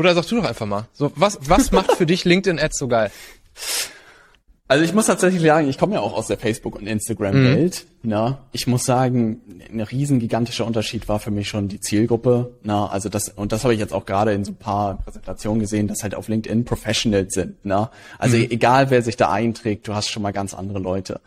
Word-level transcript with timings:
Oder 0.00 0.14
sag 0.14 0.26
du 0.28 0.36
doch 0.36 0.44
einfach 0.44 0.64
mal. 0.64 0.88
So, 0.94 1.12
was, 1.14 1.38
was 1.42 1.72
macht 1.72 1.92
für 1.92 2.06
dich 2.06 2.24
LinkedIn 2.24 2.58
Ads 2.58 2.78
so 2.78 2.88
geil? 2.88 3.10
Also 4.66 4.82
ich 4.82 4.94
muss 4.94 5.04
tatsächlich 5.04 5.42
sagen, 5.42 5.68
ich 5.68 5.76
komme 5.76 5.96
ja 5.96 6.00
auch 6.00 6.14
aus 6.14 6.26
der 6.26 6.38
Facebook- 6.38 6.76
und 6.76 6.86
Instagram-Welt. 6.86 7.84
Mhm. 7.84 7.99
Ne? 8.02 8.38
Ich 8.52 8.66
muss 8.66 8.84
sagen, 8.84 9.42
ein 9.70 9.80
riesen 9.82 10.20
gigantischer 10.20 10.64
Unterschied 10.64 11.06
war 11.06 11.18
für 11.18 11.30
mich 11.30 11.48
schon 11.48 11.68
die 11.68 11.80
Zielgruppe. 11.80 12.50
Ne? 12.62 12.90
Also 12.90 13.10
das 13.10 13.28
und 13.28 13.52
das 13.52 13.62
habe 13.62 13.74
ich 13.74 13.80
jetzt 13.80 13.92
auch 13.92 14.06
gerade 14.06 14.32
in 14.32 14.42
so 14.42 14.52
ein 14.52 14.56
paar 14.56 14.96
Präsentationen 15.02 15.60
gesehen, 15.60 15.86
dass 15.86 16.02
halt 16.02 16.14
auf 16.14 16.28
LinkedIn 16.28 16.64
Professionals 16.64 17.34
sind. 17.34 17.62
Ne? 17.62 17.90
Also 18.18 18.38
mhm. 18.38 18.46
egal 18.48 18.88
wer 18.88 19.02
sich 19.02 19.18
da 19.18 19.30
einträgt, 19.30 19.86
du 19.86 19.94
hast 19.94 20.08
schon 20.08 20.22
mal 20.22 20.32
ganz 20.32 20.54
andere 20.54 20.78
Leute. 20.78 21.20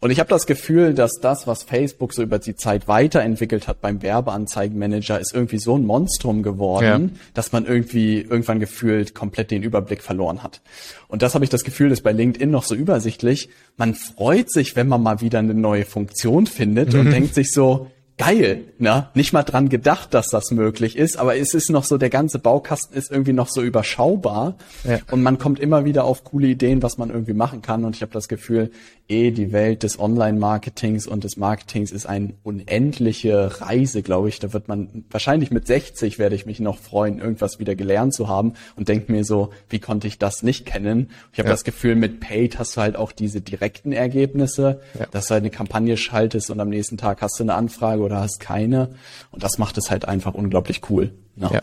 Und 0.00 0.10
ich 0.10 0.18
habe 0.18 0.28
das 0.28 0.46
Gefühl, 0.46 0.94
dass 0.94 1.20
das, 1.20 1.46
was 1.46 1.62
Facebook 1.62 2.12
so 2.12 2.24
über 2.24 2.40
die 2.40 2.56
Zeit 2.56 2.88
weiterentwickelt 2.88 3.68
hat 3.68 3.80
beim 3.80 4.02
Werbeanzeigenmanager, 4.02 5.20
ist 5.20 5.32
irgendwie 5.32 5.58
so 5.58 5.78
ein 5.78 5.86
Monstrum 5.86 6.42
geworden, 6.42 7.12
ja. 7.14 7.20
dass 7.34 7.52
man 7.52 7.66
irgendwie 7.66 8.20
irgendwann 8.20 8.58
gefühlt 8.58 9.14
komplett 9.14 9.52
den 9.52 9.62
Überblick 9.62 10.02
verloren 10.02 10.42
hat. 10.42 10.60
Und 11.06 11.22
das 11.22 11.34
habe 11.34 11.44
ich 11.44 11.50
das 11.50 11.62
Gefühl, 11.62 11.92
ist 11.92 12.02
bei 12.02 12.10
LinkedIn 12.10 12.50
noch 12.50 12.64
so 12.64 12.74
übersichtlich. 12.74 13.48
Man 13.76 13.94
freut 13.94 14.50
sich, 14.50 14.74
wenn 14.74 14.88
man 14.88 15.04
mal 15.04 15.20
wieder 15.20 15.38
eine 15.38 15.54
neue 15.54 15.84
Funktion 15.84 16.15
findet 16.48 16.92
mhm. 16.92 17.00
und 17.00 17.10
denkt 17.10 17.34
sich 17.34 17.52
so, 17.52 17.88
geil, 18.18 18.64
ne? 18.78 19.08
Nicht 19.14 19.32
mal 19.32 19.42
dran 19.42 19.68
gedacht, 19.68 20.14
dass 20.14 20.28
das 20.28 20.50
möglich 20.50 20.96
ist, 20.96 21.18
aber 21.18 21.36
es 21.36 21.52
ist 21.52 21.70
noch 21.70 21.84
so, 21.84 21.98
der 21.98 22.10
ganze 22.10 22.38
Baukasten 22.38 22.96
ist 22.96 23.10
irgendwie 23.10 23.32
noch 23.32 23.48
so 23.48 23.62
überschaubar 23.62 24.56
ja. 24.84 24.98
und 25.10 25.22
man 25.22 25.38
kommt 25.38 25.60
immer 25.60 25.84
wieder 25.84 26.04
auf 26.04 26.24
coole 26.24 26.46
Ideen, 26.48 26.82
was 26.82 26.96
man 26.96 27.10
irgendwie 27.10 27.34
machen 27.34 27.60
kann 27.62 27.84
und 27.84 27.94
ich 27.94 28.02
habe 28.02 28.12
das 28.12 28.28
Gefühl, 28.28 28.70
eh 29.08 29.30
die 29.30 29.52
Welt 29.52 29.82
des 29.82 29.98
Online-Marketings 30.00 31.06
und 31.06 31.24
des 31.24 31.36
Marketings 31.36 31.92
ist 31.92 32.06
eine 32.06 32.34
unendliche 32.42 33.60
Reise, 33.60 34.02
glaube 34.02 34.28
ich. 34.28 34.40
Da 34.40 34.52
wird 34.52 34.68
man 34.68 35.04
wahrscheinlich 35.10 35.50
mit 35.50 35.66
60 35.66 36.18
werde 36.18 36.34
ich 36.34 36.46
mich 36.46 36.58
noch 36.58 36.78
freuen, 36.78 37.20
irgendwas 37.20 37.58
wieder 37.58 37.76
gelernt 37.76 38.14
zu 38.14 38.28
haben 38.28 38.54
und 38.74 38.88
denke 38.88 39.12
mir 39.12 39.24
so, 39.24 39.50
wie 39.68 39.78
konnte 39.78 40.08
ich 40.08 40.18
das 40.18 40.42
nicht 40.42 40.66
kennen? 40.66 41.10
Ich 41.32 41.38
habe 41.38 41.48
ja. 41.48 41.54
das 41.54 41.64
Gefühl, 41.64 41.94
mit 41.94 42.20
Paid 42.20 42.58
hast 42.58 42.76
du 42.76 42.80
halt 42.80 42.96
auch 42.96 43.12
diese 43.12 43.40
direkten 43.40 43.92
Ergebnisse, 43.92 44.80
ja. 44.98 45.06
dass 45.10 45.28
du 45.28 45.34
halt 45.34 45.42
eine 45.42 45.50
Kampagne 45.50 45.96
schaltest 45.96 46.50
und 46.50 46.58
am 46.58 46.70
nächsten 46.70 46.96
Tag 46.96 47.22
hast 47.22 47.38
du 47.38 47.44
eine 47.44 47.54
Anfrage 47.54 48.02
oder 48.06 48.20
hast 48.20 48.40
keine 48.40 48.94
und 49.30 49.42
das 49.42 49.58
macht 49.58 49.76
es 49.76 49.90
halt 49.90 50.06
einfach 50.06 50.34
unglaublich 50.34 50.80
cool. 50.88 51.12
Ne? 51.36 51.50
Ja. 51.52 51.60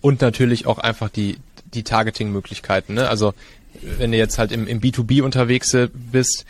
Und 0.00 0.20
natürlich 0.20 0.66
auch 0.66 0.78
einfach 0.78 1.08
die 1.08 1.38
die 1.74 1.82
Targeting-Möglichkeiten. 1.82 2.94
Ne? 2.94 3.08
Also 3.08 3.34
wenn 3.82 4.12
du 4.12 4.18
jetzt 4.18 4.38
halt 4.38 4.52
im, 4.52 4.66
im 4.66 4.80
B2B 4.80 5.22
unterwegs 5.22 5.76
bist, 5.92 6.44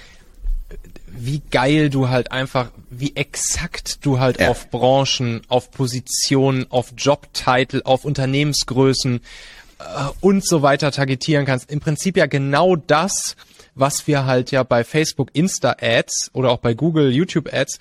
wie 1.10 1.42
geil 1.50 1.90
du 1.90 2.08
halt 2.08 2.32
einfach, 2.32 2.70
wie 2.90 3.16
exakt 3.16 4.04
du 4.04 4.20
halt 4.20 4.40
ja. 4.40 4.48
auf 4.48 4.70
Branchen, 4.70 5.42
auf 5.48 5.70
Positionen, 5.70 6.66
auf 6.70 6.92
Jobtitel, 6.96 7.82
auf 7.84 8.04
Unternehmensgrößen 8.04 9.20
äh, 9.78 9.82
und 10.20 10.46
so 10.46 10.62
weiter 10.62 10.92
targetieren 10.92 11.44
kannst. 11.44 11.70
Im 11.70 11.80
Prinzip 11.80 12.16
ja 12.16 12.26
genau 12.26 12.76
das, 12.76 13.36
was 13.74 14.06
wir 14.06 14.26
halt 14.26 14.50
ja 14.50 14.62
bei 14.62 14.84
Facebook 14.84 15.30
Insta 15.32 15.76
Ads 15.80 16.30
oder 16.34 16.50
auch 16.50 16.58
bei 16.58 16.74
Google 16.74 17.12
YouTube 17.12 17.52
Ads 17.52 17.78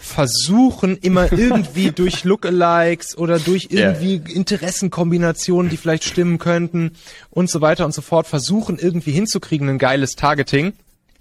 versuchen 0.00 0.96
immer 0.96 1.30
irgendwie 1.30 1.90
durch 1.94 2.24
Lookalikes 2.24 3.16
oder 3.16 3.38
durch 3.38 3.68
irgendwie 3.70 4.16
yeah. 4.16 4.36
Interessenkombinationen, 4.36 5.70
die 5.70 5.76
vielleicht 5.76 6.04
stimmen 6.04 6.38
könnten 6.38 6.92
und 7.28 7.50
so 7.50 7.60
weiter 7.60 7.84
und 7.84 7.92
so 7.92 8.02
fort, 8.02 8.26
versuchen 8.26 8.78
irgendwie 8.78 9.12
hinzukriegen, 9.12 9.68
ein 9.68 9.78
geiles 9.78 10.16
Targeting. 10.16 10.72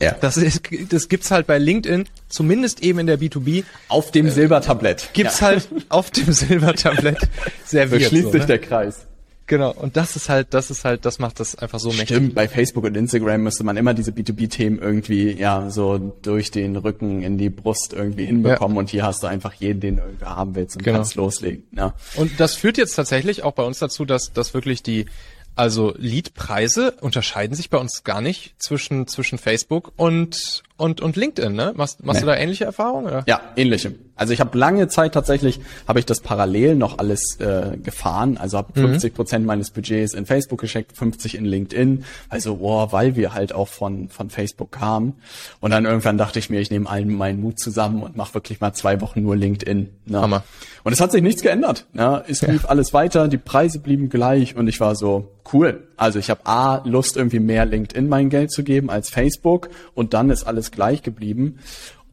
Ja. 0.02 0.16
Das, 0.22 0.38
ist, 0.38 0.62
das 0.90 1.10
gibt's 1.10 1.30
halt 1.30 1.46
bei 1.46 1.58
LinkedIn, 1.58 2.06
zumindest 2.30 2.82
eben 2.82 3.00
in 3.00 3.08
der 3.08 3.20
B2B. 3.20 3.66
Auf 3.90 4.12
dem 4.12 4.28
äh, 4.28 4.32
Silbertablett. 4.32 5.10
Gibt's 5.12 5.42
ja. 5.42 5.48
halt 5.48 5.68
auf 5.90 6.10
dem 6.10 6.32
Silbertablett 6.34 7.20
serviert. 7.66 8.04
So 8.04 8.08
schließt 8.10 8.24
so, 8.24 8.32
sich 8.32 8.42
ne? 8.42 8.48
der 8.48 8.60
Kreis. 8.60 9.06
Genau, 9.50 9.72
und 9.72 9.98
das 9.98 10.16
ist 10.16 10.30
halt, 10.30 10.54
das 10.54 10.70
ist 10.70 10.86
halt, 10.86 11.06
das 11.06 11.18
macht 11.18 11.40
das 11.40 11.56
einfach 11.56 11.80
so 11.80 11.90
mächtig. 11.90 12.18
Stimmt, 12.18 12.36
bei 12.36 12.48
Facebook 12.48 12.84
und 12.84 12.96
Instagram 12.96 13.42
müsste 13.42 13.64
man 13.64 13.78
immer 13.78 13.96
diese 13.96 14.12
B2B-Themen 14.12 14.78
irgendwie, 14.78 15.32
ja, 15.32 15.72
so 15.72 15.98
durch 16.22 16.52
den 16.52 16.76
Rücken 16.76 17.24
in 17.24 17.40
die 17.40 17.50
Brust 17.50 17.94
irgendwie 17.94 18.26
hinbekommen 18.26 18.76
ja. 18.76 18.80
und 18.80 18.92
hier 18.92 19.04
hast 19.04 19.24
du 19.24 19.28
einfach 19.28 19.56
jeden, 19.56 19.80
den 19.80 19.96
du 19.96 20.04
irgendwie 20.04 20.26
haben 20.26 20.54
willst 20.54 20.76
und 20.76 20.84
genau. 20.84 21.00
kannst 21.00 21.16
loslegen. 21.16 21.64
Ja. 21.76 21.96
Und 22.16 22.40
das 22.40 22.54
führt 22.54 22.78
jetzt 22.78 22.94
tatsächlich 22.94 23.42
auch 23.42 23.54
bei 23.54 23.64
uns 23.64 23.80
dazu, 23.80 24.06
dass, 24.06 24.34
dass 24.34 24.54
wirklich 24.54 24.84
die, 24.84 25.08
also 25.56 25.96
Leadpreise 25.98 26.92
unterscheiden 27.02 27.56
sich 27.56 27.72
bei 27.72 27.80
uns 27.80 28.04
gar 28.04 28.22
nicht 28.22 28.54
zwischen, 28.60 29.08
zwischen 29.08 29.40
Facebook 29.40 29.94
und, 29.96 30.62
und, 30.78 31.02
und 31.02 31.16
LinkedIn, 31.16 31.54
ne? 31.54 31.74
Machst, 31.76 32.06
machst 32.06 32.22
nee. 32.22 32.28
du 32.28 32.32
da 32.32 32.38
ähnliche 32.38 32.66
Erfahrungen? 32.66 33.08
Oder? 33.08 33.24
Ja, 33.28 33.42
ähnliche. 33.56 33.96
Also 34.20 34.34
ich 34.34 34.42
habe 34.42 34.58
lange 34.58 34.90
Zeit 34.90 35.14
tatsächlich, 35.14 35.62
habe 35.88 36.00
ich 36.00 36.06
das 36.06 36.20
parallel 36.20 36.76
noch 36.76 36.98
alles 36.98 37.40
äh, 37.40 37.78
gefahren. 37.78 38.38
Also 38.38 38.58
habe 38.58 38.78
mhm. 38.78 38.90
50 38.90 39.14
Prozent 39.14 39.46
meines 39.46 39.72
Budgets 39.72 40.14
in 40.14 40.26
Facebook 40.26 40.60
geschickt, 40.60 40.98
50 40.98 41.36
in 41.36 41.46
LinkedIn. 41.46 42.04
Also, 42.28 42.58
boah, 42.58 42.92
weil 42.92 43.16
wir 43.16 43.34
halt 43.34 43.54
auch 43.54 43.70
von, 43.70 44.10
von 44.10 44.30
Facebook 44.30 44.74
kamen. 44.74 45.14
Und 45.62 45.72
dann 45.72 45.86
irgendwann 45.86 46.18
dachte 46.18 46.38
ich 46.38 46.50
mir, 46.50 46.60
ich 46.60 46.70
nehme 46.70 46.90
allen 46.90 47.16
meinen 47.16 47.40
Mut 47.40 47.60
zusammen 47.60 48.04
und 48.04 48.18
mache 48.18 48.34
wirklich 48.34 48.60
mal 48.60 48.74
zwei 48.74 49.00
Wochen 49.00 49.24
nur 49.24 49.38
LinkedIn. 49.38 49.90
Ne? 50.08 50.22
Hammer. 50.22 50.44
Und 50.84 50.92
es 50.92 51.00
hat 51.00 51.14
sich 51.14 51.22
nichts 51.22 51.42
geändert. 51.42 51.86
Ne? 51.94 52.22
Es 52.28 52.42
lief 52.42 52.64
ja. 52.64 52.70
alles 52.70 52.94
weiter, 52.94 53.30
die 53.30 53.38
Preise 53.38 53.80
blieben 53.80 54.10
gleich 54.10 54.58
und 54.58 54.68
ich 54.68 54.82
war 54.82 54.96
so, 54.96 55.32
cool. 55.54 55.88
Also 55.98 56.20
ich 56.20 56.30
habe 56.30 56.46
A, 56.46 56.82
Lust 56.86 57.18
irgendwie 57.18 57.40
mehr 57.40 57.66
LinkedIn 57.66 58.08
mein 58.08 58.30
Geld 58.30 58.52
zu 58.52 58.64
geben 58.64 58.90
als 58.90 59.10
Facebook 59.10 59.70
und 59.94 60.14
dann 60.14 60.30
ist 60.30 60.44
alles 60.44 60.72
gleich 60.72 61.04
geblieben. 61.04 61.60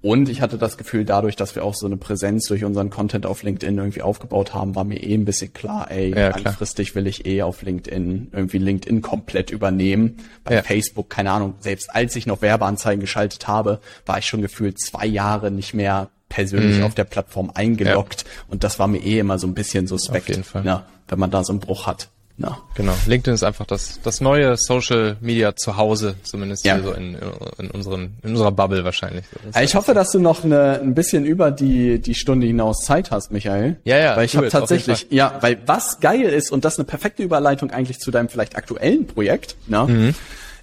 Und 0.06 0.28
ich 0.28 0.40
hatte 0.40 0.56
das 0.56 0.76
Gefühl, 0.76 1.04
dadurch, 1.04 1.34
dass 1.34 1.56
wir 1.56 1.64
auch 1.64 1.74
so 1.74 1.84
eine 1.84 1.96
Präsenz 1.96 2.46
durch 2.46 2.62
unseren 2.62 2.90
Content 2.90 3.26
auf 3.26 3.42
LinkedIn 3.42 3.76
irgendwie 3.76 4.02
aufgebaut 4.02 4.54
haben, 4.54 4.76
war 4.76 4.84
mir 4.84 5.02
eh 5.02 5.14
ein 5.14 5.24
bisschen 5.24 5.52
klar, 5.52 5.90
ey, 5.90 6.16
ja, 6.16 6.28
langfristig 6.28 6.94
will 6.94 7.08
ich 7.08 7.26
eh 7.26 7.42
auf 7.42 7.62
LinkedIn 7.62 8.28
irgendwie 8.30 8.58
LinkedIn 8.58 9.02
komplett 9.02 9.50
übernehmen. 9.50 10.18
Bei 10.44 10.54
ja. 10.54 10.62
Facebook, 10.62 11.10
keine 11.10 11.32
Ahnung, 11.32 11.54
selbst 11.58 11.92
als 11.92 12.14
ich 12.14 12.24
noch 12.24 12.40
Werbeanzeigen 12.40 13.00
geschaltet 13.00 13.48
habe, 13.48 13.80
war 14.04 14.18
ich 14.18 14.26
schon 14.26 14.42
gefühlt 14.42 14.78
zwei 14.78 15.06
Jahre 15.06 15.50
nicht 15.50 15.74
mehr 15.74 16.08
persönlich 16.28 16.78
mhm. 16.78 16.84
auf 16.84 16.94
der 16.94 17.02
Plattform 17.02 17.50
eingeloggt. 17.52 18.22
Ja. 18.22 18.44
Und 18.46 18.62
das 18.62 18.78
war 18.78 18.86
mir 18.86 18.98
eh 18.98 19.18
immer 19.18 19.40
so 19.40 19.48
ein 19.48 19.54
bisschen 19.54 19.88
suspekt. 19.88 20.40
Ja, 20.62 20.86
wenn 21.08 21.18
man 21.18 21.32
da 21.32 21.42
so 21.42 21.52
einen 21.52 21.58
Bruch 21.58 21.88
hat. 21.88 22.10
Ja. 22.38 22.58
Genau. 22.74 22.92
LinkedIn 23.06 23.34
ist 23.34 23.42
einfach 23.42 23.66
das, 23.66 24.00
das 24.02 24.20
neue 24.20 24.56
Social 24.58 25.16
Media 25.20 25.56
Zuhause, 25.56 26.16
zumindest 26.22 26.66
ja. 26.66 26.74
hier 26.74 26.84
so 26.84 26.92
in, 26.92 27.16
in, 27.58 27.70
unseren, 27.70 28.16
in 28.22 28.30
unserer 28.30 28.52
Bubble 28.52 28.84
wahrscheinlich. 28.84 29.24
So. 29.54 29.60
Ich 29.60 29.74
hoffe, 29.74 29.94
dass 29.94 30.10
du 30.10 30.18
noch 30.18 30.44
eine, 30.44 30.80
ein 30.80 30.94
bisschen 30.94 31.24
über 31.24 31.50
die, 31.50 31.98
die 31.98 32.14
Stunde 32.14 32.46
hinaus 32.46 32.80
Zeit 32.80 33.10
hast, 33.10 33.32
Michael. 33.32 33.76
Ja, 33.84 33.98
ja. 33.98 34.16
Weil 34.16 34.26
ich 34.26 34.36
habe 34.36 34.48
tatsächlich, 34.48 35.06
ja, 35.10 35.38
weil 35.40 35.58
was 35.64 36.00
geil 36.00 36.22
ist 36.22 36.52
und 36.52 36.64
das 36.64 36.74
ist 36.74 36.80
eine 36.80 36.86
perfekte 36.86 37.22
Überleitung 37.22 37.70
eigentlich 37.70 38.00
zu 38.00 38.10
deinem 38.10 38.28
vielleicht 38.28 38.56
aktuellen 38.56 39.06
Projekt, 39.06 39.56
ne? 39.66 39.86
Mhm. 39.88 40.14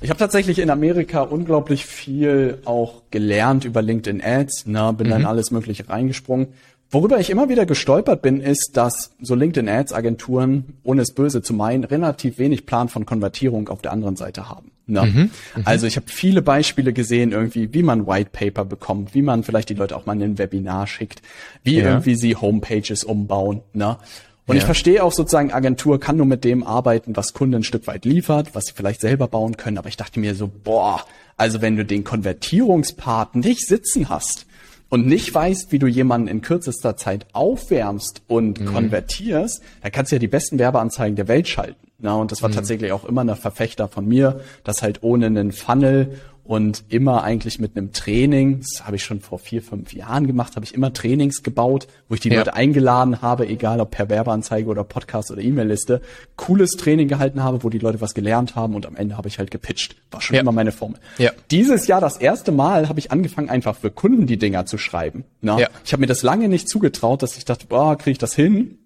Ich 0.02 0.10
habe 0.10 0.20
tatsächlich 0.20 0.60
in 0.60 0.70
Amerika 0.70 1.22
unglaublich 1.22 1.86
viel 1.86 2.58
auch 2.66 3.04
gelernt 3.10 3.64
über 3.64 3.82
LinkedIn 3.82 4.22
Ads, 4.22 4.66
ne, 4.66 4.94
bin 4.98 5.08
mhm. 5.08 5.12
dann 5.12 5.26
alles 5.26 5.50
mögliche 5.50 5.88
reingesprungen. 5.88 6.48
Worüber 6.94 7.20
ich 7.20 7.32
immer 7.32 7.50
wieder 7.50 7.66
gestolpert 7.66 8.22
bin, 8.22 8.40
ist, 8.40 8.78
dass 8.78 9.16
so 9.20 9.34
LinkedIn-Ads-Agenturen, 9.34 10.78
ohne 10.84 11.02
es 11.02 11.12
böse 11.12 11.42
zu 11.42 11.56
meinen, 11.56 11.84
relativ 11.84 12.38
wenig 12.38 12.68
Plan 12.68 12.88
von 12.88 13.08
Konvertierung 13.08 13.68
auf 13.70 13.82
der 13.82 13.92
anderen 13.92 14.16
Seite 14.16 14.48
haben. 14.48 14.70
Ne? 14.86 15.02
Mhm, 15.02 15.20
mhm, 15.22 15.32
also 15.66 15.88
ich 15.88 15.96
habe 15.96 16.06
viele 16.08 16.44
Beispiele 16.44 16.94
gesehen, 16.94 17.32
irgendwie, 17.32 17.74
wie 17.74 17.82
man 17.82 18.06
White 18.06 18.30
Paper 18.32 18.64
bekommt, 18.64 19.16
wie 19.16 19.24
man 19.24 19.44
vielleicht 19.44 19.70
die 19.70 19.74
Leute 19.74 19.98
auch 19.98 20.06
mal 20.06 20.14
in 20.14 20.22
ein 20.22 20.38
Webinar 20.38 20.86
schickt, 20.86 21.24
wie 21.64 21.80
ja. 21.80 21.86
irgendwie 21.90 22.14
sie 22.14 22.36
Homepages 22.36 23.04
umbauen. 23.04 23.62
Ne? 23.74 23.98
Und 24.46 24.56
ja. 24.56 24.60
ich 24.60 24.66
verstehe 24.66 25.04
auch 25.04 25.14
sozusagen, 25.14 25.52
Agentur 25.52 26.00
kann 26.00 26.18
nur 26.18 26.28
mit 26.28 26.44
dem 26.44 26.64
arbeiten, 26.64 27.16
was 27.16 27.34
Kunde 27.34 27.58
ein 27.58 27.64
Stück 27.64 27.88
weit 27.88 28.06
liefert, 28.06 28.54
was 28.54 28.66
sie 28.66 28.74
vielleicht 28.76 29.02
selber 29.02 29.28
bauen 29.28 29.58
können. 29.58 29.80
Aber 29.80 29.90
ich 29.90 29.98
dachte 29.98 30.20
mir 30.20 30.36
so, 30.36 30.48
boah, 30.48 31.04
also 31.38 31.64
wenn 31.64 31.76
du 31.76 31.86
den 31.86 32.04
Konvertierungspart 32.04 33.36
nicht 33.36 33.66
sitzen 33.66 34.10
hast, 34.10 34.46
und 34.94 35.08
nicht 35.08 35.34
weißt, 35.34 35.72
wie 35.72 35.80
du 35.80 35.88
jemanden 35.88 36.28
in 36.28 36.42
kürzester 36.42 36.96
Zeit 36.96 37.26
aufwärmst 37.34 38.22
und 38.28 38.60
mhm. 38.60 38.66
konvertierst, 38.66 39.64
dann 39.82 39.92
kannst 39.92 40.12
du 40.12 40.18
ja 40.18 40.20
die 40.20 40.28
besten 40.28 40.60
Werbeanzeigen 40.60 41.16
der 41.16 41.28
Welt 41.28 41.48
schalten. 41.48 41.88
Na, 41.98 42.14
und 42.14 42.32
das 42.32 42.44
war 42.44 42.50
mhm. 42.50 42.54
tatsächlich 42.54 42.92
auch 42.92 43.04
immer 43.04 43.22
eine 43.22 43.36
Verfechter 43.36 43.88
von 43.88 44.08
mir, 44.08 44.42
dass 44.64 44.84
halt 44.84 45.02
ohne 45.02 45.26
einen 45.26 45.52
Funnel 45.52 46.20
und 46.46 46.84
immer 46.90 47.24
eigentlich 47.24 47.60
mit 47.60 47.78
einem 47.78 47.94
Training, 47.94 48.60
das 48.60 48.86
habe 48.86 48.98
ich 48.98 49.04
schon 49.04 49.22
vor 49.22 49.40
vier, 49.40 49.62
fünf 49.62 49.94
Jahren 49.94 50.28
gemacht, 50.28 50.56
habe 50.56 50.66
ich 50.66 50.74
immer 50.74 50.92
Trainings 50.92 51.42
gebaut, 51.42 51.88
wo 52.10 52.16
ich 52.16 52.20
die 52.20 52.30
ja. 52.30 52.40
Leute 52.40 52.54
eingeladen 52.54 53.22
habe, 53.22 53.48
egal 53.48 53.80
ob 53.80 53.92
per 53.92 54.10
Werbeanzeige 54.10 54.70
oder 54.70 54.84
Podcast 54.84 55.32
oder 55.32 55.42
E-Mail-Liste, 55.42 56.02
cooles 56.36 56.72
Training 56.72 57.08
gehalten 57.08 57.42
habe, 57.44 57.64
wo 57.64 57.70
die 57.70 57.80
Leute 57.80 58.02
was 58.02 58.14
gelernt 58.14 58.58
haben 58.58 58.76
und 58.76 58.86
am 58.86 58.98
Ende 58.98 59.16
habe 59.16 59.30
ich 59.30 59.40
halt 59.40 59.52
gepitcht. 59.52 59.96
War 60.12 60.20
schon 60.20 60.36
ja. 60.36 60.42
immer 60.42 60.52
meine 60.52 60.74
Formel. 60.74 61.00
Ja. 61.18 61.32
Dieses 61.50 61.88
Jahr 61.88 62.02
das 62.02 62.18
erste 62.18 62.52
Mal 62.52 62.90
habe 62.90 63.00
ich 63.00 63.12
angefangen, 63.12 63.50
einfach 63.50 63.78
für 63.78 63.90
Kunden 63.90 64.28
die 64.28 64.38
Dinger 64.38 64.66
zu 64.66 64.78
schreiben. 64.78 65.24
Na? 65.40 65.60
Ja. 65.60 65.70
Ich 65.86 65.94
habe 65.94 66.02
mir 66.02 66.08
das 66.08 66.24
lange 66.24 66.50
nicht 66.50 66.68
zugetraut, 66.68 67.24
dass 67.24 67.38
ich 67.38 67.46
dachte, 67.46 67.68
boah, 67.68 67.98
kriege 67.98 68.12
ich 68.12 68.18
das 68.18 68.36
hin? 68.36 68.80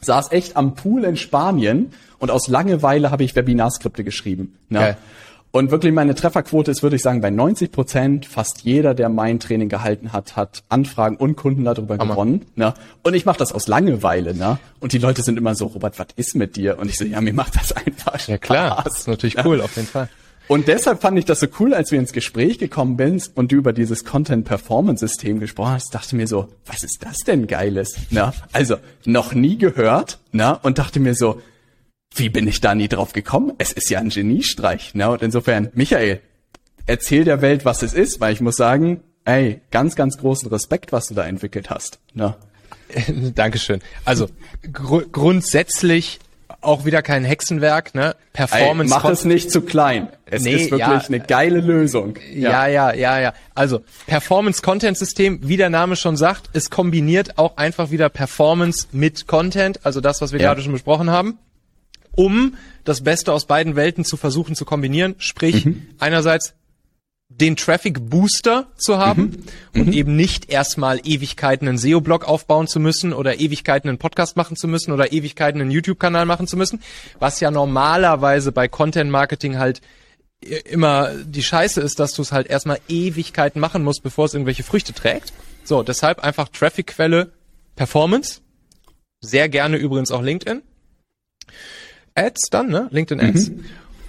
Saß 0.00 0.32
echt 0.32 0.56
am 0.56 0.74
Pool 0.74 1.04
in 1.04 1.16
Spanien 1.16 1.92
und 2.18 2.32
aus 2.32 2.48
Langeweile 2.48 3.12
habe 3.12 3.22
ich 3.22 3.36
Webinarskripte 3.36 4.02
geschrieben. 4.02 4.58
Na? 4.68 4.96
Und 5.54 5.70
wirklich 5.70 5.92
meine 5.92 6.16
Trefferquote 6.16 6.72
ist, 6.72 6.82
würde 6.82 6.96
ich 6.96 7.02
sagen, 7.02 7.20
bei 7.20 7.30
90 7.30 7.70
Prozent. 7.70 8.26
Fast 8.26 8.62
jeder, 8.62 8.92
der 8.92 9.08
mein 9.08 9.38
Training 9.38 9.68
gehalten 9.68 10.12
hat, 10.12 10.34
hat 10.34 10.64
Anfragen 10.68 11.14
und 11.14 11.36
Kunden 11.36 11.62
darüber 11.62 11.96
Hammer. 11.96 12.14
gewonnen. 12.14 12.46
Ne? 12.56 12.74
Und 13.04 13.14
ich 13.14 13.24
mache 13.24 13.38
das 13.38 13.52
aus 13.52 13.68
Langeweile. 13.68 14.34
Ne? 14.34 14.58
Und 14.80 14.92
die 14.92 14.98
Leute 14.98 15.22
sind 15.22 15.38
immer 15.38 15.54
so, 15.54 15.66
Robert, 15.66 15.96
was 16.00 16.08
ist 16.16 16.34
mit 16.34 16.56
dir? 16.56 16.76
Und 16.80 16.88
ich 16.88 16.96
so, 16.96 17.04
ja, 17.04 17.20
mir 17.20 17.32
macht 17.32 17.54
das 17.54 17.70
einfach 17.70 18.14
Spaß. 18.14 18.26
Ja 18.26 18.38
klar, 18.38 18.82
das 18.84 18.98
ist 18.98 19.06
natürlich 19.06 19.36
cool, 19.44 19.60
auf 19.60 19.76
jeden 19.76 19.86
Fall. 19.86 20.08
Und 20.48 20.66
deshalb 20.66 21.00
fand 21.00 21.20
ich 21.20 21.24
das 21.24 21.38
so 21.38 21.46
cool, 21.60 21.72
als 21.72 21.92
wir 21.92 22.00
ins 22.00 22.12
Gespräch 22.12 22.58
gekommen 22.58 22.98
sind 22.98 23.30
und 23.36 23.52
du 23.52 23.56
über 23.56 23.72
dieses 23.72 24.04
Content-Performance-System 24.04 25.38
gesprochen 25.38 25.74
hast, 25.74 25.94
dachte 25.94 26.16
mir 26.16 26.26
so, 26.26 26.48
was 26.66 26.82
ist 26.82 26.98
das 27.04 27.18
denn 27.18 27.46
Geiles? 27.46 27.94
Na, 28.10 28.34
also, 28.50 28.78
noch 29.04 29.34
nie 29.34 29.56
gehört, 29.56 30.18
na, 30.32 30.54
und 30.54 30.78
dachte 30.78 30.98
mir 30.98 31.14
so, 31.14 31.40
wie 32.14 32.28
bin 32.28 32.46
ich 32.46 32.60
da 32.60 32.74
nie 32.74 32.88
drauf 32.88 33.12
gekommen? 33.12 33.52
Es 33.58 33.72
ist 33.72 33.90
ja 33.90 33.98
ein 33.98 34.10
Geniestreich, 34.10 34.92
na, 34.94 35.08
und 35.08 35.22
insofern, 35.22 35.70
Michael, 35.74 36.20
erzähl 36.86 37.24
der 37.24 37.40
Welt, 37.40 37.64
was 37.64 37.82
es 37.82 37.94
ist, 37.94 38.20
weil 38.20 38.32
ich 38.32 38.40
muss 38.40 38.56
sagen, 38.56 39.00
ey, 39.24 39.60
ganz, 39.70 39.96
ganz 39.96 40.18
großen 40.18 40.48
Respekt, 40.48 40.92
was 40.92 41.08
du 41.08 41.14
da 41.14 41.26
entwickelt 41.26 41.70
hast, 41.70 41.98
na. 42.12 42.36
Dankeschön. 43.34 43.80
Also, 44.04 44.28
gr 44.72 45.02
grundsätzlich 45.10 46.20
auch 46.60 46.84
wieder 46.84 47.02
kein 47.02 47.24
Hexenwerk, 47.24 47.94
ne? 47.94 48.16
Performance. 48.32 48.92
Ey, 48.92 49.00
mach 49.02 49.10
es 49.10 49.24
nicht 49.24 49.50
zu 49.50 49.60
klein. 49.60 50.08
Es 50.26 50.42
nee, 50.42 50.54
ist 50.54 50.70
wirklich 50.70 50.80
ja, 50.80 50.98
eine 50.98 51.20
geile 51.20 51.60
Lösung. 51.60 52.18
Ja. 52.32 52.66
ja, 52.66 52.92
ja, 52.92 52.94
ja, 52.94 53.20
ja. 53.20 53.34
Also 53.54 53.80
Performance 54.06 54.62
Content 54.62 54.96
System, 54.96 55.40
wie 55.42 55.56
der 55.56 55.70
Name 55.70 55.96
schon 55.96 56.16
sagt, 56.16 56.50
es 56.52 56.70
kombiniert 56.70 57.38
auch 57.38 57.56
einfach 57.56 57.90
wieder 57.90 58.08
Performance 58.08 58.88
mit 58.92 59.26
Content, 59.26 59.84
also 59.84 60.00
das, 60.00 60.20
was 60.20 60.32
wir 60.32 60.40
ja. 60.40 60.48
gerade 60.48 60.62
schon 60.62 60.72
besprochen 60.72 61.10
haben, 61.10 61.38
um 62.16 62.56
das 62.84 63.02
Beste 63.02 63.32
aus 63.32 63.46
beiden 63.46 63.76
Welten 63.76 64.04
zu 64.04 64.16
versuchen 64.16 64.54
zu 64.54 64.64
kombinieren. 64.64 65.14
Sprich, 65.18 65.64
mhm. 65.64 65.86
einerseits 65.98 66.54
den 67.28 67.56
Traffic 67.56 68.10
Booster 68.10 68.68
zu 68.76 68.98
haben 68.98 69.44
mhm. 69.72 69.80
und 69.80 69.86
mhm. 69.88 69.92
eben 69.92 70.16
nicht 70.16 70.50
erstmal 70.50 71.00
Ewigkeiten 71.04 71.66
einen 71.66 71.78
SEO-Blog 71.78 72.28
aufbauen 72.28 72.68
zu 72.68 72.80
müssen 72.80 73.12
oder 73.12 73.40
Ewigkeiten 73.40 73.88
einen 73.88 73.98
Podcast 73.98 74.36
machen 74.36 74.56
zu 74.56 74.68
müssen 74.68 74.92
oder 74.92 75.12
Ewigkeiten 75.12 75.60
einen 75.60 75.70
YouTube-Kanal 75.70 76.26
machen 76.26 76.46
zu 76.46 76.56
müssen, 76.56 76.80
was 77.18 77.40
ja 77.40 77.50
normalerweise 77.50 78.52
bei 78.52 78.68
Content 78.68 79.10
Marketing 79.10 79.58
halt 79.58 79.80
immer 80.40 81.10
die 81.24 81.42
Scheiße 81.42 81.80
ist, 81.80 81.98
dass 81.98 82.12
du 82.12 82.22
es 82.22 82.30
halt 82.30 82.48
erstmal 82.48 82.78
Ewigkeiten 82.88 83.60
machen 83.60 83.82
musst, 83.82 84.02
bevor 84.02 84.26
es 84.26 84.34
irgendwelche 84.34 84.62
Früchte 84.62 84.92
trägt. 84.92 85.32
So, 85.64 85.82
deshalb 85.82 86.20
einfach 86.20 86.48
Traffic-Quelle 86.50 87.32
Performance. 87.74 88.40
Sehr 89.20 89.48
gerne 89.48 89.78
übrigens 89.78 90.10
auch 90.10 90.22
LinkedIn. 90.22 90.62
Ads 92.14 92.50
dann, 92.50 92.68
ne? 92.68 92.88
LinkedIn 92.90 93.24
Ads. 93.24 93.50
Mhm. 93.50 93.64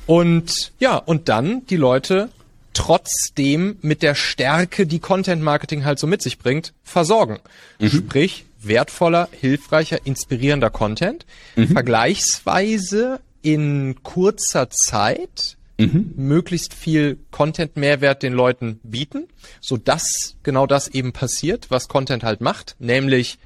Und 0.05 0.71
ja, 0.79 0.97
und 0.97 1.29
dann 1.29 1.65
die 1.65 1.77
Leute 1.77 2.29
trotzdem 2.73 3.77
mit 3.81 4.03
der 4.03 4.15
Stärke, 4.15 4.85
die 4.85 4.99
Content 4.99 5.41
Marketing 5.41 5.85
halt 5.85 5.97
so 5.97 6.07
mit 6.07 6.21
sich 6.21 6.37
bringt, 6.37 6.73
versorgen. 6.83 7.39
Mhm. 7.79 7.89
Sprich, 7.89 8.45
wertvoller, 8.61 9.29
hilfreicher, 9.31 10.05
inspirierender 10.05 10.69
Content, 10.69 11.25
mhm. 11.55 11.69
vergleichsweise 11.69 13.19
in 13.41 13.95
kurzer 14.03 14.69
Zeit 14.69 15.57
mhm. 15.77 16.13
möglichst 16.15 16.73
viel 16.73 17.17
Content-Mehrwert 17.31 18.23
den 18.23 18.33
Leuten 18.33 18.79
bieten, 18.83 19.27
so 19.61 19.77
dass 19.77 20.35
genau 20.43 20.67
das 20.67 20.87
eben 20.87 21.13
passiert, 21.13 21.67
was 21.69 21.87
Content 21.87 22.23
halt 22.23 22.41
macht, 22.41 22.75
nämlich 22.79 23.37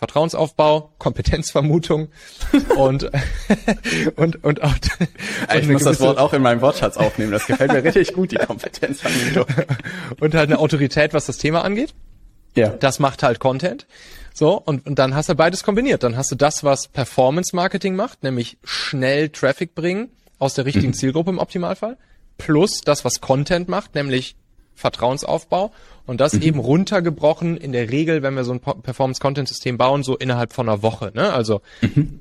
Vertrauensaufbau, 0.00 0.94
Kompetenzvermutung 0.96 2.08
und 2.76 3.10
und 4.16 4.42
und 4.42 4.62
auch 4.62 4.74
ich 5.54 5.68
muss 5.68 5.84
das 5.84 6.00
Wort 6.00 6.16
auch 6.16 6.32
in 6.32 6.40
meinem 6.40 6.62
Wortschatz 6.62 6.96
aufnehmen. 6.96 7.32
Das 7.32 7.46
gefällt 7.46 7.70
mir 7.70 7.84
richtig 7.84 8.14
gut, 8.14 8.32
die 8.32 8.36
Kompetenzvermutung 8.46 9.44
und 10.18 10.34
halt 10.34 10.48
eine 10.48 10.58
Autorität, 10.58 11.12
was 11.12 11.26
das 11.26 11.36
Thema 11.36 11.64
angeht. 11.64 11.92
Ja. 12.56 12.70
Das 12.70 12.98
macht 12.98 13.22
halt 13.22 13.40
Content. 13.40 13.86
So, 14.32 14.54
und, 14.54 14.86
und 14.86 14.98
dann 14.98 15.14
hast 15.14 15.28
du 15.28 15.34
beides 15.34 15.64
kombiniert. 15.64 16.02
Dann 16.02 16.16
hast 16.16 16.30
du 16.30 16.34
das, 16.34 16.64
was 16.64 16.88
Performance 16.88 17.54
Marketing 17.54 17.94
macht, 17.94 18.22
nämlich 18.22 18.56
schnell 18.64 19.28
Traffic 19.28 19.74
bringen 19.74 20.08
aus 20.38 20.54
der 20.54 20.64
richtigen 20.64 20.88
mhm. 20.88 20.94
Zielgruppe 20.94 21.28
im 21.28 21.38
Optimalfall, 21.38 21.98
plus 22.38 22.80
das, 22.80 23.04
was 23.04 23.20
Content 23.20 23.68
macht, 23.68 23.94
nämlich 23.94 24.36
Vertrauensaufbau 24.80 25.72
und 26.06 26.20
das 26.20 26.32
mhm. 26.32 26.42
eben 26.42 26.58
runtergebrochen 26.58 27.56
in 27.56 27.72
der 27.72 27.90
Regel, 27.90 28.22
wenn 28.22 28.34
wir 28.34 28.44
so 28.44 28.52
ein 28.52 28.60
Performance-Content-System 28.60 29.78
bauen, 29.78 30.02
so 30.02 30.16
innerhalb 30.16 30.52
von 30.52 30.68
einer 30.68 30.82
Woche. 30.82 31.12
Ne? 31.14 31.32
Also 31.32 31.60
mhm. 31.82 32.18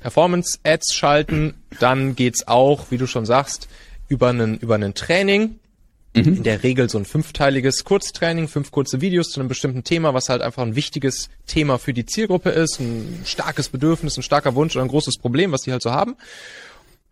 Performance-Ads 0.00 0.94
schalten, 0.94 1.54
dann 1.78 2.16
geht's 2.16 2.48
auch, 2.48 2.86
wie 2.90 2.98
du 2.98 3.06
schon 3.06 3.26
sagst, 3.26 3.68
über 4.08 4.30
einen, 4.30 4.58
über 4.58 4.74
einen 4.76 4.94
Training. 4.94 5.56
Mhm. 6.14 6.22
In 6.24 6.42
der 6.42 6.62
Regel 6.62 6.90
so 6.90 6.98
ein 6.98 7.06
fünfteiliges 7.06 7.84
Kurztraining, 7.84 8.46
fünf 8.46 8.70
kurze 8.70 9.00
Videos 9.00 9.30
zu 9.30 9.40
einem 9.40 9.48
bestimmten 9.48 9.82
Thema, 9.82 10.12
was 10.12 10.28
halt 10.28 10.42
einfach 10.42 10.62
ein 10.62 10.76
wichtiges 10.76 11.30
Thema 11.46 11.78
für 11.78 11.94
die 11.94 12.04
Zielgruppe 12.04 12.50
ist, 12.50 12.80
ein 12.80 13.22
starkes 13.24 13.70
Bedürfnis, 13.70 14.18
ein 14.18 14.22
starker 14.22 14.54
Wunsch 14.54 14.76
oder 14.76 14.84
ein 14.84 14.90
großes 14.90 15.16
Problem, 15.16 15.52
was 15.52 15.62
die 15.62 15.72
halt 15.72 15.82
so 15.82 15.90
haben. 15.90 16.16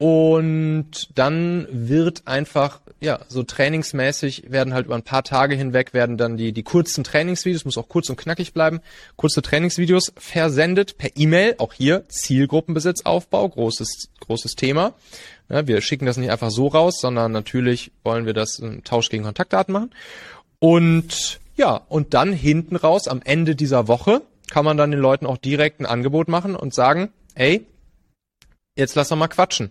Und 0.01 1.11
dann 1.15 1.69
wird 1.71 2.27
einfach, 2.27 2.81
ja, 3.03 3.19
so 3.29 3.43
trainingsmäßig 3.43 4.51
werden 4.51 4.73
halt 4.73 4.87
über 4.87 4.95
ein 4.95 5.03
paar 5.03 5.23
Tage 5.25 5.55
hinweg 5.55 5.93
werden 5.93 6.17
dann 6.17 6.39
die, 6.39 6.55
die 6.55 6.63
kurzen 6.63 7.05
Trainingsvideos, 7.05 7.67
muss 7.67 7.77
auch 7.77 7.91
kurz 7.91 8.09
und 8.09 8.17
knackig 8.17 8.55
bleiben, 8.55 8.81
kurze 9.17 9.43
Trainingsvideos 9.43 10.15
versendet 10.17 10.97
per 10.97 11.11
E-Mail, 11.17 11.57
auch 11.59 11.75
hier 11.75 12.09
Zielgruppenbesitzaufbau, 12.09 13.47
großes, 13.47 14.09
großes 14.21 14.57
Thema. 14.57 14.95
Ja, 15.51 15.67
wir 15.67 15.83
schicken 15.83 16.07
das 16.07 16.17
nicht 16.17 16.31
einfach 16.31 16.51
so 16.51 16.69
raus, 16.69 16.99
sondern 16.99 17.31
natürlich 17.31 17.93
wollen 18.03 18.25
wir 18.25 18.33
das 18.33 18.59
im 18.59 18.83
Tausch 18.85 19.11
gegen 19.11 19.25
Kontaktdaten 19.25 19.71
machen. 19.71 19.91
Und 20.61 21.41
ja, 21.57 21.79
und 21.91 22.15
dann 22.15 22.33
hinten 22.33 22.77
raus, 22.77 23.07
am 23.07 23.21
Ende 23.23 23.55
dieser 23.55 23.87
Woche, 23.87 24.23
kann 24.51 24.65
man 24.65 24.79
dann 24.79 24.93
den 24.93 25.01
Leuten 25.01 25.27
auch 25.27 25.37
direkt 25.37 25.79
ein 25.81 25.85
Angebot 25.87 26.29
machen 26.29 26.57
und 26.57 26.73
sagen, 26.73 27.11
ey, 27.35 27.67
jetzt 28.77 28.95
lass 28.95 29.09
doch 29.09 29.17
mal 29.17 29.29
quatschen. 29.29 29.71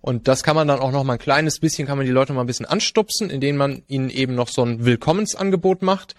Und 0.00 0.28
das 0.28 0.42
kann 0.42 0.56
man 0.56 0.68
dann 0.68 0.80
auch 0.80 0.92
noch 0.92 1.04
mal 1.04 1.14
ein 1.14 1.18
kleines 1.18 1.58
bisschen, 1.60 1.86
kann 1.86 1.98
man 1.98 2.06
die 2.06 2.12
Leute 2.12 2.32
mal 2.32 2.42
ein 2.42 2.46
bisschen 2.46 2.66
anstupsen, 2.66 3.30
indem 3.30 3.56
man 3.56 3.82
ihnen 3.86 4.10
eben 4.10 4.34
noch 4.34 4.48
so 4.48 4.64
ein 4.64 4.84
Willkommensangebot 4.84 5.82
macht, 5.82 6.14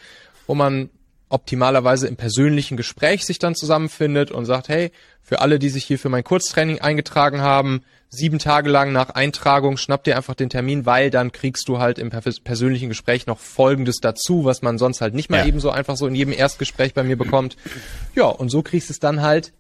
wo 0.48 0.56
man 0.56 0.90
optimalerweise 1.30 2.08
im 2.08 2.18
persönlichen 2.18 2.78
Gespräch 2.78 3.26
sich 3.26 3.40
dann 3.40 3.56
zusammenfindet 3.56 4.32
und 4.32 4.46
sagt, 4.46 4.68
hey, 4.68 4.92
für 5.22 5.40
alle, 5.40 5.60
die 5.60 5.70
sich 5.70 5.86
hier 5.86 5.98
für 5.98 6.10
mein 6.10 6.24
Kurztraining 6.24 6.82
eingetragen 6.82 7.42
haben, 7.42 7.84
sieben 8.10 8.38
Tage 8.38 8.70
lang 8.70 8.92
nach 8.92 9.12
Eintragung 9.12 9.78
schnapp 9.78 10.04
dir 10.04 10.18
einfach 10.18 10.36
den 10.36 10.50
Termin, 10.50 10.86
weil 10.86 11.10
dann 11.10 11.32
kriegst 11.32 11.70
du 11.70 11.80
halt 11.80 11.98
im 11.98 12.10
persönlichen 12.10 12.90
Gespräch 12.90 13.28
noch 13.28 13.40
Folgendes 13.40 13.98
dazu, 14.02 14.44
was 14.44 14.62
man 14.62 14.78
sonst 14.78 15.00
halt 15.00 15.14
nicht 15.14 15.30
mal 15.30 15.38
ja. 15.38 15.46
eben 15.46 15.62
so 15.62 15.72
einfach 15.72 15.96
so 15.96 16.06
in 16.06 16.16
jedem 16.16 16.34
Erstgespräch 16.34 16.94
bei 16.94 17.04
mir 17.04 17.18
bekommt. 17.18 17.56
Ja, 18.14 18.26
und 18.26 18.50
so 18.50 18.62
kriegst 18.62 18.90
du 18.90 18.94
es 18.94 19.00
dann 19.00 19.22
halt 19.22 19.54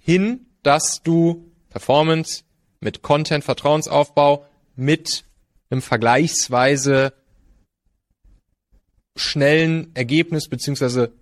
hin, 0.00 0.46
dass 0.64 1.02
du 1.04 1.44
Performance, 1.74 2.44
mit 2.78 3.02
Content, 3.02 3.42
Vertrauensaufbau, 3.42 4.46
mit 4.76 5.24
einem 5.70 5.82
vergleichsweise 5.82 7.12
schnellen 9.16 9.90
Ergebnis 9.94 10.48
beziehungsweise 10.48 11.12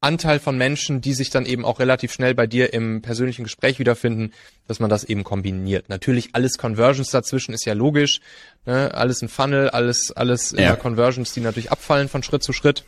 Anteil 0.00 0.40
von 0.40 0.58
Menschen, 0.58 1.00
die 1.00 1.14
sich 1.14 1.30
dann 1.30 1.46
eben 1.46 1.64
auch 1.64 1.78
relativ 1.78 2.12
schnell 2.12 2.34
bei 2.34 2.48
dir 2.48 2.72
im 2.72 3.00
persönlichen 3.00 3.44
Gespräch 3.44 3.78
wiederfinden, 3.78 4.32
dass 4.66 4.80
man 4.80 4.90
das 4.90 5.04
eben 5.04 5.22
kombiniert. 5.22 5.88
Natürlich 5.88 6.30
alles 6.32 6.58
Conversions 6.58 7.10
dazwischen 7.10 7.54
ist 7.54 7.64
ja 7.64 7.74
logisch, 7.74 8.20
ne? 8.66 8.92
alles 8.92 9.22
ein 9.22 9.28
Funnel, 9.28 9.70
alles 9.70 10.10
alles 10.10 10.50
ja. 10.50 10.74
Conversions, 10.74 11.32
die 11.32 11.40
natürlich 11.40 11.70
abfallen 11.70 12.08
von 12.08 12.24
Schritt 12.24 12.42
zu 12.42 12.52
Schritt. 12.52 12.82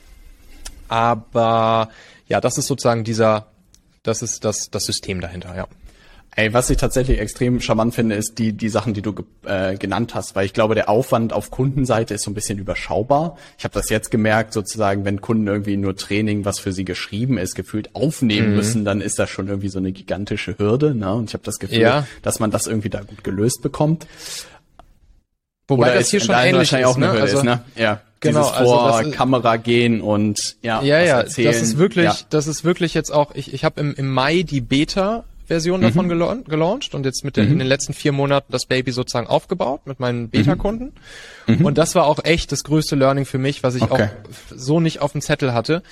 Aber 0.88 1.90
ja, 2.26 2.40
das 2.40 2.58
ist 2.58 2.66
sozusagen 2.66 3.04
dieser, 3.04 3.46
das 4.02 4.20
ist 4.20 4.44
das 4.44 4.70
das 4.70 4.84
System 4.84 5.20
dahinter, 5.20 5.54
ja. 5.54 5.68
Ey, 6.36 6.52
was 6.52 6.68
ich 6.68 6.78
tatsächlich 6.78 7.20
extrem 7.20 7.60
charmant 7.60 7.94
finde, 7.94 8.16
ist 8.16 8.38
die, 8.38 8.52
die 8.52 8.68
Sachen, 8.68 8.92
die 8.92 9.02
du 9.02 9.14
äh, 9.44 9.76
genannt 9.76 10.16
hast, 10.16 10.34
weil 10.34 10.44
ich 10.46 10.52
glaube, 10.52 10.74
der 10.74 10.88
Aufwand 10.88 11.32
auf 11.32 11.52
Kundenseite 11.52 12.14
ist 12.14 12.24
so 12.24 12.30
ein 12.30 12.34
bisschen 12.34 12.58
überschaubar. 12.58 13.36
Ich 13.56 13.62
habe 13.62 13.74
das 13.74 13.88
jetzt 13.88 14.10
gemerkt, 14.10 14.52
sozusagen, 14.52 15.04
wenn 15.04 15.20
Kunden 15.20 15.46
irgendwie 15.46 15.76
nur 15.76 15.94
Training, 15.94 16.44
was 16.44 16.58
für 16.58 16.72
sie 16.72 16.84
geschrieben 16.84 17.38
ist, 17.38 17.54
gefühlt 17.54 17.94
aufnehmen 17.94 18.50
mhm. 18.50 18.56
müssen, 18.56 18.84
dann 18.84 19.00
ist 19.00 19.20
das 19.20 19.30
schon 19.30 19.46
irgendwie 19.46 19.68
so 19.68 19.78
eine 19.78 19.92
gigantische 19.92 20.58
Hürde. 20.58 20.94
Ne? 20.96 21.14
Und 21.14 21.30
ich 21.30 21.34
habe 21.34 21.44
das 21.44 21.60
Gefühl, 21.60 21.78
ja. 21.78 22.06
dass 22.22 22.40
man 22.40 22.50
das 22.50 22.66
irgendwie 22.66 22.90
da 22.90 23.02
gut 23.02 23.22
gelöst 23.22 23.62
bekommt. 23.62 24.08
Wobei 25.68 25.86
Oder 25.86 25.94
das 25.94 26.10
hier 26.10 26.20
schon 26.20 26.34
ähnlich 26.34 26.72
ist, 26.72 26.84
auch 26.84 26.96
eine 26.96 27.06
ne? 27.06 27.12
Hürde 27.12 27.22
also, 27.22 27.38
ist, 27.38 27.44
ne? 27.44 27.62
Ja. 27.76 28.00
Genau, 28.20 28.40
Dieses 28.40 28.54
also 28.54 28.72
vor 28.72 28.94
also 28.94 29.10
Kamera 29.10 29.56
gehen 29.56 30.00
und 30.00 30.56
ja, 30.62 30.82
ja, 30.82 31.00
ja, 31.00 31.20
erzählen. 31.20 31.52
das 31.52 31.60
ist 31.60 31.76
wirklich, 31.76 32.06
ja. 32.06 32.16
das 32.30 32.46
ist 32.46 32.64
wirklich 32.64 32.94
jetzt 32.94 33.10
auch. 33.10 33.34
Ich, 33.34 33.52
ich 33.52 33.64
habe 33.64 33.80
im, 33.80 33.94
im 33.94 34.10
Mai 34.10 34.42
die 34.42 34.62
Beta 34.62 35.24
Version 35.46 35.80
mhm. 35.80 35.84
davon 35.84 36.08
gela 36.08 36.36
gelauncht 36.46 36.94
und 36.94 37.04
jetzt 37.04 37.24
mit 37.24 37.36
den, 37.36 37.46
mhm. 37.46 37.52
in 37.52 37.58
den 37.60 37.68
letzten 37.68 37.92
vier 37.92 38.12
Monaten 38.12 38.50
das 38.50 38.66
Baby 38.66 38.92
sozusagen 38.92 39.26
aufgebaut 39.26 39.86
mit 39.86 40.00
meinen 40.00 40.30
Beta-Kunden. 40.30 40.92
Mhm. 41.46 41.64
Und 41.64 41.78
das 41.78 41.94
war 41.94 42.06
auch 42.06 42.24
echt 42.24 42.52
das 42.52 42.64
größte 42.64 42.96
Learning 42.96 43.26
für 43.26 43.38
mich, 43.38 43.62
was 43.62 43.74
ich 43.74 43.82
okay. 43.82 44.04
auch 44.04 44.08
so 44.54 44.80
nicht 44.80 45.00
auf 45.00 45.12
dem 45.12 45.20
Zettel 45.20 45.52
hatte. 45.52 45.82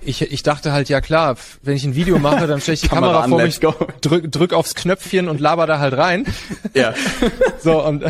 Ich, 0.00 0.22
ich 0.22 0.42
dachte 0.42 0.72
halt, 0.72 0.88
ja 0.88 1.00
klar, 1.00 1.36
wenn 1.62 1.76
ich 1.76 1.84
ein 1.84 1.94
Video 1.94 2.18
mache, 2.18 2.46
dann 2.46 2.60
stelle 2.60 2.74
ich 2.74 2.80
die 2.80 2.88
Kamera, 2.90 3.22
Kamera 3.22 3.28
vor 3.28 3.42
mich, 3.42 3.60
drück, 4.00 4.30
drück 4.30 4.52
aufs 4.52 4.74
Knöpfchen 4.74 5.28
und 5.28 5.40
laber 5.40 5.66
da 5.66 5.78
halt 5.78 5.96
rein. 5.96 6.26
Ja. 6.74 6.94
so, 7.60 7.84
und, 7.84 8.02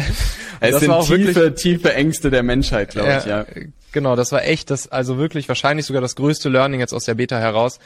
Es 0.60 0.78
sind 0.78 0.92
tiefe, 1.02 1.34
wirklich, 1.34 1.62
tiefe 1.62 1.94
Ängste 1.94 2.30
der 2.30 2.42
Menschheit, 2.42 2.90
glaube 2.90 3.18
ich, 3.18 3.24
ja. 3.26 3.44
Genau, 3.92 4.16
das 4.16 4.32
war 4.32 4.44
echt 4.44 4.70
das, 4.70 4.90
also 4.90 5.18
wirklich 5.18 5.48
wahrscheinlich 5.48 5.86
sogar 5.86 6.00
das 6.00 6.16
größte 6.16 6.48
Learning 6.48 6.80
jetzt 6.80 6.94
aus 6.94 7.04
der 7.04 7.14
Beta 7.14 7.38
heraus, 7.38 7.78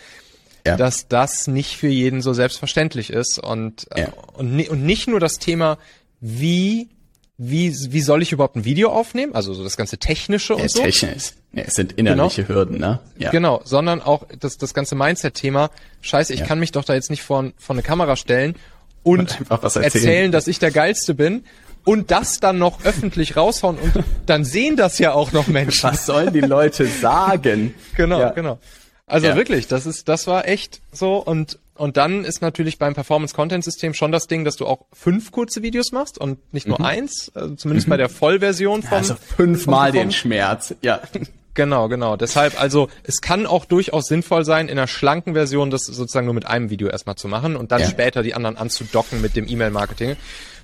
ja. 0.66 0.76
dass 0.76 1.08
das 1.08 1.46
nicht 1.46 1.76
für 1.76 1.88
jeden 1.88 2.20
so 2.20 2.32
selbstverständlich 2.32 3.10
ist 3.10 3.38
und, 3.38 3.86
ja. 3.96 4.08
und, 4.34 4.68
und 4.68 4.84
nicht 4.84 5.08
nur 5.08 5.20
das 5.20 5.38
Thema, 5.38 5.78
wie 6.20 6.88
wie, 7.38 7.74
wie 7.92 8.00
soll 8.00 8.22
ich 8.22 8.32
überhaupt 8.32 8.56
ein 8.56 8.64
Video 8.64 8.90
aufnehmen? 8.90 9.34
Also 9.34 9.52
so 9.52 9.62
das 9.62 9.76
ganze 9.76 9.98
Technische 9.98 10.54
und 10.54 10.62
ja, 10.62 10.68
so. 10.68 10.82
Technisch. 10.82 11.32
Ja, 11.52 11.64
es 11.66 11.74
sind 11.74 11.92
innerliche 11.92 12.44
genau. 12.44 12.58
Hürden, 12.60 12.78
ne? 12.78 13.00
Ja. 13.18 13.30
Genau, 13.30 13.60
sondern 13.64 14.00
auch 14.00 14.24
das, 14.40 14.56
das 14.56 14.72
ganze 14.72 14.94
Mindset-Thema. 14.94 15.70
Scheiße, 16.00 16.32
ich 16.32 16.40
ja. 16.40 16.46
kann 16.46 16.58
mich 16.58 16.72
doch 16.72 16.84
da 16.84 16.94
jetzt 16.94 17.10
nicht 17.10 17.22
vor, 17.22 17.52
vor 17.58 17.74
eine 17.74 17.82
Kamera 17.82 18.16
stellen 18.16 18.56
und, 19.02 19.38
und 19.38 19.50
erzählen. 19.50 19.84
erzählen, 19.84 20.32
dass 20.32 20.48
ich 20.48 20.58
der 20.58 20.70
Geilste 20.70 21.14
bin 21.14 21.44
und 21.84 22.10
das 22.10 22.40
dann 22.40 22.58
noch 22.58 22.84
öffentlich 22.84 23.36
raushauen 23.36 23.76
und 23.78 24.04
dann 24.26 24.44
sehen 24.44 24.76
das 24.76 24.98
ja 24.98 25.12
auch 25.12 25.32
noch 25.32 25.46
Menschen. 25.46 25.90
Was 25.90 26.06
sollen 26.06 26.32
die 26.32 26.40
Leute 26.40 26.86
sagen? 26.86 27.74
genau, 27.96 28.18
ja. 28.18 28.30
genau. 28.30 28.58
Also 29.06 29.28
ja. 29.28 29.36
wirklich, 29.36 29.68
das 29.68 29.86
ist, 29.86 30.08
das 30.08 30.26
war 30.26 30.48
echt 30.48 30.80
so 30.92 31.16
und 31.16 31.58
und 31.78 31.98
dann 31.98 32.24
ist 32.24 32.40
natürlich 32.40 32.78
beim 32.78 32.94
Performance-Content-System 32.94 33.92
schon 33.92 34.10
das 34.10 34.26
Ding, 34.26 34.44
dass 34.44 34.56
du 34.56 34.66
auch 34.66 34.86
fünf 34.92 35.30
kurze 35.30 35.62
Videos 35.62 35.92
machst 35.92 36.18
und 36.18 36.38
nicht 36.52 36.66
nur 36.66 36.78
mhm. 36.78 36.86
eins, 36.86 37.30
also 37.34 37.54
zumindest 37.54 37.86
mhm. 37.86 37.90
bei 37.90 37.96
der 37.98 38.08
Vollversion 38.08 38.82
von. 38.82 38.96
Also 38.96 39.14
fünfmal 39.14 39.92
den 39.92 40.10
Schmerz, 40.10 40.74
ja. 40.82 41.00
Genau, 41.56 41.88
genau. 41.88 42.18
Deshalb, 42.18 42.60
also 42.60 42.90
es 43.02 43.22
kann 43.22 43.46
auch 43.46 43.64
durchaus 43.64 44.08
sinnvoll 44.08 44.44
sein, 44.44 44.68
in 44.68 44.78
einer 44.78 44.86
schlanken 44.86 45.32
Version 45.32 45.70
das 45.70 45.84
sozusagen 45.84 46.26
nur 46.26 46.34
mit 46.34 46.46
einem 46.46 46.68
Video 46.68 46.88
erstmal 46.88 47.16
zu 47.16 47.28
machen 47.28 47.56
und 47.56 47.72
dann 47.72 47.80
ja. 47.80 47.88
später 47.88 48.22
die 48.22 48.34
anderen 48.34 48.58
anzudocken 48.58 49.22
mit 49.22 49.36
dem 49.36 49.48
E-Mail-Marketing. 49.48 50.16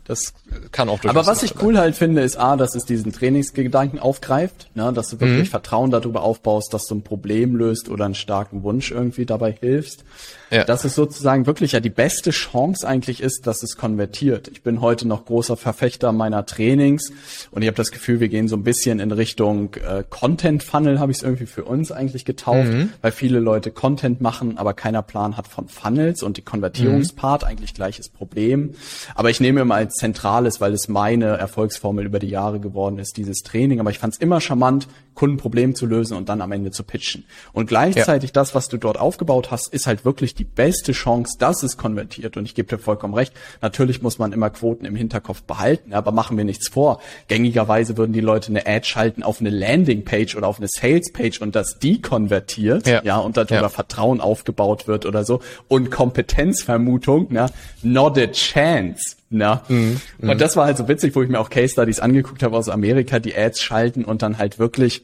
Das 0.04 0.35
kann 0.73 0.88
auch 0.88 0.99
durchaus 0.99 1.16
Aber 1.16 1.26
was 1.26 1.44
ich 1.44 1.62
cool 1.62 1.78
halt 1.78 1.94
finde, 1.94 2.23
ist 2.23 2.37
A, 2.37 2.56
dass 2.56 2.75
es 2.75 2.85
diesen 2.85 3.12
Trainingsgedanken 3.12 4.00
aufgreift, 4.00 4.68
ne, 4.75 4.92
dass 4.92 5.11
du 5.11 5.21
wirklich 5.21 5.47
mhm. 5.47 5.50
Vertrauen 5.50 5.90
darüber 5.92 6.23
aufbaust, 6.23 6.75
dass 6.75 6.87
du 6.87 6.97
ein 6.97 7.02
Problem 7.02 7.54
löst 7.54 7.88
oder 7.88 8.04
einen 8.04 8.16
starken 8.16 8.64
Wunsch 8.64 8.90
irgendwie 8.90 9.26
dabei 9.26 9.52
hilfst. 9.52 10.04
Ja. 10.50 10.64
Dass 10.64 10.85
es 10.85 10.94
sozusagen 10.94 11.47
wirklich 11.47 11.73
ja 11.73 11.80
die 11.80 11.88
beste 11.88 12.30
Chance 12.30 12.87
eigentlich 12.87 13.23
ist, 13.23 13.47
dass 13.47 13.62
es 13.62 13.76
konvertiert. 13.76 14.49
Ich 14.49 14.62
bin 14.62 14.82
heute 14.82 15.09
noch 15.09 15.25
großer 15.25 15.56
Verfechter 15.56 16.12
meiner 16.12 16.44
Trainings 16.44 17.11
und 17.52 17.62
ich 17.62 17.68
habe 17.68 17.76
das 17.76 17.90
Gefühl, 17.90 18.21
wir 18.21 18.28
gehen 18.28 18.49
so 18.49 18.56
ein 18.56 18.62
bisschen 18.62 19.00
in 19.00 19.12
Richtung 19.12 19.75
äh, 19.76 20.04
Content 20.11 20.62
Funnel, 20.62 21.00
habe 21.00 21.11
ich 21.11 21.18
es 21.18 21.23
irgendwie 21.23 21.47
für 21.47 21.64
uns 21.64 21.90
eigentlich 21.90 22.26
getauft, 22.26 22.68
mhm. 22.68 22.92
weil 23.00 23.12
viele 23.12 23.40
Leute 23.40 23.71
Content 23.71 24.21
machen, 24.21 24.59
aber 24.59 24.75
keiner 24.75 25.00
Plan 25.00 25.38
hat 25.38 25.49
von 25.49 25.68
Funnels 25.68 26.23
und 26.23 26.37
die 26.37 26.42
Konvertierungspart 26.42 27.42
mhm. 27.42 27.49
eigentlich 27.49 27.73
gleiches 27.73 28.11
Problem. 28.11 28.75
Aber 29.14 29.30
ich 29.30 29.40
nehme 29.40 29.62
immer 29.62 29.76
als 29.76 29.91
zentrales, 29.94 30.61
weil 30.61 30.72
es 30.72 30.88
meine 30.88 31.37
Erfolgsformel 31.37 32.04
über 32.04 32.18
die 32.18 32.28
Jahre 32.28 32.61
geworden 32.61 32.99
ist, 32.99 33.16
dieses 33.16 33.38
Training. 33.38 33.80
Aber 33.80 33.90
ich 33.90 33.99
fand 33.99 34.14
es 34.14 34.20
immer 34.20 34.40
charmant, 34.40 34.88
Kundenproblem 35.14 35.75
zu 35.75 35.87
lösen 35.87 36.16
und 36.16 36.28
dann 36.28 36.40
am 36.40 36.52
Ende 36.52 36.70
zu 36.70 36.84
pitchen. 36.84 37.25
Und 37.52 37.66
gleichzeitig 37.66 38.30
ja. 38.30 38.34
das, 38.34 38.54
was 38.54 38.68
du 38.68 38.78
dort 38.78 38.99
aufgebaut 38.99 39.50
hast, 39.50 39.72
ist 39.72 39.87
halt 39.87 40.04
wirklich 40.04 40.34
die 40.34 40.44
beste 40.44 40.92
Chance, 40.92 41.37
dass 41.38 41.62
es 41.62 41.76
konvertiert. 41.76 42.37
Und 42.37 42.46
ich 42.46 42.54
gebe 42.54 42.68
dir 42.68 42.82
vollkommen 42.82 43.14
recht. 43.14 43.32
Natürlich 43.61 44.02
muss 44.02 44.18
man 44.18 44.32
immer 44.32 44.50
Quoten 44.50 44.84
im 44.84 44.96
Hinterkopf 44.96 45.42
behalten, 45.42 45.92
aber 45.92 46.12
machen 46.12 46.37
wir 46.37 46.44
nichts 46.44 46.68
vor. 46.68 47.00
Gängigerweise 47.28 47.96
würden 47.96 48.12
die 48.12 48.20
Leute 48.20 48.49
eine 48.49 48.66
Ad 48.66 48.87
schalten 48.87 49.22
auf 49.22 49.40
eine 49.40 49.50
Landingpage 49.50 50.37
oder 50.37 50.49
auf 50.49 50.58
eine 50.58 50.68
Salespage 50.68 51.40
und 51.40 51.54
dass 51.54 51.78
die 51.78 52.00
konvertiert, 52.00 52.87
ja, 52.87 53.02
ja 53.02 53.18
und 53.18 53.37
darüber 53.37 53.54
ja. 53.54 53.68
Vertrauen 53.68 54.20
aufgebaut 54.20 54.88
wird 54.88 55.06
oder 55.06 55.25
so. 55.25 55.40
Und 55.68 55.90
Kompetenzvermutung, 55.90 57.26
na, 57.30 57.46
not 57.82 58.18
a 58.18 58.26
chance. 58.28 59.16
Na? 59.33 59.62
Mhm, 59.69 60.01
und 60.19 60.29
mhm. 60.29 60.39
das 60.39 60.57
war 60.57 60.67
halt 60.67 60.77
so 60.77 60.89
witzig, 60.89 61.15
wo 61.17 61.23
ich 61.23 61.29
mir 61.29 61.41
auch 61.41 61.51
Case 61.51 61.73
Studies 61.73 62.01
angeguckt 62.01 62.43
habe 62.43 62.57
aus 62.57 62.69
Amerika, 62.69 63.19
die 63.19 63.37
Ads 63.37 63.61
schalten 63.61 64.05
und 64.05 64.23
dann 64.23 64.39
halt 64.39 64.59
wirklich 64.59 65.03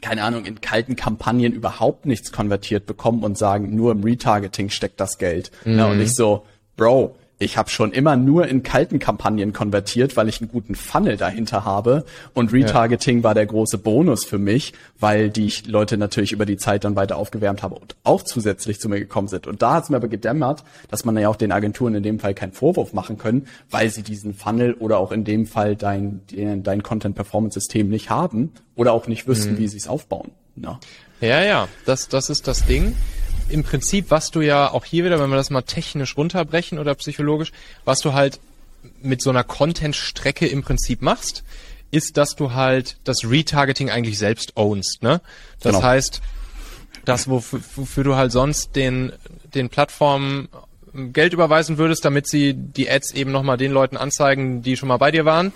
keine 0.00 0.24
Ahnung, 0.24 0.44
in 0.44 0.60
kalten 0.60 0.96
Kampagnen 0.96 1.52
überhaupt 1.52 2.04
nichts 2.04 2.32
konvertiert 2.32 2.84
bekommen 2.84 3.22
und 3.22 3.38
sagen, 3.38 3.74
nur 3.74 3.92
im 3.92 4.02
Retargeting 4.02 4.68
steckt 4.68 5.00
das 5.00 5.18
Geld. 5.18 5.50
Mhm. 5.64 5.78
Ja, 5.78 5.86
und 5.86 6.00
ich 6.00 6.14
so, 6.14 6.44
Bro, 6.76 7.16
ich 7.38 7.56
habe 7.56 7.68
schon 7.68 7.92
immer 7.92 8.16
nur 8.16 8.46
in 8.46 8.62
kalten 8.62 8.98
Kampagnen 8.98 9.52
konvertiert, 9.52 10.16
weil 10.16 10.28
ich 10.28 10.40
einen 10.40 10.50
guten 10.50 10.74
Funnel 10.74 11.16
dahinter 11.16 11.64
habe. 11.64 12.04
Und 12.32 12.52
Retargeting 12.52 13.18
ja. 13.18 13.24
war 13.24 13.34
der 13.34 13.46
große 13.46 13.78
Bonus 13.78 14.24
für 14.24 14.38
mich, 14.38 14.72
weil 15.00 15.30
die 15.30 15.52
Leute 15.66 15.96
natürlich 15.96 16.32
über 16.32 16.46
die 16.46 16.56
Zeit 16.56 16.84
dann 16.84 16.94
weiter 16.94 17.16
aufgewärmt 17.16 17.62
habe 17.62 17.74
und 17.74 17.96
auch 18.04 18.22
zusätzlich 18.22 18.80
zu 18.80 18.88
mir 18.88 19.00
gekommen 19.00 19.28
sind. 19.28 19.46
Und 19.46 19.62
da 19.62 19.74
hat 19.74 19.84
es 19.84 19.90
mir 19.90 19.96
aber 19.96 20.08
gedämmert, 20.08 20.62
dass 20.88 21.04
man 21.04 21.16
ja 21.16 21.28
auch 21.28 21.36
den 21.36 21.50
Agenturen 21.50 21.96
in 21.96 22.02
dem 22.04 22.20
Fall 22.20 22.34
keinen 22.34 22.52
Vorwurf 22.52 22.92
machen 22.92 23.18
können, 23.18 23.46
weil 23.68 23.90
sie 23.90 24.02
diesen 24.02 24.34
Funnel 24.34 24.74
oder 24.74 24.98
auch 24.98 25.10
in 25.10 25.24
dem 25.24 25.46
Fall 25.46 25.74
dein, 25.74 26.20
dein 26.28 26.82
Content-Performance-System 26.82 27.88
nicht 27.88 28.10
haben 28.10 28.52
oder 28.76 28.92
auch 28.92 29.08
nicht 29.08 29.26
wüssten, 29.26 29.54
mhm. 29.54 29.58
wie 29.58 29.68
sie 29.68 29.78
es 29.78 29.88
aufbauen. 29.88 30.30
Ja. 30.56 30.78
ja, 31.20 31.42
ja, 31.42 31.68
das, 31.84 32.08
das 32.08 32.30
ist 32.30 32.46
das 32.46 32.64
Ding 32.64 32.94
im 33.48 33.64
Prinzip, 33.64 34.10
was 34.10 34.30
du 34.30 34.40
ja 34.40 34.70
auch 34.70 34.84
hier 34.84 35.04
wieder, 35.04 35.20
wenn 35.20 35.30
wir 35.30 35.36
das 35.36 35.50
mal 35.50 35.62
technisch 35.62 36.16
runterbrechen 36.16 36.78
oder 36.78 36.94
psychologisch, 36.94 37.52
was 37.84 38.00
du 38.00 38.12
halt 38.12 38.40
mit 39.02 39.22
so 39.22 39.30
einer 39.30 39.44
Content-Strecke 39.44 40.46
im 40.46 40.62
Prinzip 40.62 41.02
machst, 41.02 41.44
ist, 41.90 42.16
dass 42.16 42.34
du 42.34 42.52
halt 42.52 42.96
das 43.04 43.24
Retargeting 43.24 43.90
eigentlich 43.90 44.18
selbst 44.18 44.56
ownst. 44.56 45.02
Ne? 45.02 45.20
Das 45.60 45.74
genau. 45.74 45.84
heißt, 45.84 46.20
das, 47.04 47.28
wofür, 47.28 47.60
wofür 47.76 48.04
du 48.04 48.16
halt 48.16 48.32
sonst 48.32 48.76
den, 48.76 49.12
den 49.54 49.68
Plattformen 49.68 50.48
Geld 51.12 51.32
überweisen 51.32 51.78
würdest, 51.78 52.04
damit 52.04 52.28
sie 52.28 52.54
die 52.54 52.88
Ads 52.88 53.12
eben 53.12 53.32
nochmal 53.32 53.56
den 53.56 53.72
Leuten 53.72 53.96
anzeigen, 53.96 54.62
die 54.62 54.76
schon 54.76 54.88
mal 54.88 54.96
bei 54.96 55.10
dir 55.10 55.24
waren, 55.24 55.52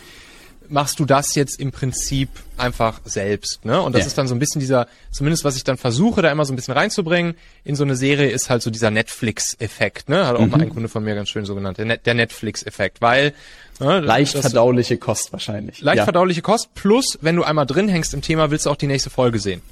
machst 0.71 1.01
du 1.01 1.05
das 1.05 1.35
jetzt 1.35 1.61
im 1.61 1.73
Prinzip 1.73 2.29
einfach 2.57 3.01
selbst, 3.05 3.65
ne? 3.65 3.81
Und 3.81 3.95
das 3.95 4.03
ja. 4.03 4.07
ist 4.09 4.19
dann 4.19 4.29
so 4.29 4.35
ein 4.35 4.39
bisschen 4.39 4.61
dieser, 4.61 4.87
zumindest 5.11 5.45
was 5.45 5.57
ich 5.57 5.65
dann 5.65 5.77
versuche, 5.77 6.23
da 6.23 6.31
immer 6.31 6.45
so 6.45 6.53
ein 6.53 6.57
bisschen 6.57 6.75
reinzubringen 6.75 7.35
in 7.65 7.77
so 7.77 7.85
eine 7.85 7.97
Serie, 7.97 8.31
ist 8.31 8.51
halt 8.51 8.63
so 8.63 8.71
dieser 8.71 8.91
Netflix-Effekt, 8.91 10.09
ne? 10.09 10.27
Hat 10.27 10.37
auch 10.37 10.41
mhm. 10.41 10.51
mal 10.51 10.61
ein 10.61 10.71
Kunde 10.71 10.89
von 10.89 11.05
mir 11.05 11.15
ganz 11.15 11.29
schön 11.29 11.45
so 11.45 11.55
genannt, 11.55 11.79
der, 11.79 12.15
Netflix-Effekt, 12.15 13.01
weil 13.01 13.35
ne, 13.81 14.01
leicht 14.01 14.37
verdauliche 14.37 14.99
Kost 14.99 15.33
wahrscheinlich. 15.33 15.81
Leicht 15.81 15.99
ja. 15.99 16.05
verdauliche 16.05 16.43
Kost 16.43 16.75
plus, 16.75 17.19
wenn 17.21 17.37
du 17.37 17.45
einmal 17.45 17.67
drin 17.67 17.89
hängst 17.89 18.15
im 18.15 18.23
Thema, 18.23 18.51
willst 18.51 18.67
du 18.67 18.71
auch 18.71 18.77
die 18.77 18.87
nächste 18.87 19.11
Folge 19.11 19.39
sehen. 19.39 19.63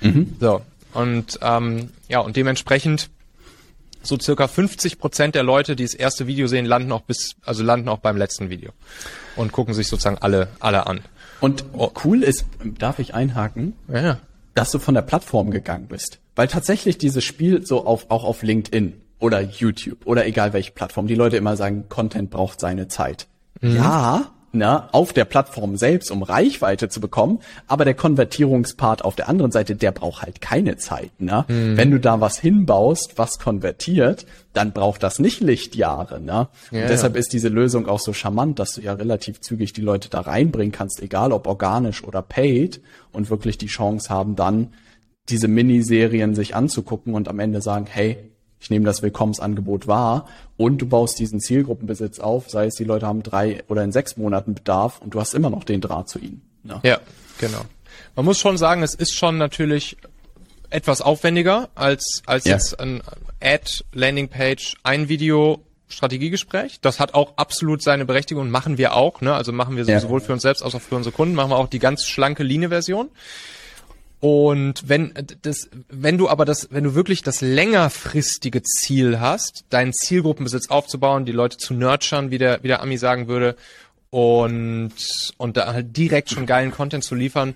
Mhm. 0.00 0.36
So 0.40 0.62
und 0.92 1.38
ähm, 1.42 1.90
ja 2.08 2.20
und 2.20 2.36
dementsprechend 2.36 3.10
so 4.06 4.18
circa 4.18 4.48
50 4.48 4.98
Prozent 4.98 5.34
der 5.34 5.42
Leute, 5.42 5.76
die 5.76 5.84
das 5.84 5.94
erste 5.94 6.26
Video 6.26 6.46
sehen, 6.46 6.64
landen 6.64 6.92
auch 6.92 7.02
bis, 7.02 7.36
also 7.44 7.62
landen 7.62 7.88
auch 7.88 7.98
beim 7.98 8.16
letzten 8.16 8.50
Video 8.50 8.72
und 9.36 9.52
gucken 9.52 9.74
sich 9.74 9.88
sozusagen 9.88 10.18
alle, 10.18 10.48
alle 10.60 10.86
an. 10.86 11.00
Und 11.40 11.64
oh. 11.72 11.90
cool 12.04 12.22
ist, 12.22 12.46
darf 12.78 12.98
ich 12.98 13.14
einhaken, 13.14 13.74
ja. 13.92 14.18
dass 14.54 14.70
du 14.70 14.78
von 14.78 14.94
der 14.94 15.02
Plattform 15.02 15.50
gegangen 15.50 15.88
bist. 15.88 16.18
Weil 16.34 16.48
tatsächlich 16.48 16.98
dieses 16.98 17.24
Spiel 17.24 17.66
so 17.66 17.86
auf, 17.86 18.10
auch 18.10 18.24
auf 18.24 18.42
LinkedIn 18.42 18.94
oder 19.18 19.40
YouTube 19.40 20.06
oder 20.06 20.26
egal 20.26 20.52
welche 20.52 20.72
Plattform, 20.72 21.06
die 21.06 21.14
Leute 21.14 21.36
immer 21.36 21.56
sagen, 21.56 21.88
Content 21.88 22.30
braucht 22.30 22.60
seine 22.60 22.88
Zeit. 22.88 23.26
Mhm. 23.60 23.76
Ja, 23.76 24.30
ne, 24.56 24.92
auf 24.92 25.12
der 25.12 25.24
Plattform 25.24 25.76
selbst, 25.76 26.10
um 26.10 26.22
Reichweite 26.22 26.88
zu 26.88 27.00
bekommen, 27.00 27.40
aber 27.66 27.84
der 27.84 27.94
Konvertierungspart 27.94 29.04
auf 29.04 29.16
der 29.16 29.28
anderen 29.28 29.52
Seite, 29.52 29.76
der 29.76 29.92
braucht 29.92 30.22
halt 30.22 30.40
keine 30.40 30.76
Zeit. 30.76 31.10
Ne? 31.20 31.44
Mhm. 31.48 31.76
Wenn 31.76 31.90
du 31.90 32.00
da 32.00 32.20
was 32.20 32.38
hinbaust, 32.38 33.12
was 33.16 33.38
konvertiert, 33.38 34.26
dann 34.52 34.72
braucht 34.72 35.02
das 35.02 35.18
nicht 35.18 35.40
Lichtjahre. 35.40 36.20
Ne? 36.20 36.48
Ja, 36.70 36.82
und 36.82 36.90
deshalb 36.90 37.14
ja. 37.14 37.20
ist 37.20 37.32
diese 37.32 37.48
Lösung 37.48 37.86
auch 37.86 38.00
so 38.00 38.12
charmant, 38.12 38.58
dass 38.58 38.72
du 38.72 38.80
ja 38.80 38.94
relativ 38.94 39.40
zügig 39.40 39.72
die 39.72 39.82
Leute 39.82 40.08
da 40.08 40.20
reinbringen 40.20 40.72
kannst, 40.72 41.02
egal 41.02 41.32
ob 41.32 41.46
organisch 41.46 42.02
oder 42.02 42.22
paid, 42.22 42.80
und 43.12 43.30
wirklich 43.30 43.58
die 43.58 43.66
Chance 43.66 44.10
haben, 44.10 44.36
dann 44.36 44.72
diese 45.28 45.48
Miniserien 45.48 46.34
sich 46.34 46.54
anzugucken 46.54 47.14
und 47.14 47.28
am 47.28 47.38
Ende 47.38 47.60
sagen, 47.60 47.86
hey, 47.88 48.18
ich 48.60 48.70
nehme 48.70 48.84
das 48.84 49.02
Willkommensangebot 49.02 49.86
wahr 49.86 50.26
und 50.56 50.78
du 50.78 50.86
baust 50.86 51.18
diesen 51.18 51.40
Zielgruppenbesitz 51.40 52.18
auf, 52.18 52.50
sei 52.50 52.66
es 52.66 52.74
die 52.74 52.84
Leute 52.84 53.06
haben 53.06 53.22
drei 53.22 53.62
oder 53.68 53.84
in 53.84 53.92
sechs 53.92 54.16
Monaten 54.16 54.54
Bedarf 54.54 55.00
und 55.00 55.14
du 55.14 55.20
hast 55.20 55.34
immer 55.34 55.50
noch 55.50 55.64
den 55.64 55.80
Draht 55.80 56.08
zu 56.08 56.18
ihnen. 56.18 56.42
Ja, 56.64 56.80
ja 56.82 57.00
genau. 57.38 57.60
Man 58.14 58.24
muss 58.24 58.38
schon 58.38 58.56
sagen, 58.58 58.82
es 58.82 58.94
ist 58.94 59.14
schon 59.14 59.38
natürlich 59.38 59.96
etwas 60.70 61.00
aufwendiger 61.00 61.68
als, 61.74 62.22
als 62.26 62.44
ja. 62.44 62.54
jetzt 62.54 62.80
ein 62.80 63.02
Ad, 63.40 63.84
Landingpage, 63.92 64.76
ein 64.82 65.08
Video, 65.08 65.62
Strategiegespräch. 65.88 66.80
Das 66.80 66.98
hat 66.98 67.14
auch 67.14 67.34
absolut 67.36 67.82
seine 67.82 68.04
Berechtigung 68.04 68.44
und 68.44 68.50
machen 68.50 68.78
wir 68.78 68.94
auch. 68.94 69.20
Ne? 69.20 69.32
Also 69.32 69.52
machen 69.52 69.76
wir 69.76 69.84
ja. 69.84 70.00
sowohl 70.00 70.20
für 70.20 70.32
uns 70.32 70.42
selbst 70.42 70.62
als 70.62 70.74
auch 70.74 70.80
für 70.80 70.96
unsere 70.96 71.14
Kunden, 71.14 71.34
machen 71.34 71.50
wir 71.50 71.58
auch 71.58 71.68
die 71.68 71.78
ganz 71.78 72.04
schlanke 72.04 72.42
Linie-Version. 72.42 73.10
Und 74.18 74.88
wenn 74.88 75.12
das, 75.42 75.68
wenn 75.88 76.16
du 76.16 76.28
aber 76.28 76.44
das, 76.44 76.68
wenn 76.70 76.84
du 76.84 76.94
wirklich 76.94 77.22
das 77.22 77.42
längerfristige 77.42 78.62
Ziel 78.62 79.20
hast, 79.20 79.64
deinen 79.70 79.92
Zielgruppenbesitz 79.92 80.70
aufzubauen, 80.70 81.26
die 81.26 81.32
Leute 81.32 81.58
zu 81.58 81.74
nurturen, 81.74 82.30
wie 82.30 82.38
der, 82.38 82.62
wie 82.62 82.68
der 82.68 82.82
Ami 82.82 82.96
sagen 82.96 83.28
würde, 83.28 83.56
und, 84.10 84.92
und 85.36 85.56
da 85.56 85.74
halt 85.74 85.96
direkt 85.96 86.30
schon 86.30 86.46
geilen 86.46 86.70
Content 86.70 87.04
zu 87.04 87.14
liefern, 87.14 87.54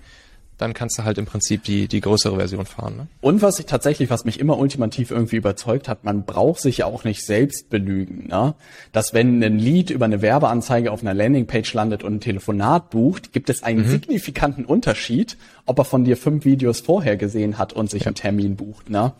dann 0.61 0.73
kannst 0.73 0.99
du 0.99 1.03
halt 1.03 1.17
im 1.17 1.25
Prinzip 1.25 1.63
die, 1.63 1.87
die 1.87 2.01
größere 2.01 2.37
Version 2.37 2.65
fahren. 2.65 2.95
Ne? 2.95 3.07
Und 3.19 3.41
was 3.41 3.59
ich 3.59 3.65
tatsächlich, 3.65 4.09
was 4.09 4.25
mich 4.25 4.39
immer 4.39 4.57
ultimativ 4.57 5.09
irgendwie 5.09 5.37
überzeugt 5.37 5.87
hat, 5.87 6.03
man 6.03 6.23
braucht 6.23 6.61
sich 6.61 6.77
ja 6.79 6.85
auch 6.85 7.03
nicht 7.03 7.25
selbst 7.25 7.69
belügen. 7.69 8.27
Ne? 8.27 8.53
Dass 8.91 9.13
wenn 9.13 9.43
ein 9.43 9.57
Lied 9.57 9.89
über 9.89 10.05
eine 10.05 10.21
Werbeanzeige 10.21 10.91
auf 10.91 11.01
einer 11.01 11.13
Landingpage 11.15 11.73
landet 11.73 12.03
und 12.03 12.15
ein 12.15 12.19
Telefonat 12.19 12.91
bucht, 12.91 13.33
gibt 13.33 13.49
es 13.49 13.63
einen 13.63 13.85
mhm. 13.85 13.89
signifikanten 13.89 14.65
Unterschied, 14.65 15.37
ob 15.65 15.79
er 15.79 15.85
von 15.85 16.03
dir 16.03 16.15
fünf 16.15 16.45
Videos 16.45 16.81
vorher 16.81 17.17
gesehen 17.17 17.57
hat 17.57 17.73
und 17.73 17.89
sich 17.89 18.03
ja. 18.03 18.07
einen 18.07 18.15
Termin 18.15 18.55
bucht. 18.55 18.89
Ne? 18.89 19.13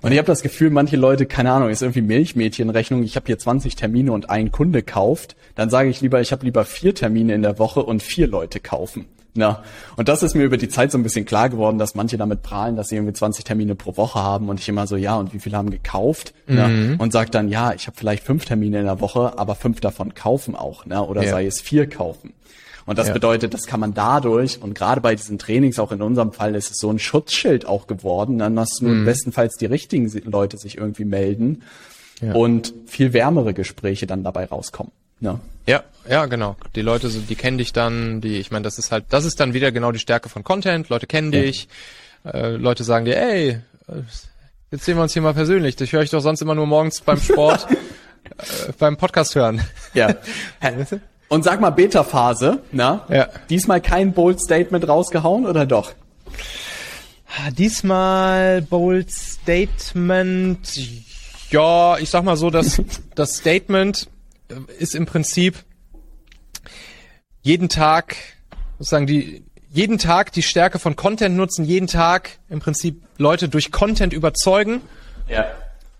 Und 0.00 0.12
ich 0.12 0.18
habe 0.18 0.26
das 0.26 0.42
Gefühl, 0.42 0.70
manche 0.70 0.96
Leute, 0.96 1.26
keine 1.26 1.52
Ahnung, 1.52 1.70
ist 1.70 1.82
irgendwie 1.82 2.02
Milchmädchenrechnung, 2.02 3.02
ich 3.02 3.16
habe 3.16 3.26
hier 3.26 3.38
20 3.38 3.76
Termine 3.76 4.12
und 4.12 4.30
ein 4.30 4.52
Kunde 4.52 4.82
kauft, 4.82 5.36
dann 5.54 5.70
sage 5.70 5.90
ich 5.90 6.00
lieber, 6.00 6.20
ich 6.20 6.32
habe 6.32 6.44
lieber 6.44 6.64
vier 6.64 6.94
Termine 6.94 7.34
in 7.34 7.42
der 7.42 7.58
Woche 7.58 7.82
und 7.82 8.02
vier 8.02 8.28
Leute 8.28 8.60
kaufen. 8.60 9.06
Ja, 9.38 9.62
und 9.96 10.08
das 10.08 10.24
ist 10.24 10.34
mir 10.34 10.42
über 10.42 10.56
die 10.56 10.68
Zeit 10.68 10.90
so 10.90 10.98
ein 10.98 11.04
bisschen 11.04 11.24
klar 11.24 11.48
geworden, 11.48 11.78
dass 11.78 11.94
manche 11.94 12.16
damit 12.16 12.42
prahlen, 12.42 12.74
dass 12.74 12.88
sie 12.88 12.96
irgendwie 12.96 13.12
20 13.12 13.44
Termine 13.44 13.76
pro 13.76 13.96
Woche 13.96 14.20
haben 14.20 14.48
und 14.48 14.58
ich 14.58 14.68
immer 14.68 14.88
so, 14.88 14.96
ja, 14.96 15.14
und 15.14 15.32
wie 15.32 15.38
viele 15.38 15.56
haben 15.56 15.70
gekauft? 15.70 16.34
Mhm. 16.48 16.56
Ja, 16.56 16.70
und 16.98 17.12
sagt 17.12 17.36
dann, 17.36 17.48
ja, 17.48 17.72
ich 17.72 17.86
habe 17.86 17.96
vielleicht 17.96 18.24
fünf 18.24 18.46
Termine 18.46 18.80
in 18.80 18.86
der 18.86 19.00
Woche, 19.00 19.38
aber 19.38 19.54
fünf 19.54 19.80
davon 19.80 20.14
kaufen 20.14 20.56
auch, 20.56 20.86
ne? 20.86 21.00
oder 21.04 21.22
ja. 21.22 21.30
sei 21.30 21.46
es 21.46 21.60
vier 21.60 21.88
kaufen. 21.88 22.32
Und 22.84 22.98
das 22.98 23.08
ja. 23.08 23.12
bedeutet, 23.12 23.54
das 23.54 23.66
kann 23.66 23.78
man 23.80 23.94
dadurch, 23.94 24.60
und 24.60 24.74
gerade 24.74 25.00
bei 25.00 25.14
diesen 25.14 25.38
Trainings, 25.38 25.78
auch 25.78 25.92
in 25.92 26.02
unserem 26.02 26.32
Fall, 26.32 26.56
ist 26.56 26.70
es 26.70 26.78
so 26.78 26.90
ein 26.90 26.98
Schutzschild 26.98 27.64
auch 27.66 27.86
geworden, 27.86 28.38
dann 28.38 28.56
dass 28.56 28.80
nur 28.80 28.92
mhm. 28.92 29.04
bestenfalls 29.04 29.56
die 29.56 29.66
richtigen 29.66 30.10
Leute 30.24 30.56
sich 30.56 30.78
irgendwie 30.78 31.04
melden 31.04 31.62
ja. 32.20 32.32
und 32.32 32.74
viel 32.86 33.12
wärmere 33.12 33.54
Gespräche 33.54 34.06
dann 34.08 34.24
dabei 34.24 34.46
rauskommen. 34.46 34.90
Ja. 35.20 35.40
ja, 35.66 35.82
ja, 36.08 36.26
genau. 36.26 36.56
Die 36.74 36.82
Leute, 36.82 37.08
die 37.08 37.34
kennen 37.34 37.58
dich 37.58 37.72
dann, 37.72 38.20
die, 38.20 38.38
ich 38.38 38.50
meine, 38.50 38.62
das 38.62 38.78
ist 38.78 38.92
halt, 38.92 39.06
das 39.10 39.24
ist 39.24 39.40
dann 39.40 39.54
wieder 39.54 39.72
genau 39.72 39.92
die 39.92 39.98
Stärke 39.98 40.28
von 40.28 40.44
Content. 40.44 40.88
Leute 40.88 41.06
kennen 41.06 41.32
ja. 41.32 41.42
dich, 41.42 41.68
äh, 42.24 42.50
Leute 42.50 42.84
sagen 42.84 43.04
dir, 43.04 43.20
ey, 43.20 43.60
jetzt 44.70 44.84
sehen 44.84 44.96
wir 44.96 45.02
uns 45.02 45.12
hier 45.12 45.22
mal 45.22 45.34
persönlich. 45.34 45.80
Ich 45.80 45.92
höre 45.92 46.02
ich 46.02 46.10
doch 46.10 46.20
sonst 46.20 46.40
immer 46.40 46.54
nur 46.54 46.66
morgens 46.66 47.00
beim 47.00 47.20
Sport, 47.20 47.66
äh, 48.38 48.72
beim 48.78 48.96
Podcast 48.96 49.34
hören. 49.34 49.60
Ja. 49.94 50.14
Und 51.28 51.44
sag 51.44 51.60
mal 51.60 51.70
Beta-Phase, 51.70 52.62
na? 52.72 53.04
Ja. 53.10 53.28
Diesmal 53.50 53.82
kein 53.82 54.14
Bold 54.14 54.40
Statement 54.40 54.88
rausgehauen 54.88 55.44
oder 55.44 55.66
doch? 55.66 55.92
Diesmal 57.56 58.62
Bold 58.62 59.10
Statement. 59.10 60.58
Ja, 61.50 61.98
ich 61.98 62.08
sag 62.08 62.24
mal 62.24 62.36
so, 62.36 62.48
dass 62.48 62.80
das 63.14 63.36
Statement 63.36 64.08
ist 64.78 64.94
im 64.94 65.06
Prinzip 65.06 65.64
jeden 67.42 67.68
Tag 67.68 68.16
sozusagen 68.78 69.06
die 69.06 69.44
jeden 69.70 69.98
Tag 69.98 70.32
die 70.32 70.42
Stärke 70.42 70.78
von 70.78 70.96
Content 70.96 71.36
nutzen, 71.36 71.64
jeden 71.64 71.86
Tag 71.86 72.38
im 72.48 72.60
Prinzip 72.60 73.02
Leute 73.18 73.48
durch 73.48 73.70
Content 73.70 74.12
überzeugen, 74.12 74.80
ja. 75.28 75.46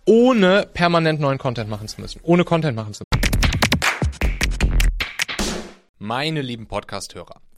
ohne 0.07 0.67
permanent 0.73 1.21
neuen 1.21 1.38
Content 1.38 1.69
machen 1.69 1.87
zu 1.87 2.00
müssen, 2.00 2.21
ohne 2.23 2.45
Content 2.45 2.76
machen 2.76 2.95
zu 2.95 3.05
müssen. 3.05 3.19
Meine 5.99 6.40
lieben 6.40 6.67
Podcast-Hörer, 6.67 7.40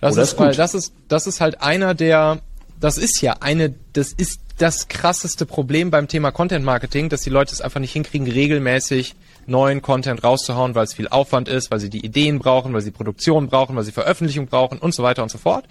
Das 0.00 0.16
oh, 0.16 0.20
ist, 0.20 0.32
ist 0.32 0.38
weil 0.38 0.54
das 0.54 0.74
ist, 0.74 0.92
das 1.08 1.26
ist 1.26 1.40
halt 1.40 1.60
einer 1.60 1.94
der, 1.94 2.40
das 2.80 2.98
ist 2.98 3.20
ja 3.20 3.36
eine, 3.40 3.74
das 3.92 4.12
ist 4.12 4.40
das 4.58 4.88
krasseste 4.88 5.46
Problem 5.46 5.90
beim 5.90 6.08
Thema 6.08 6.30
Content 6.32 6.64
Marketing, 6.64 7.08
dass 7.08 7.22
die 7.22 7.30
Leute 7.30 7.52
es 7.52 7.60
einfach 7.60 7.80
nicht 7.80 7.92
hinkriegen, 7.92 8.28
regelmäßig 8.28 9.14
neuen 9.46 9.82
Content 9.82 10.22
rauszuhauen, 10.22 10.74
weil 10.74 10.84
es 10.84 10.94
viel 10.94 11.08
Aufwand 11.08 11.48
ist, 11.48 11.70
weil 11.70 11.80
sie 11.80 11.88
die 11.88 12.04
Ideen 12.04 12.38
brauchen, 12.38 12.74
weil 12.74 12.82
sie 12.82 12.90
Produktion 12.90 13.48
brauchen, 13.48 13.76
weil 13.76 13.84
sie 13.84 13.92
Veröffentlichung 13.92 14.46
brauchen 14.46 14.78
und 14.78 14.94
so 14.94 15.02
weiter 15.02 15.22
und 15.22 15.30
so 15.30 15.38
fort. 15.38 15.64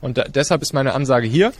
Und 0.00 0.18
da, 0.18 0.24
deshalb 0.24 0.60
ist 0.62 0.74
meine 0.74 0.92
Ansage 0.92 1.26
hier, 1.26 1.52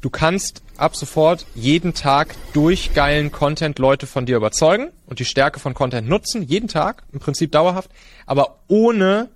du 0.00 0.10
kannst 0.10 0.62
ab 0.76 0.96
sofort 0.96 1.46
jeden 1.54 1.94
Tag 1.94 2.34
durch 2.52 2.94
geilen 2.94 3.32
Content 3.32 3.78
Leute 3.78 4.06
von 4.06 4.26
dir 4.26 4.36
überzeugen 4.36 4.90
und 5.06 5.18
die 5.18 5.24
Stärke 5.24 5.60
von 5.60 5.72
Content 5.72 6.08
nutzen, 6.08 6.42
jeden 6.42 6.68
Tag, 6.68 7.04
im 7.12 7.20
Prinzip 7.20 7.52
dauerhaft, 7.52 7.90
aber 8.26 8.58
ohne 8.68 9.28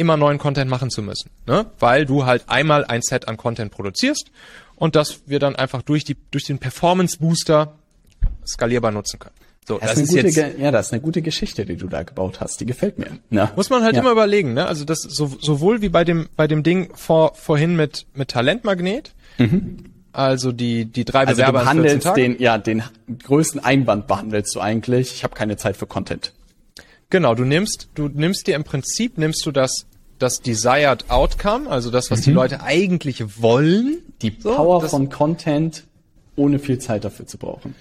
immer 0.00 0.16
neuen 0.16 0.38
Content 0.38 0.70
machen 0.70 0.90
zu 0.90 1.02
müssen, 1.02 1.30
ne? 1.46 1.66
weil 1.78 2.06
du 2.06 2.26
halt 2.26 2.44
einmal 2.48 2.84
ein 2.84 3.02
Set 3.02 3.28
an 3.28 3.36
Content 3.36 3.70
produzierst 3.70 4.30
und 4.76 4.96
das 4.96 5.20
wir 5.26 5.38
dann 5.38 5.54
einfach 5.56 5.82
durch 5.82 6.04
die 6.04 6.16
durch 6.30 6.44
den 6.44 6.58
Performance 6.58 7.18
Booster 7.18 7.74
skalierbar 8.46 8.90
nutzen 8.90 9.18
können. 9.18 9.34
So, 9.68 9.78
das, 9.78 9.90
das 9.90 9.98
ist, 10.00 10.14
ist 10.14 10.36
jetzt, 10.36 10.58
ja, 10.58 10.70
das 10.70 10.86
ist 10.86 10.92
eine 10.94 11.02
gute 11.02 11.22
Geschichte, 11.22 11.64
die 11.64 11.76
du 11.76 11.86
da 11.86 12.02
gebaut 12.02 12.40
hast. 12.40 12.60
Die 12.60 12.66
gefällt 12.66 12.98
mir. 12.98 13.18
Ja. 13.30 13.52
Muss 13.54 13.70
man 13.70 13.84
halt 13.84 13.94
ja. 13.94 14.00
immer 14.00 14.10
überlegen, 14.10 14.54
ne? 14.54 14.66
Also 14.66 14.84
das 14.84 15.02
so, 15.02 15.30
sowohl 15.38 15.82
wie 15.82 15.90
bei 15.90 16.02
dem 16.02 16.28
bei 16.34 16.48
dem 16.48 16.62
Ding 16.62 16.90
vor, 16.94 17.34
vorhin 17.34 17.76
mit 17.76 18.06
mit 18.14 18.30
Talentmagnet. 18.30 19.12
Mhm. 19.38 19.84
Also 20.12 20.50
die 20.50 20.86
die 20.86 21.04
drei 21.04 21.20
also 21.20 21.34
Bewerber 21.34 21.58
du 21.58 21.64
behandelst 21.64 22.16
den 22.16 22.40
ja 22.40 22.58
den 22.58 22.82
größten 23.22 23.62
Einwand 23.62 24.06
behandelst 24.06 24.54
du 24.56 24.60
eigentlich. 24.60 25.12
Ich 25.14 25.24
habe 25.24 25.34
keine 25.34 25.56
Zeit 25.56 25.76
für 25.76 25.86
Content. 25.86 26.32
Genau, 27.10 27.34
du 27.34 27.44
nimmst, 27.44 27.88
du 27.96 28.08
nimmst 28.08 28.46
dir 28.46 28.54
im 28.54 28.62
Prinzip, 28.62 29.18
nimmst 29.18 29.44
du 29.44 29.50
das, 29.50 29.86
das 30.20 30.42
Desired 30.42 31.10
Outcome, 31.10 31.68
also 31.68 31.90
das, 31.90 32.10
was 32.10 32.20
mhm. 32.20 32.24
die 32.24 32.30
Leute 32.30 32.62
eigentlich 32.62 33.42
wollen. 33.42 33.98
Die 34.22 34.30
Power 34.30 34.82
so, 34.82 34.88
von 34.88 35.08
Content, 35.08 35.84
ohne 36.36 36.58
viel 36.58 36.78
Zeit 36.78 37.04
dafür 37.04 37.26
zu 37.26 37.38
brauchen. 37.38 37.74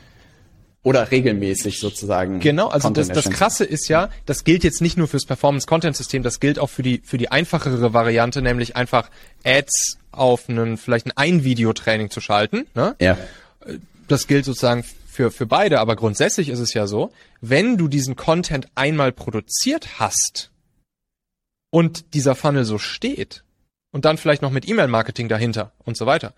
Oder 0.82 1.12
regelmäßig 1.12 1.80
sozusagen. 1.80 2.40
Genau, 2.40 2.70
also 2.70 2.90
das, 2.90 3.10
das 3.10 3.30
Krasse 3.30 3.66
ist 3.66 3.90
ja, 3.90 4.10
das 4.26 4.46
gilt 4.46 4.64
jetzt 4.64 4.82
nicht 4.82 4.98
nur 4.98 5.10
fürs 5.10 5.26
Performance-Content-System, 5.26 6.24
das 6.24 6.40
gilt 6.40 6.58
auch 6.58 6.70
für 6.70 6.84
die, 6.84 7.02
für 7.04 7.18
die 7.18 7.30
einfachere 7.30 7.94
Variante, 7.94 8.42
nämlich 8.42 8.78
einfach 8.78 9.10
Ads 9.44 9.98
auf 10.12 10.48
einen, 10.48 10.78
vielleicht 10.78 11.06
ein 11.06 11.12
Ein-Video-Training 11.16 12.10
zu 12.10 12.22
schalten. 12.22 12.66
Ne? 12.76 12.96
Ja. 13.02 13.18
Das 14.08 14.26
gilt 14.28 14.46
sozusagen 14.46 14.86
für, 15.06 15.32
für 15.32 15.46
beide, 15.46 15.82
aber 15.82 15.98
grundsätzlich 15.98 16.48
ist 16.48 16.60
es 16.60 16.74
ja 16.74 16.88
so, 16.88 17.12
wenn 17.42 17.76
du 17.76 17.90
diesen 17.90 18.16
Content 18.16 18.70
einmal 18.76 19.12
produziert 19.12 20.00
hast 20.00 20.50
und 21.72 22.14
dieser 22.14 22.36
Funnel 22.36 22.66
so 22.66 22.78
steht 22.78 23.44
und 23.92 24.06
dann 24.06 24.18
vielleicht 24.18 24.42
noch 24.42 24.52
mit 24.52 24.68
E-Mail-Marketing 24.68 25.30
dahinter 25.30 25.72
und 25.86 25.98
so 25.98 26.06
weiter, 26.06 26.34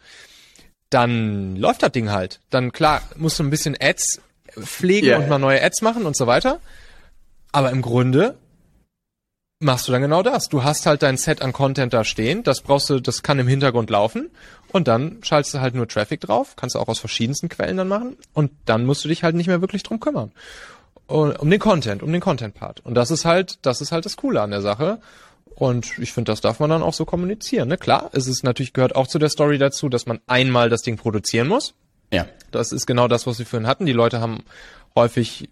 dann 0.89 1.55
läuft 1.55 1.83
das 1.83 1.91
Ding 1.91 2.11
halt. 2.11 2.39
Dann 2.49 2.71
klar, 2.71 3.01
musst 3.15 3.39
du 3.39 3.43
ein 3.43 3.49
bisschen 3.49 3.77
Ads 3.79 4.21
pflegen 4.59 5.07
yeah. 5.07 5.19
und 5.19 5.29
mal 5.29 5.39
neue 5.39 5.63
Ads 5.63 5.81
machen 5.81 6.05
und 6.05 6.15
so 6.15 6.27
weiter. 6.27 6.59
Aber 7.51 7.71
im 7.71 7.81
Grunde 7.81 8.37
machst 9.59 9.87
du 9.87 9.91
dann 9.91 10.01
genau 10.01 10.23
das. 10.23 10.49
Du 10.49 10.63
hast 10.63 10.85
halt 10.85 11.03
dein 11.03 11.17
Set 11.17 11.41
an 11.41 11.53
Content 11.53 11.93
da 11.93 12.03
stehen, 12.03 12.43
das 12.43 12.61
brauchst 12.61 12.89
du, 12.89 12.99
das 12.99 13.23
kann 13.23 13.39
im 13.39 13.47
Hintergrund 13.47 13.89
laufen 13.89 14.29
und 14.71 14.87
dann 14.87 15.19
schaltest 15.23 15.53
du 15.53 15.61
halt 15.61 15.75
nur 15.75 15.87
Traffic 15.87 16.19
drauf, 16.19 16.55
kannst 16.55 16.75
du 16.75 16.79
auch 16.79 16.87
aus 16.87 16.99
verschiedensten 16.99 17.47
Quellen 17.47 17.77
dann 17.77 17.87
machen 17.87 18.17
und 18.33 18.51
dann 18.65 18.85
musst 18.85 19.05
du 19.05 19.09
dich 19.09 19.23
halt 19.23 19.35
nicht 19.35 19.47
mehr 19.47 19.61
wirklich 19.61 19.83
drum 19.83 19.99
kümmern. 19.99 20.31
Um 21.11 21.49
den 21.49 21.59
Content, 21.59 22.03
um 22.03 22.11
den 22.11 22.21
Content-Part. 22.21 22.79
Und 22.85 22.93
das 22.95 23.11
ist 23.11 23.25
halt, 23.25 23.59
das 23.63 23.81
ist 23.81 23.91
halt 23.91 24.05
das 24.05 24.17
Coole 24.17 24.41
an 24.41 24.51
der 24.51 24.61
Sache. 24.61 24.99
Und 25.55 25.99
ich 25.99 26.13
finde, 26.13 26.31
das 26.31 26.41
darf 26.41 26.59
man 26.59 26.69
dann 26.69 26.81
auch 26.81 26.93
so 26.93 27.05
kommunizieren. 27.05 27.67
Ne? 27.67 27.77
Klar, 27.77 28.09
es 28.13 28.27
ist 28.27 28.43
natürlich 28.43 28.73
gehört 28.73 28.95
auch 28.95 29.07
zu 29.07 29.19
der 29.19 29.29
Story 29.29 29.57
dazu, 29.57 29.89
dass 29.89 30.05
man 30.05 30.19
einmal 30.25 30.69
das 30.69 30.81
Ding 30.81 30.97
produzieren 30.97 31.47
muss. 31.47 31.73
Ja. 32.11 32.25
Das 32.51 32.71
ist 32.71 32.87
genau 32.87 33.07
das, 33.07 33.27
was 33.27 33.39
wir 33.39 33.45
vorhin 33.45 33.67
hatten. 33.67 33.85
Die 33.85 33.93
Leute 33.93 34.19
haben 34.19 34.43
häufig 34.95 35.49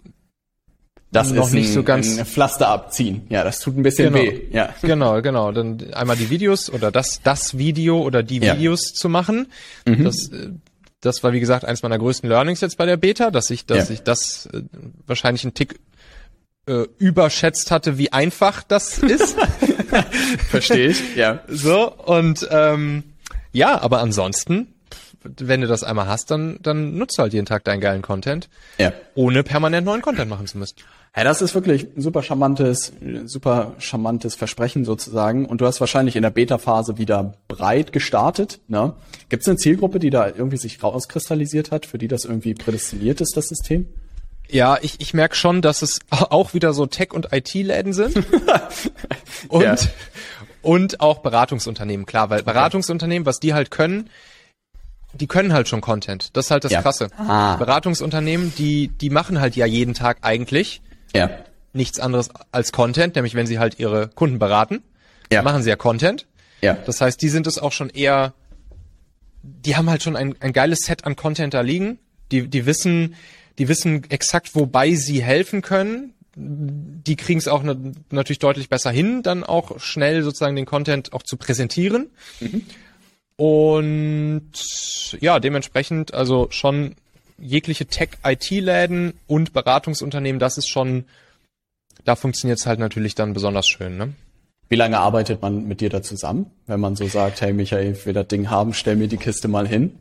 das 1.12 1.32
noch 1.32 1.48
ist 1.48 1.54
nicht 1.54 1.70
ein, 1.70 1.74
so 1.74 1.84
ganz 1.84 2.20
ein 2.20 2.26
Pflaster 2.26 2.68
abziehen. 2.68 3.26
Ja, 3.30 3.44
das 3.44 3.60
tut 3.60 3.76
ein 3.76 3.84
bisschen 3.84 4.14
genau, 4.14 4.32
weh. 4.32 4.42
Ja. 4.52 4.74
Genau, 4.82 5.22
genau. 5.22 5.52
Dann 5.52 5.92
einmal 5.94 6.16
die 6.16 6.30
Videos 6.30 6.70
oder 6.70 6.92
das 6.92 7.22
das 7.24 7.58
Video 7.58 8.00
oder 8.02 8.22
die 8.22 8.42
Videos 8.42 8.90
ja. 8.90 8.96
zu 8.96 9.10
machen. 9.10 9.48
Mhm. 9.86 10.04
Das 10.04 10.32
äh, 10.32 10.50
das 11.02 11.24
war 11.24 11.32
wie 11.34 11.40
gesagt 11.40 11.66
eins 11.66 11.82
meiner 11.84 11.98
größten 11.98 12.30
Learnings 12.30 12.62
jetzt 12.62 12.78
bei 12.78 12.86
der 12.86 12.98
Beta, 12.98 13.32
dass 13.32 13.50
ich, 13.50 13.66
dass 13.66 13.88
Ja. 13.90 13.94
ich 13.94 14.02
das 14.04 14.48
äh, 14.54 14.62
wahrscheinlich 15.08 15.44
einen 15.44 15.54
Tick 15.54 15.80
äh, 16.68 16.86
überschätzt 16.98 17.72
hatte, 17.72 17.98
wie 17.98 18.12
einfach 18.14 18.64
das 18.64 18.98
ist. 19.00 19.38
Verstehe 20.50 20.90
ich. 20.90 21.16
Ja. 21.16 21.42
so 21.48 21.92
und 21.92 22.48
ähm, 22.52 23.04
ja, 23.52 23.80
aber 23.82 24.00
ansonsten, 24.02 24.74
wenn 25.24 25.62
du 25.62 25.68
das 25.68 25.84
einmal 25.84 26.08
hast, 26.08 26.32
dann 26.32 26.60
dann 26.62 26.96
nutzt 26.98 27.18
halt 27.18 27.34
jeden 27.34 27.46
Tag 27.46 27.64
deinen 27.64 27.82
geilen 27.82 28.02
Content, 28.02 28.50
Ja. 28.78 28.94
ohne 29.16 29.44
permanent 29.44 29.86
neuen 29.86 30.02
Content 30.02 30.30
machen 30.30 30.48
zu 30.48 30.58
müssen. 30.58 30.76
Ja, 31.16 31.24
das 31.24 31.42
ist 31.42 31.56
wirklich 31.56 31.88
ein 31.98 32.02
super 32.02 32.22
charmantes, 32.24 32.94
super 33.26 33.74
charmantes 33.80 34.36
Versprechen 34.36 34.86
sozusagen. 34.86 35.46
Und 35.46 35.60
du 35.60 35.66
hast 35.66 35.80
wahrscheinlich 35.80 36.16
in 36.16 36.22
der 36.22 36.30
Beta-Phase 36.30 36.98
wieder 36.98 37.34
breit 37.48 37.92
gestartet. 37.92 38.60
Ne? 38.68 38.94
Gibt 39.28 39.42
es 39.44 39.48
eine 39.50 39.58
Zielgruppe, 39.58 40.00
die 40.00 40.12
da 40.12 40.28
irgendwie 40.28 40.58
sich 40.58 40.82
rauskristallisiert 40.84 41.72
hat, 41.72 41.86
für 41.86 41.98
die 41.98 42.08
das 42.08 42.26
irgendwie 42.26 42.54
prädestiniert 42.54 43.22
ist, 43.22 43.36
das 43.36 43.48
System? 43.50 43.88
Ja, 44.48 44.78
ich, 44.82 45.02
ich 45.02 45.14
merke 45.14 45.36
schon, 45.36 45.62
dass 45.62 45.82
es 45.82 46.00
auch 46.10 46.54
wieder 46.54 46.74
so 46.74 46.86
Tech- 46.86 47.14
und 47.14 47.34
IT-Läden 47.34 47.92
sind. 47.94 48.16
und, 49.50 49.64
Ja. 49.64 49.76
und 50.62 51.02
auch 51.02 51.20
Beratungsunternehmen, 51.20 52.06
klar, 52.06 52.30
weil 52.30 52.44
Beratungsunternehmen, 52.44 53.26
was 53.26 53.40
die 53.40 53.54
halt 53.54 53.72
können, 53.72 54.10
die 55.14 55.28
können 55.28 55.54
halt 55.54 55.68
schon 55.68 55.82
Content. 55.82 56.38
Das 56.38 56.46
ist 56.46 56.52
halt 56.52 56.64
das 56.64 56.72
Ja. 56.72 56.82
Krasse. 56.84 57.10
Ah. 57.18 57.56
Beratungsunternehmen, 57.58 58.54
die, 58.58 58.90
die 58.90 59.10
machen 59.10 59.42
halt 59.42 59.56
ja 59.56 59.66
jeden 59.66 59.96
Tag 59.96 60.20
eigentlich 60.22 60.82
Ja. 61.16 61.30
nichts 61.74 62.00
anderes 62.00 62.30
als 62.52 62.72
Content, 62.72 63.16
nämlich 63.16 63.36
wenn 63.36 63.48
sie 63.48 63.60
halt 63.60 63.80
ihre 63.80 64.08
Kunden 64.10 64.40
beraten, 64.40 64.82
Ja. 65.32 65.42
machen 65.44 65.62
sie 65.64 65.70
ja 65.70 65.76
Content. 65.76 66.26
Ja. 66.62 66.74
Das 66.86 67.00
heißt, 67.02 67.22
die 67.22 67.30
sind 67.30 67.48
es 67.48 67.58
auch 67.60 67.72
schon 67.72 67.90
eher, 67.90 68.34
die 69.44 69.76
haben 69.76 69.90
halt 69.90 70.04
schon 70.04 70.16
ein, 70.16 70.36
ein 70.40 70.52
geiles 70.54 70.80
Set 70.80 71.06
an 71.06 71.16
Content 71.16 71.54
da 71.54 71.62
liegen. 71.62 72.00
Die, 72.32 72.48
die 72.48 72.66
wissen, 72.66 73.16
die 73.58 73.68
wissen 73.68 74.04
exakt, 74.10 74.56
wobei 74.56 74.94
sie 74.96 75.24
helfen 75.24 75.62
können. 75.62 76.14
Die 76.36 77.16
kriegen 77.16 77.40
es 77.40 77.48
auch 77.48 77.64
na, 77.64 77.76
natürlich 78.12 78.40
deutlich 78.40 78.70
besser 78.70 78.92
hin, 78.92 79.24
dann 79.24 79.44
auch 79.44 79.80
schnell 79.80 80.22
sozusagen 80.24 80.56
den 80.56 80.66
Content 80.66 81.14
auch 81.14 81.24
zu 81.24 81.38
präsentieren. 81.38 82.10
Und 83.36 84.52
ja, 85.22 85.40
dementsprechend 85.40 86.14
also 86.14 86.48
schon 86.52 86.96
jegliche 87.42 87.86
Tech-IT-Läden 87.86 89.14
und 89.28 89.54
Beratungsunternehmen, 89.54 90.40
das 90.40 90.58
ist 90.58 90.70
schon, 90.70 91.06
da 92.04 92.16
funktioniert 92.16 92.60
es 92.60 92.66
halt 92.66 92.80
natürlich 92.80 93.16
dann 93.16 93.34
besonders 93.34 93.68
schön, 93.68 93.98
ne? 93.98 94.14
Wie 94.70 94.76
lange 94.76 95.00
arbeitet 95.00 95.42
man 95.42 95.68
mit 95.68 95.82
dir 95.82 95.90
da 95.90 96.04
zusammen, 96.04 96.52
wenn 96.68 96.80
man 96.80 96.96
so 96.96 97.08
sagt, 97.08 97.42
hey 97.42 97.54
Michael, 97.54 97.94
ich 97.94 98.06
will 98.06 98.14
das 98.14 98.28
Ding 98.28 98.52
haben, 98.52 98.74
stell 98.74 98.96
mir 98.96 99.08
die 99.08 99.18
Kiste 99.18 99.48
mal 99.48 99.68
hin? 99.68 99.98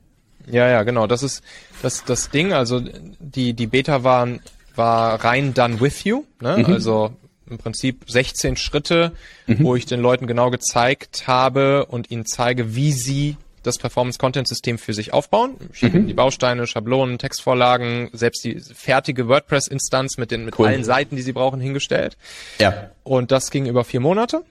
Ja, 0.50 0.68
ja, 0.68 0.82
genau. 0.82 1.06
Das 1.06 1.22
ist 1.22 1.42
das, 1.82 2.04
das 2.04 2.30
Ding. 2.30 2.52
Also 2.52 2.82
die, 3.18 3.54
die 3.54 3.66
Beta 3.66 4.04
waren, 4.04 4.40
war 4.74 5.24
rein 5.24 5.54
done 5.54 5.80
with 5.80 6.04
you. 6.04 6.24
Ne? 6.40 6.64
Also 6.66 7.12
im 7.48 7.56
Prinzip 7.56 8.04
16 8.08 8.56
Schritte, 8.56 9.12
wo 9.46 9.74
ich 9.74 9.86
den 9.86 10.00
Leuten 10.00 10.26
genau 10.26 10.50
gezeigt 10.50 11.26
habe 11.26 11.86
und 11.86 12.10
ihnen 12.10 12.26
zeige, 12.26 12.74
wie 12.74 12.92
sie 12.92 13.36
das 13.68 13.78
Performance-Content-System 13.78 14.78
für 14.78 14.92
sich 14.94 15.12
aufbauen. 15.12 15.56
Ihnen 15.80 16.06
die 16.08 16.14
Bausteine, 16.14 16.66
Schablonen, 16.66 17.18
Textvorlagen, 17.18 18.10
selbst 18.12 18.44
die 18.44 18.58
fertige 18.60 19.28
WordPress-Instanz 19.28 20.16
mit 20.18 20.30
den 20.30 20.44
mit 20.44 20.58
Cool. 20.58 20.66
allen 20.66 20.82
Seiten, 20.84 21.14
die 21.16 21.22
sie 21.22 21.32
brauchen, 21.32 21.60
hingestellt. 21.60 22.16
Ja. 22.58 22.90
Und 23.04 23.30
das 23.30 23.50
ging 23.50 23.66
über 23.66 23.84
vier 23.84 24.00
Monate. 24.00 24.42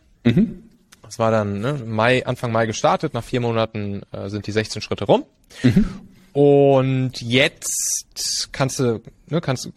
Das 1.01 1.19
war 1.19 1.31
dann 1.31 1.59
ne, 1.61 1.73
Mai, 1.85 2.25
Anfang 2.25 2.51
Mai 2.51 2.65
gestartet. 2.65 3.13
Nach 3.13 3.23
vier 3.23 3.39
Monaten 3.41 4.01
äh, 4.11 4.29
sind 4.29 4.45
die 4.47 4.51
16 4.51 4.81
Schritte 4.81 5.05
rum. 5.05 5.25
Und 6.33 7.21
jetzt 7.21 8.49
kannst 8.51 8.79
du, 8.79 9.01
ne, 9.27 9.41
kannst, 9.41 9.69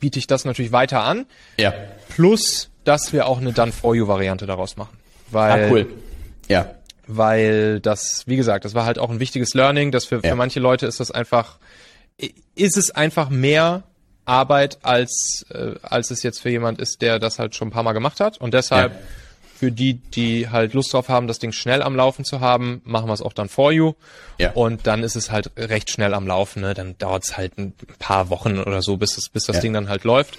biete 0.00 0.18
ich 0.18 0.26
das 0.26 0.44
natürlich 0.44 0.72
weiter 0.72 1.02
an. 1.02 1.26
Ja. 1.58 1.74
Plus, 2.08 2.70
dass 2.84 3.12
wir 3.12 3.26
auch 3.26 3.38
eine 3.40 3.52
Done 3.52 3.72
for 3.72 3.94
You 3.94 4.06
Variante 4.08 4.46
daraus 4.46 4.76
machen. 4.76 4.96
Weil, 5.30 5.64
Ah, 5.64 5.70
cool. 5.70 5.86
Ja. 6.48 6.70
Weil 7.06 7.80
das, 7.80 8.24
wie 8.26 8.36
gesagt, 8.36 8.64
das 8.64 8.74
war 8.74 8.84
halt 8.84 8.98
auch 8.98 9.10
ein 9.10 9.20
wichtiges 9.20 9.54
Learning, 9.54 9.92
dass 9.92 10.04
für, 10.04 10.16
Ja. 10.16 10.30
für 10.30 10.36
manche 10.36 10.60
Leute 10.60 10.86
ist 10.86 11.00
das 11.00 11.10
einfach, 11.10 11.58
ist 12.54 12.76
es 12.76 12.90
einfach 12.90 13.28
mehr 13.30 13.82
Arbeit, 14.24 14.78
als, 14.82 15.46
äh, 15.50 15.74
als 15.82 16.10
es 16.10 16.22
jetzt 16.22 16.40
für 16.40 16.50
jemand 16.50 16.80
ist, 16.80 17.00
der 17.02 17.18
das 17.18 17.38
halt 17.38 17.54
schon 17.54 17.68
ein 17.68 17.70
paar 17.70 17.82
Mal 17.84 17.92
gemacht 17.92 18.18
hat. 18.20 18.38
Und 18.38 18.54
deshalb, 18.54 18.92
Ja. 18.92 18.98
für 19.56 19.70
die, 19.70 19.94
die 19.94 20.48
halt 20.48 20.74
Lust 20.74 20.92
drauf 20.92 21.08
haben, 21.08 21.28
das 21.28 21.38
Ding 21.38 21.52
schnell 21.52 21.80
am 21.82 21.94
Laufen 21.94 22.24
zu 22.24 22.40
haben, 22.40 22.80
machen 22.84 23.08
wir 23.08 23.14
es 23.14 23.22
auch 23.22 23.32
dann 23.32 23.48
for 23.48 23.70
you. 23.72 23.92
Ja. 24.38 24.50
Und 24.52 24.86
dann 24.86 25.02
ist 25.04 25.14
es 25.16 25.30
halt 25.30 25.52
recht 25.56 25.90
schnell 25.90 26.12
am 26.12 26.26
Laufen. 26.26 26.60
Ne? 26.62 26.74
Dann 26.74 26.98
dauert 26.98 27.24
es 27.24 27.36
halt 27.36 27.56
ein 27.56 27.72
paar 28.00 28.28
Wochen 28.30 28.58
oder 28.58 28.82
so, 28.82 28.96
bis, 28.96 29.16
es, 29.16 29.28
bis 29.28 29.44
das 29.44 29.56
Ja. 29.56 29.62
Ding 29.62 29.72
dann 29.72 29.88
halt 29.88 30.02
läuft. 30.04 30.38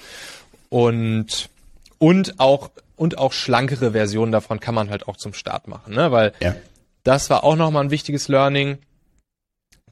Und, 0.69 1.49
und 1.97 2.39
auch, 2.39 2.69
und 2.97 3.17
auch 3.17 3.31
schlankere 3.31 3.93
Versionen 3.93 4.33
davon 4.33 4.59
kann 4.59 4.75
man 4.75 4.89
halt 4.89 5.07
auch 5.07 5.15
zum 5.15 5.33
Start 5.33 5.67
machen, 5.69 5.93
ne? 5.93 6.11
Weil 6.11 6.33
Ja. 6.41 6.55
das 7.03 7.29
war 7.29 7.45
auch 7.45 7.55
nochmal 7.55 7.85
ein 7.85 7.91
wichtiges 7.91 8.27
Learning, 8.27 8.79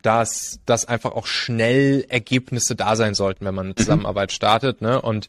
dass, 0.02 0.60
dass 0.66 0.86
einfach 0.88 1.14
auch 1.14 1.26
schnell 1.26 2.06
Ergebnisse 2.10 2.76
da 2.76 2.96
sein 2.96 3.16
sollten, 3.16 3.46
wenn 3.46 3.56
man 3.56 3.68
eine 3.68 3.76
Zusammenarbeit 3.76 4.32
startet, 4.32 4.82
ne? 4.82 5.02
Und, 5.02 5.28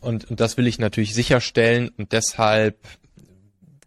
und, 0.00 0.30
und 0.30 0.40
das 0.40 0.56
will 0.56 0.66
ich 0.66 0.78
natürlich 0.78 1.14
sicherstellen 1.14 1.90
und 1.98 2.12
deshalb, 2.12 2.76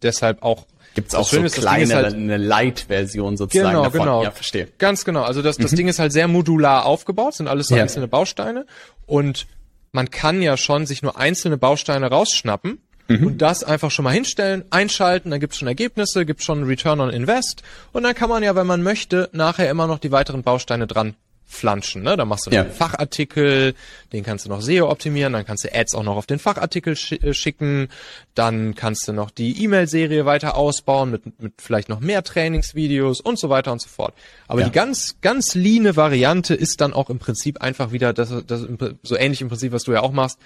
deshalb 0.01 0.43
auch 0.43 0.65
Gibt's 0.93 1.15
auch 1.15 1.27
so 1.27 1.41
ist, 1.41 1.55
kleine, 1.55 1.95
halt- 1.95 2.13
eine 2.13 2.35
Light-Version 2.37 3.37
sozusagen 3.37 3.69
Genau, 3.69 3.83
davon? 3.83 3.99
genau. 4.01 4.23
Ja, 4.23 4.31
verstehe. 4.31 4.67
Ganz 4.77 5.05
genau. 5.05 5.23
Also 5.23 5.41
das, 5.41 5.57
das 5.57 5.71
Ding 5.71 5.87
ist 5.87 5.99
halt 5.99 6.11
sehr 6.11 6.27
modular 6.27 6.85
aufgebaut, 6.85 7.33
sind 7.35 7.47
alles 7.47 7.67
so 7.69 7.75
Ja. 7.77 7.83
einzelne 7.83 8.09
Bausteine. 8.09 8.65
Und 9.05 9.47
man 9.93 10.09
kann 10.11 10.41
ja 10.41 10.57
schon 10.57 10.85
sich 10.85 11.01
nur 11.01 11.17
einzelne 11.17 11.57
Bausteine 11.57 12.07
rausschnappen 12.09 12.79
und 13.17 13.37
das 13.41 13.63
einfach 13.63 13.91
schon 13.91 14.03
mal 14.03 14.11
hinstellen, 14.13 14.63
einschalten, 14.69 15.31
dann 15.31 15.39
gibt's 15.39 15.57
schon 15.57 15.67
Ergebnisse, 15.67 16.25
gibt's 16.25 16.45
schon 16.45 16.63
Return 16.63 16.99
on 16.99 17.09
Invest 17.09 17.63
und 17.91 18.03
dann 18.03 18.15
kann 18.15 18.29
man 18.29 18.43
ja, 18.43 18.55
wenn 18.55 18.67
man 18.67 18.83
möchte, 18.83 19.29
nachher 19.33 19.69
immer 19.69 19.87
noch 19.87 19.99
die 19.99 20.11
weiteren 20.11 20.43
Bausteine 20.43 20.87
dran 20.87 21.15
flanschen. 21.45 22.01
Ne? 22.03 22.15
Da 22.15 22.23
machst 22.23 22.45
du 22.47 22.51
Ja. 22.51 22.61
einen 22.61 22.71
Fachartikel, 22.71 23.73
den 24.13 24.23
kannst 24.23 24.45
du 24.45 24.49
noch 24.49 24.61
SEO 24.61 24.89
optimieren, 24.89 25.33
dann 25.33 25.45
kannst 25.45 25.65
du 25.65 25.75
Ads 25.75 25.95
auch 25.95 26.03
noch 26.03 26.15
auf 26.15 26.25
den 26.25 26.39
Fachartikel 26.39 26.95
schi 26.95 27.15
äh, 27.15 27.33
schicken, 27.33 27.89
dann 28.35 28.73
kannst 28.73 29.05
du 29.07 29.11
noch 29.11 29.31
die 29.31 29.61
E-Mail-Serie 29.61 30.25
weiter 30.25 30.55
ausbauen 30.55 31.11
mit, 31.11 31.41
mit 31.41 31.53
vielleicht 31.57 31.89
noch 31.89 31.99
mehr 31.99 32.23
Trainingsvideos 32.23 33.19
und 33.19 33.37
so 33.37 33.49
weiter 33.49 33.73
und 33.73 33.81
so 33.81 33.89
fort. 33.89 34.13
Aber 34.47 34.61
Ja. 34.61 34.67
die 34.67 34.71
ganz, 34.71 35.17
ganz 35.19 35.53
leane 35.53 35.97
Variante 35.97 36.53
ist 36.55 36.79
dann 36.79 36.93
auch 36.93 37.09
im 37.09 37.19
Prinzip 37.19 37.61
einfach 37.61 37.91
wieder 37.91 38.13
das, 38.13 38.31
das 38.47 38.65
so 39.03 39.17
ähnlich 39.17 39.41
im 39.41 39.49
Prinzip, 39.49 39.73
was 39.73 39.83
du 39.83 39.91
ja 39.91 39.99
auch 40.03 40.13
machst. 40.13 40.39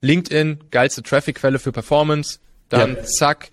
LinkedIn, 0.00 0.60
geilste 0.70 1.02
Traffic-Quelle 1.02 1.58
für 1.58 1.72
Performance, 1.72 2.38
dann 2.68 2.96
Ja. 2.96 3.02
zack, 3.04 3.50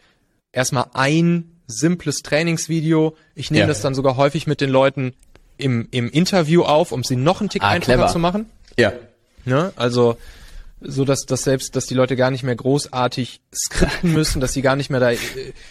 erstmal 0.51 0.85
ein 0.93 1.51
simples 1.67 2.21
Trainingsvideo. 2.21 3.15
Ich 3.33 3.49
nehme 3.51 3.61
Ja. 3.61 3.67
das 3.67 3.81
dann 3.81 3.95
sogar 3.95 4.17
häufig 4.17 4.45
mit 4.47 4.61
den 4.61 4.69
Leuten 4.69 5.13
im, 5.57 5.87
im 5.91 6.09
Interview 6.09 6.63
auf, 6.63 6.91
um 6.91 7.03
sie 7.03 7.15
noch 7.15 7.39
einen 7.39 7.49
Tick 7.49 7.63
Ah, 7.63 7.69
einfacher 7.69 7.93
clever. 7.95 8.07
zu 8.11 8.19
machen. 8.19 8.49
Ja. 8.77 8.93
Ne? 9.45 9.71
Also 9.75 10.17
so 10.87 11.05
dass, 11.05 11.25
dass 11.25 11.43
selbst, 11.43 11.75
dass 11.75 11.85
die 11.85 11.93
Leute 11.93 12.15
gar 12.15 12.31
nicht 12.31 12.43
mehr 12.43 12.55
großartig 12.55 13.41
skripten 13.53 14.13
müssen, 14.13 14.39
dass 14.39 14.53
sie 14.53 14.61
gar 14.61 14.75
nicht 14.75 14.89
mehr 14.89 14.99
da 14.99 15.11
äh, 15.11 15.17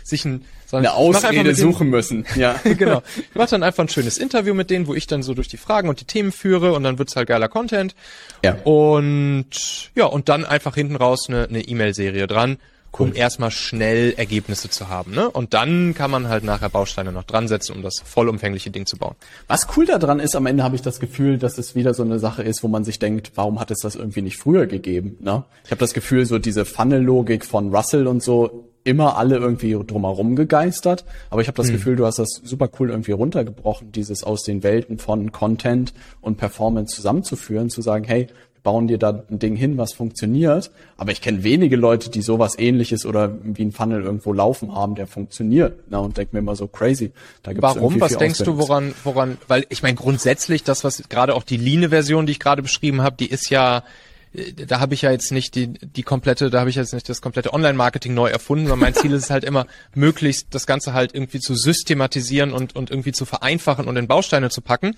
sich 0.02 0.24
ein, 0.24 0.44
sondern 0.66 0.92
Eine 0.92 0.96
Ausrede 0.96 1.54
suchen 1.54 1.88
müssen. 1.88 2.26
Ja. 2.36 2.60
genau. 2.64 3.02
Ich 3.16 3.34
mache 3.34 3.50
dann 3.50 3.62
einfach 3.62 3.84
ein 3.84 3.88
schönes 3.88 4.18
Interview 4.18 4.54
mit 4.54 4.70
denen, 4.70 4.86
wo 4.86 4.94
ich 4.94 5.06
dann 5.06 5.22
so 5.22 5.34
durch 5.34 5.48
die 5.48 5.56
Fragen 5.56 5.88
und 5.88 6.00
die 6.00 6.04
Themen 6.04 6.32
führe 6.32 6.72
und 6.72 6.82
dann 6.82 6.98
wird's 6.98 7.16
halt 7.16 7.28
geiler 7.28 7.48
Content. 7.48 7.94
Ja. 8.42 8.54
Und 8.64 9.90
ja, 9.94 10.06
und 10.06 10.28
dann 10.28 10.44
einfach 10.44 10.74
hinten 10.74 10.96
raus 10.96 11.28
eine 11.28 11.60
E-Mail-Serie 11.60 12.26
dran, 12.26 12.58
um 12.98 13.14
erstmal 13.14 13.50
schnell 13.50 14.14
Ergebnisse 14.16 14.70
zu 14.70 14.88
haben. 14.88 15.12
Ne? 15.12 15.30
Und 15.30 15.54
dann 15.54 15.94
kann 15.94 16.10
man 16.10 16.28
halt 16.28 16.44
nachher 16.44 16.68
Bausteine 16.68 17.12
noch 17.12 17.24
dran 17.24 17.48
setzen, 17.48 17.74
um 17.76 17.82
das 17.82 18.00
vollumfängliche 18.04 18.70
Ding 18.70 18.86
zu 18.86 18.96
bauen. 18.96 19.14
Was 19.48 19.66
cool 19.76 19.86
daran 19.86 20.20
ist, 20.20 20.36
am 20.36 20.46
Ende 20.46 20.62
habe 20.62 20.76
ich 20.76 20.82
das 20.82 21.00
Gefühl, 21.00 21.38
dass 21.38 21.58
es 21.58 21.74
wieder 21.74 21.94
so 21.94 22.02
eine 22.02 22.18
Sache 22.18 22.42
ist, 22.42 22.62
wo 22.62 22.68
man 22.68 22.84
sich 22.84 22.98
denkt, 22.98 23.32
warum 23.34 23.60
hat 23.60 23.70
es 23.70 23.80
das 23.80 23.96
irgendwie 23.96 24.22
nicht 24.22 24.36
früher 24.36 24.66
gegeben? 24.66 25.16
Ne? 25.20 25.44
Ich 25.64 25.70
habe 25.70 25.80
das 25.80 25.94
Gefühl, 25.94 26.26
so 26.26 26.38
diese 26.38 26.64
Funnel-Logik 26.64 27.44
von 27.44 27.74
Russell 27.74 28.06
und 28.06 28.22
so, 28.22 28.70
immer 28.84 29.16
alle 29.16 29.38
irgendwie 29.38 29.72
drumherum 29.72 30.36
gegeistert. 30.36 31.04
Aber 31.30 31.40
ich 31.40 31.48
habe 31.48 31.56
das 31.56 31.70
Gefühl, 31.70 31.96
du 31.96 32.04
hast 32.06 32.18
das 32.18 32.40
super 32.44 32.68
cool 32.78 32.90
irgendwie 32.90 33.12
runtergebrochen, 33.12 33.92
dieses 33.92 34.22
aus 34.22 34.42
den 34.42 34.62
Welten 34.62 34.98
von 34.98 35.32
Content 35.32 35.94
und 36.20 36.36
Performance 36.36 36.94
zusammenzuführen, 36.94 37.70
zu 37.70 37.80
sagen, 37.80 38.04
hey, 38.04 38.28
bauen 38.64 38.88
dir 38.88 38.98
da 38.98 39.22
ein 39.30 39.38
Ding 39.38 39.54
hin, 39.54 39.78
was 39.78 39.92
funktioniert. 39.92 40.72
Aber 40.96 41.12
ich 41.12 41.20
kenne 41.20 41.44
wenige 41.44 41.76
Leute, 41.76 42.10
die 42.10 42.22
sowas 42.22 42.58
ähnliches 42.58 43.06
oder 43.06 43.36
wie 43.42 43.62
ein 43.62 43.72
Funnel 43.72 44.02
irgendwo 44.02 44.32
laufen 44.32 44.74
haben, 44.74 44.96
der 44.96 45.06
funktioniert. 45.06 45.90
Ne? 45.90 46.00
Und 46.00 46.16
denk 46.16 46.32
mir 46.32 46.40
immer 46.40 46.56
so 46.56 46.66
crazy. 46.66 47.12
Da 47.42 47.52
gibt's 47.52 47.62
Warum? 47.62 48.00
Was 48.00 48.16
denkst 48.16 48.40
du, 48.40 48.56
woran, 48.56 48.94
woran, 49.04 49.36
weil 49.48 49.66
ich 49.68 49.82
meine 49.82 49.96
grundsätzlich, 49.96 50.64
das, 50.64 50.82
was 50.82 51.08
gerade 51.10 51.34
auch 51.34 51.42
die 51.44 51.58
Line-Version, 51.58 52.24
die 52.24 52.32
ich 52.32 52.40
gerade 52.40 52.62
beschrieben 52.62 53.02
habe, 53.02 53.16
die 53.16 53.26
ist 53.26 53.50
ja, 53.50 53.84
äh, 54.32 54.52
da 54.52 54.80
habe 54.80 54.94
ich 54.94 55.02
ja 55.02 55.10
jetzt 55.10 55.30
nicht 55.30 55.54
die, 55.56 55.74
die 55.74 56.02
komplette, 56.02 56.48
da 56.48 56.60
habe 56.60 56.70
ich 56.70 56.76
jetzt 56.76 56.94
nicht 56.94 57.08
das 57.08 57.20
komplette 57.20 57.52
Online-Marketing 57.52 58.14
neu 58.14 58.30
erfunden, 58.30 58.66
sondern 58.66 58.80
mein 58.80 58.94
Ziel 58.94 59.12
ist 59.12 59.24
es 59.24 59.30
halt 59.30 59.44
immer, 59.44 59.66
möglichst 59.94 60.54
das 60.54 60.66
Ganze 60.66 60.94
halt 60.94 61.14
irgendwie 61.14 61.40
zu 61.40 61.54
systematisieren 61.54 62.54
und, 62.54 62.74
und 62.74 62.90
irgendwie 62.90 63.12
zu 63.12 63.26
vereinfachen 63.26 63.86
und 63.86 63.96
in 63.98 64.08
Bausteine 64.08 64.48
zu 64.48 64.62
packen. 64.62 64.96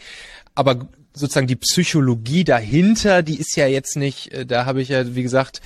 Aber 0.55 0.87
sozusagen 1.17 1.47
die 1.47 1.57
Psychologie 1.57 2.45
dahinter, 2.45 3.23
die 3.23 3.37
ist 3.37 3.57
ja 3.57 3.67
jetzt 3.67 3.97
nicht, 3.97 4.33
äh, 4.33 4.47
da 4.47 4.67
habe 4.67 4.83
ich 4.83 4.91
ja, 4.91 5.15
wie 5.15 5.23
gesagt, 5.23 5.61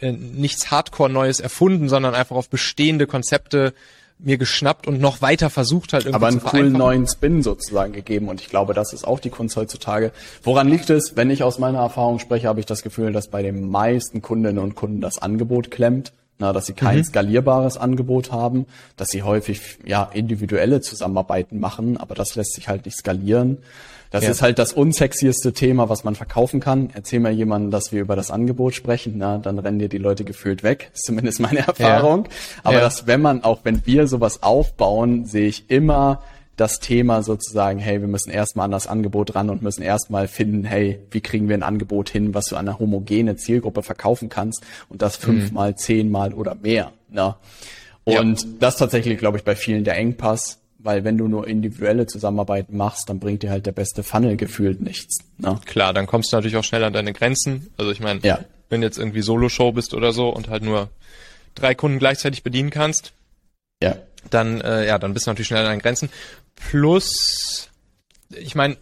äh, 0.00 0.12
nichts 0.12 0.70
Hardcore 0.70 1.10
Neues 1.10 1.40
erfunden, 1.40 1.88
sondern 1.88 2.14
einfach 2.14 2.36
auf 2.36 2.50
bestehende 2.50 3.06
Konzepte 3.06 3.72
mir 4.18 4.36
geschnappt 4.36 4.88
und 4.88 5.00
noch 5.00 5.22
weiter 5.22 5.48
versucht 5.48 5.92
halt 5.92 6.04
irgendwie 6.04 6.16
Aber 6.16 6.26
einen 6.26 6.42
coolen 6.42 6.72
neuen 6.72 7.06
Spin 7.06 7.44
sozusagen 7.44 7.92
gegeben 7.92 8.28
und 8.28 8.40
ich 8.40 8.48
glaube, 8.48 8.74
das 8.74 8.92
ist 8.92 9.06
auch 9.06 9.20
die 9.20 9.30
Kunst 9.30 9.56
heutzutage. 9.56 10.10
Woran 10.42 10.68
liegt 10.68 10.90
es? 10.90 11.16
Wenn 11.16 11.30
ich 11.30 11.44
aus 11.44 11.60
meiner 11.60 11.78
Erfahrung 11.78 12.18
spreche, 12.18 12.48
habe 12.48 12.58
ich 12.58 12.66
das 12.66 12.82
Gefühl, 12.82 13.12
dass 13.12 13.28
bei 13.28 13.42
den 13.42 13.70
meisten 13.70 14.20
Kundinnen 14.20 14.58
und 14.58 14.74
Kunden 14.74 15.00
das 15.00 15.18
Angebot 15.18 15.70
klemmt. 15.70 16.12
Na, 16.40 16.52
dass 16.52 16.66
sie 16.66 16.72
kein 16.72 16.98
mhm. 16.98 17.04
skalierbares 17.04 17.76
Angebot 17.78 18.30
haben, 18.30 18.66
dass 18.96 19.08
sie 19.08 19.24
häufig 19.24 19.78
ja 19.84 20.04
individuelle 20.04 20.80
Zusammenarbeiten 20.80 21.58
machen, 21.58 21.96
aber 21.96 22.14
das 22.14 22.36
lässt 22.36 22.54
sich 22.54 22.68
halt 22.68 22.84
nicht 22.84 22.96
skalieren. 22.96 23.58
Das 24.10 24.24
ja. 24.24 24.30
ist 24.30 24.42
halt 24.42 24.58
das 24.58 24.72
unsexieste 24.72 25.52
Thema, 25.52 25.88
was 25.88 26.04
man 26.04 26.14
verkaufen 26.14 26.60
kann. 26.60 26.90
Erzähl 26.94 27.20
mal 27.20 27.32
jemandem, 27.32 27.70
dass 27.70 27.92
wir 27.92 28.00
über 28.00 28.16
das 28.16 28.30
Angebot 28.30 28.74
sprechen, 28.74 29.14
na, 29.16 29.38
dann 29.38 29.58
rennen 29.58 29.78
dir 29.78 29.88
die 29.88 29.98
Leute 29.98 30.24
gefühlt 30.24 30.62
weg. 30.62 30.90
Ist 30.94 31.04
zumindest 31.04 31.40
meine 31.40 31.58
Erfahrung. 31.66 32.24
Ja. 32.24 32.30
Aber 32.64 32.74
ja. 32.76 32.80
dass, 32.80 33.06
wenn 33.06 33.20
man, 33.20 33.44
auch 33.44 33.60
wenn 33.64 33.84
wir 33.86 34.06
sowas 34.06 34.42
aufbauen, 34.42 35.26
sehe 35.26 35.48
ich 35.48 35.70
immer 35.70 36.22
das 36.56 36.80
Thema 36.80 37.22
sozusagen, 37.22 37.78
hey, 37.78 38.00
wir 38.00 38.08
müssen 38.08 38.30
erstmal 38.30 38.64
an 38.64 38.72
das 38.72 38.86
Angebot 38.86 39.34
ran 39.34 39.48
und 39.48 39.62
müssen 39.62 39.82
erstmal 39.82 40.26
finden, 40.26 40.64
hey, 40.64 40.98
wie 41.10 41.20
kriegen 41.20 41.48
wir 41.48 41.56
ein 41.56 41.62
Angebot 41.62 42.10
hin, 42.10 42.34
was 42.34 42.46
du 42.46 42.56
an 42.56 42.68
eine 42.68 42.78
homogene 42.78 43.36
Zielgruppe 43.36 43.82
verkaufen 43.82 44.28
kannst 44.28 44.64
und 44.88 45.00
das 45.00 45.20
mhm. 45.20 45.24
fünfmal, 45.24 45.70
mhm. 45.70 45.76
zehnmal 45.76 46.34
oder 46.34 46.56
mehr. 46.56 46.92
Na? 47.10 47.38
Und 48.04 48.42
ja. 48.42 48.48
das 48.58 48.76
tatsächlich, 48.76 49.18
glaube 49.18 49.38
ich, 49.38 49.44
bei 49.44 49.54
vielen 49.54 49.84
der 49.84 49.96
Engpass, 49.96 50.58
weil 50.78 51.04
wenn 51.04 51.18
du 51.18 51.28
nur 51.28 51.46
individuelle 51.46 52.06
Zusammenarbeit 52.06 52.72
machst, 52.72 53.08
dann 53.08 53.18
bringt 53.18 53.42
dir 53.42 53.50
halt 53.50 53.66
der 53.66 53.72
beste 53.72 54.02
Funnel 54.02 54.36
gefühlt 54.36 54.80
nichts. 54.80 55.18
Ne? 55.38 55.58
Klar, 55.64 55.92
dann 55.92 56.06
kommst 56.06 56.32
du 56.32 56.36
natürlich 56.36 56.56
auch 56.56 56.64
schnell 56.64 56.84
an 56.84 56.92
deine 56.92 57.12
Grenzen. 57.12 57.68
Also 57.76 57.90
ich 57.90 58.00
meine, 58.00 58.20
ja. 58.22 58.40
wenn 58.68 58.80
du 58.80 58.86
jetzt 58.86 58.98
irgendwie 58.98 59.22
Solo-Show 59.22 59.72
bist 59.72 59.92
oder 59.92 60.12
so 60.12 60.28
und 60.28 60.48
halt 60.48 60.62
nur 60.62 60.88
drei 61.54 61.74
Kunden 61.74 61.98
gleichzeitig 61.98 62.44
bedienen 62.44 62.70
kannst, 62.70 63.12
ja. 63.82 63.96
dann 64.30 64.60
äh, 64.60 64.86
ja, 64.86 64.98
dann 64.98 65.14
bist 65.14 65.26
du 65.26 65.30
natürlich 65.30 65.48
schnell 65.48 65.60
an 65.60 65.70
deinen 65.70 65.80
Grenzen. 65.80 66.10
Plus, 66.54 67.70
ich 68.30 68.54
meine, 68.54 68.76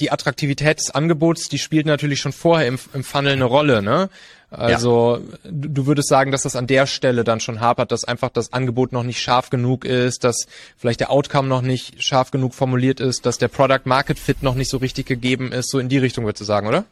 die 0.00 0.10
Attraktivität 0.10 0.78
des 0.78 0.90
Angebots, 0.90 1.48
die 1.48 1.58
spielt 1.58 1.86
natürlich 1.86 2.20
schon 2.20 2.32
vorher 2.32 2.66
im, 2.66 2.78
im 2.94 3.04
Funnel 3.04 3.32
eine 3.32 3.44
Rolle, 3.44 3.82
ne? 3.82 4.08
Also 4.52 5.16
ja. 5.16 5.50
du 5.50 5.86
würdest 5.86 6.08
sagen, 6.08 6.30
dass 6.30 6.42
das 6.42 6.56
an 6.56 6.66
der 6.66 6.86
Stelle 6.86 7.24
dann 7.24 7.40
schon 7.40 7.60
hapert, 7.60 7.90
dass 7.90 8.04
einfach 8.04 8.28
das 8.28 8.52
Angebot 8.52 8.92
noch 8.92 9.02
nicht 9.02 9.20
scharf 9.20 9.48
genug 9.48 9.84
ist, 9.86 10.24
dass 10.24 10.46
vielleicht 10.76 11.00
der 11.00 11.10
Outcome 11.10 11.48
noch 11.48 11.62
nicht 11.62 12.02
scharf 12.02 12.30
genug 12.30 12.54
formuliert 12.54 13.00
ist, 13.00 13.24
dass 13.24 13.38
der 13.38 13.48
Product 13.48 13.80
Market 13.84 14.18
Fit 14.18 14.42
noch 14.42 14.54
nicht 14.54 14.68
so 14.68 14.76
richtig 14.76 15.06
gegeben 15.06 15.52
ist. 15.52 15.70
So 15.70 15.78
in 15.78 15.88
die 15.88 15.98
Richtung 15.98 16.24
würdest 16.24 16.42
du 16.42 16.44
sagen, 16.44 16.68
oder? 16.68 16.84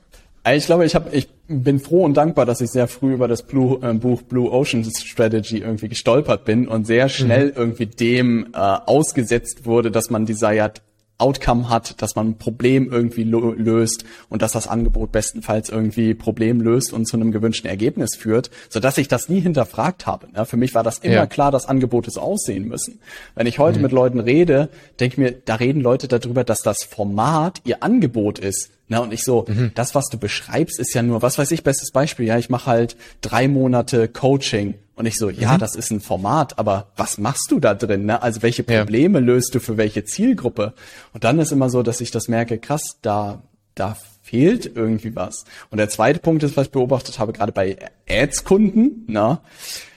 Also 0.42 0.57
ich 0.57 0.66
glaube, 0.66 0.87
ich, 0.87 0.94
hab, 0.94 1.12
ich 1.12 1.29
bin 1.49 1.81
froh 1.81 2.05
und 2.05 2.14
dankbar, 2.16 2.46
dass 2.46 2.62
ich 2.62 2.70
sehr 2.70 2.88
früh 2.88 3.12
über 3.12 3.29
das 3.29 3.42
Blue, 3.42 3.79
äh, 3.83 3.92
Buch 3.92 4.23
Blue 4.23 4.51
Ocean 4.51 4.83
Strategy 4.85 5.59
irgendwie 5.59 5.88
gestolpert 5.88 6.46
bin 6.46 6.66
und 6.66 6.87
sehr 6.87 7.11
schnell 7.11 7.49
mhm. 7.49 7.53
irgendwie 7.57 7.87
dem 7.87 8.46
äh, 8.55 8.57
ausgesetzt 8.57 9.66
wurde, 9.66 9.90
dass 9.90 10.09
man 10.09 10.25
Desired 10.25 10.81
Outcome 11.20 11.68
hat, 11.68 12.00
dass 12.02 12.16
man 12.16 12.30
ein 12.30 12.38
Problem 12.38 12.90
irgendwie 12.90 13.24
löst 13.24 14.04
und 14.28 14.42
dass 14.42 14.52
das 14.52 14.66
Angebot 14.66 15.12
bestenfalls 15.12 15.68
irgendwie 15.68 16.14
Problem 16.14 16.61
löst 16.61 16.92
und 16.92 17.06
zu 17.06 17.16
einem 17.16 17.33
gewünschten 17.33 17.68
Ergebnis 17.68 18.16
führt, 18.16 18.50
so 18.68 18.80
dass 18.80 18.98
ich 18.98 19.09
das 19.09 19.28
nie 19.28 19.40
hinterfragt 19.40 20.06
habe. 20.06 20.28
Ja, 20.35 20.44
für 20.44 20.56
mich 20.56 20.74
war 20.74 20.83
das 20.83 20.98
immer 20.98 21.14
ja. 21.14 21.26
klar, 21.26 21.50
dass 21.50 21.66
Angebote 21.66 22.11
so 22.11 22.20
aussehen 22.20 22.68
müssen. 22.68 23.00
Wenn 23.35 23.46
ich 23.46 23.59
heute 23.59 23.78
mhm. 23.78 23.85
mit 23.85 23.92
Leuten 23.92 24.20
rede, 24.20 24.68
denke 24.98 25.14
ich 25.14 25.18
mir, 25.18 25.33
da 25.33 25.56
reden 25.56 25.80
Leute 25.80 26.09
darüber, 26.09 26.44
dass 26.44 26.61
das 26.61 26.85
Format 26.85 27.61
ihr 27.64 27.83
Angebot 27.83 28.38
ist. 28.38 28.70
Na, 28.88 28.98
und 28.98 29.12
ich 29.12 29.22
so, 29.22 29.44
mhm. 29.46 29.70
das, 29.76 29.94
was 29.94 30.06
du 30.06 30.18
beschreibst, 30.18 30.80
ist 30.80 30.94
ja 30.94 31.02
nur, 31.02 31.22
was 31.22 31.38
weiß 31.38 31.52
ich, 31.52 31.62
bestes 31.62 31.92
Beispiel, 31.92 32.26
ja, 32.26 32.38
ich 32.38 32.50
mache 32.50 32.66
halt 32.66 32.96
drei 33.20 33.46
Monate 33.46 34.09
Coaching 34.09 34.74
und 35.00 35.06
ich 35.06 35.16
so, 35.16 35.30
ja, 35.30 35.54
mhm. 35.54 35.60
das 35.60 35.76
ist 35.76 35.90
ein 35.90 36.02
Format, 36.02 36.58
aber 36.58 36.88
was 36.94 37.16
machst 37.16 37.50
du 37.50 37.58
da 37.58 37.72
drin? 37.72 38.04
Ne? 38.04 38.20
Also 38.22 38.42
welche 38.42 38.62
Probleme 38.62 39.18
ja. 39.18 39.24
löst 39.24 39.54
du 39.54 39.58
für 39.58 39.78
welche 39.78 40.04
Zielgruppe? 40.04 40.74
Und 41.14 41.24
dann 41.24 41.38
ist 41.38 41.52
immer 41.52 41.70
so, 41.70 41.82
dass 41.82 42.02
ich 42.02 42.10
das 42.10 42.28
merke, 42.28 42.58
krass, 42.58 42.98
da, 43.00 43.40
da 43.74 43.96
fehlt 44.20 44.70
irgendwie 44.76 45.16
was. 45.16 45.46
Und 45.70 45.78
der 45.78 45.88
zweite 45.88 46.18
Punkt 46.18 46.42
ist, 46.42 46.54
was 46.58 46.66
ich 46.66 46.72
beobachtet 46.72 47.18
habe, 47.18 47.32
gerade 47.32 47.50
bei 47.50 47.78
Ads-Kunden, 48.06 49.06
ne? 49.06 49.38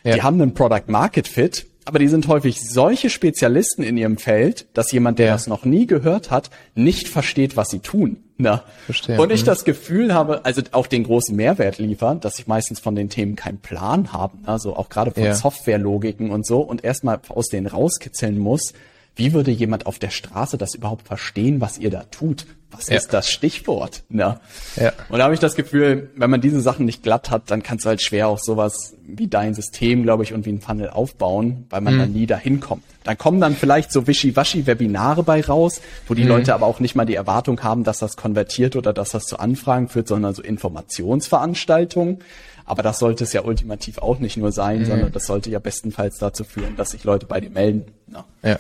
Ja. 0.06 0.16
die 0.16 0.22
haben 0.22 0.42
einen 0.42 0.54
Product 0.54 0.88
Market 0.88 1.28
Fit, 1.28 1.66
aber 1.86 2.00
die 2.00 2.08
sind 2.08 2.28
häufig 2.28 2.62
solche 2.62 3.10
Spezialisten 3.10 3.84
in 3.84 3.98
ihrem 3.98 4.18
Feld, 4.18 4.68
dass 4.74 4.92
jemand, 4.92 5.20
der 5.20 5.28
ja. 5.28 5.34
das 5.34 5.48
noch 5.48 5.66
nie 5.66 5.86
gehört 5.86 6.32
hat, 6.32 6.50
nicht 6.76 7.08
versteht, 7.08 7.58
was 7.58 7.70
sie 7.70 7.80
tun. 7.80 8.24
Na. 8.38 8.64
Verstehe. 8.86 9.20
Und 9.22 9.32
ich 9.32 9.42
mhm. 9.42 9.46
das 9.46 9.66
Gefühl 9.66 10.14
habe, 10.14 10.46
also 10.46 10.62
auch 10.72 10.88
den 10.88 11.04
großen 11.04 11.36
Mehrwert 11.36 11.78
liefern, 11.78 12.20
dass 12.20 12.40
ich 12.40 12.48
meistens 12.48 12.80
von 12.80 12.96
den 12.96 13.10
Themen 13.10 13.36
keinen 13.36 13.60
Plan 13.60 14.12
habe, 14.14 14.38
also 14.46 14.76
auch 14.76 14.90
gerade 14.90 15.12
von 15.12 15.24
ja. 15.24 15.36
Softwarelogiken 15.36 16.32
und 16.32 16.46
so 16.46 16.62
und 16.62 16.84
erstmal 16.84 17.20
aus 17.30 17.50
denen 17.50 17.68
rauskitzeln 17.68 18.38
muss, 18.38 18.74
wie 19.16 19.34
würde 19.34 19.52
jemand 19.52 19.86
auf 19.86 20.00
der 20.00 20.10
Straße 20.10 20.58
das 20.58 20.74
überhaupt 20.74 21.08
verstehen, 21.08 21.62
was 21.62 21.78
ihr 21.78 21.92
da 21.92 22.04
tut? 22.04 22.46
Was 22.72 22.88
ja. 22.88 22.98
ist 22.98 23.14
das 23.14 23.30
Stichwort? 23.30 24.04
Ne? 24.10 24.40
Ja. 24.76 24.94
Und 25.10 25.20
da 25.20 25.26
habe 25.26 25.36
ich 25.36 25.40
das 25.40 25.56
Gefühl, 25.56 26.10
wenn 26.16 26.32
man 26.32 26.42
diese 26.42 26.60
Sachen 26.60 26.88
nicht 26.88 27.04
glatt 27.04 27.30
hat, 27.30 27.52
dann 27.52 27.62
kannst 27.62 27.86
du 27.86 27.90
halt 27.90 28.02
schwer 28.02 28.28
auch 28.28 28.40
sowas 28.40 28.96
wie 29.06 29.28
dein 29.28 29.54
System, 29.54 30.02
glaube 30.02 30.24
ich, 30.24 30.34
und 30.34 30.48
wie 30.48 30.52
ein 30.52 30.60
Funnel 30.60 30.90
aufbauen, 30.90 31.68
weil 31.70 31.82
man 31.82 31.96
mhm. 31.96 32.00
dann 32.00 32.14
nie 32.14 32.26
dahin 32.26 32.60
kommt. 32.60 32.84
Dann 33.04 33.18
kommen 33.18 33.40
dann 33.40 33.56
vielleicht 33.56 33.92
so 33.92 34.08
wischiwaschi-Webinare 34.08 35.22
bei 35.22 35.42
raus, 35.42 35.82
wo 36.08 36.16
die 36.16 36.24
mhm. 36.24 36.30
Leute 36.30 36.56
aber 36.56 36.66
auch 36.66 36.80
nicht 36.80 36.96
mal 36.96 37.06
die 37.06 37.16
Erwartung 37.16 37.62
haben, 37.62 37.84
dass 37.84 38.00
das 38.00 38.16
konvertiert 38.16 38.76
oder 38.76 38.92
dass 38.92 39.12
das 39.12 39.26
zu 39.26 39.38
Anfragen 39.38 39.90
führt, 39.90 40.08
sondern 40.08 40.34
so 40.34 40.42
Informationsveranstaltungen. 40.42 42.20
Aber 42.66 42.84
das 42.84 43.00
sollte 43.00 43.24
es 43.24 43.34
ja 43.34 43.44
ultimativ 43.44 43.98
auch 43.98 44.20
nicht 44.20 44.38
nur 44.38 44.52
sein, 44.52 44.80
mhm. 44.80 44.86
sondern 44.86 45.12
das 45.12 45.26
sollte 45.26 45.50
ja 45.50 45.60
bestenfalls 45.60 46.18
dazu 46.18 46.44
führen, 46.44 46.76
dass 46.76 46.92
sich 46.92 47.04
Leute 47.04 47.26
bei 47.26 47.42
dir 47.42 47.50
melden. 47.50 47.86
Ja. 48.12 48.26
ja. 48.44 48.60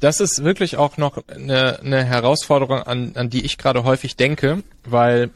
Das 0.00 0.20
ist 0.20 0.42
wirklich 0.42 0.76
auch 0.76 0.96
noch 0.96 1.18
eine, 1.28 1.78
eine 1.80 2.04
Herausforderung, 2.04 2.82
an, 2.82 3.12
an 3.14 3.30
die 3.30 3.44
ich 3.44 3.58
gerade 3.58 3.84
häufig 3.84 4.16
denke, 4.16 4.62
weil 4.84 5.30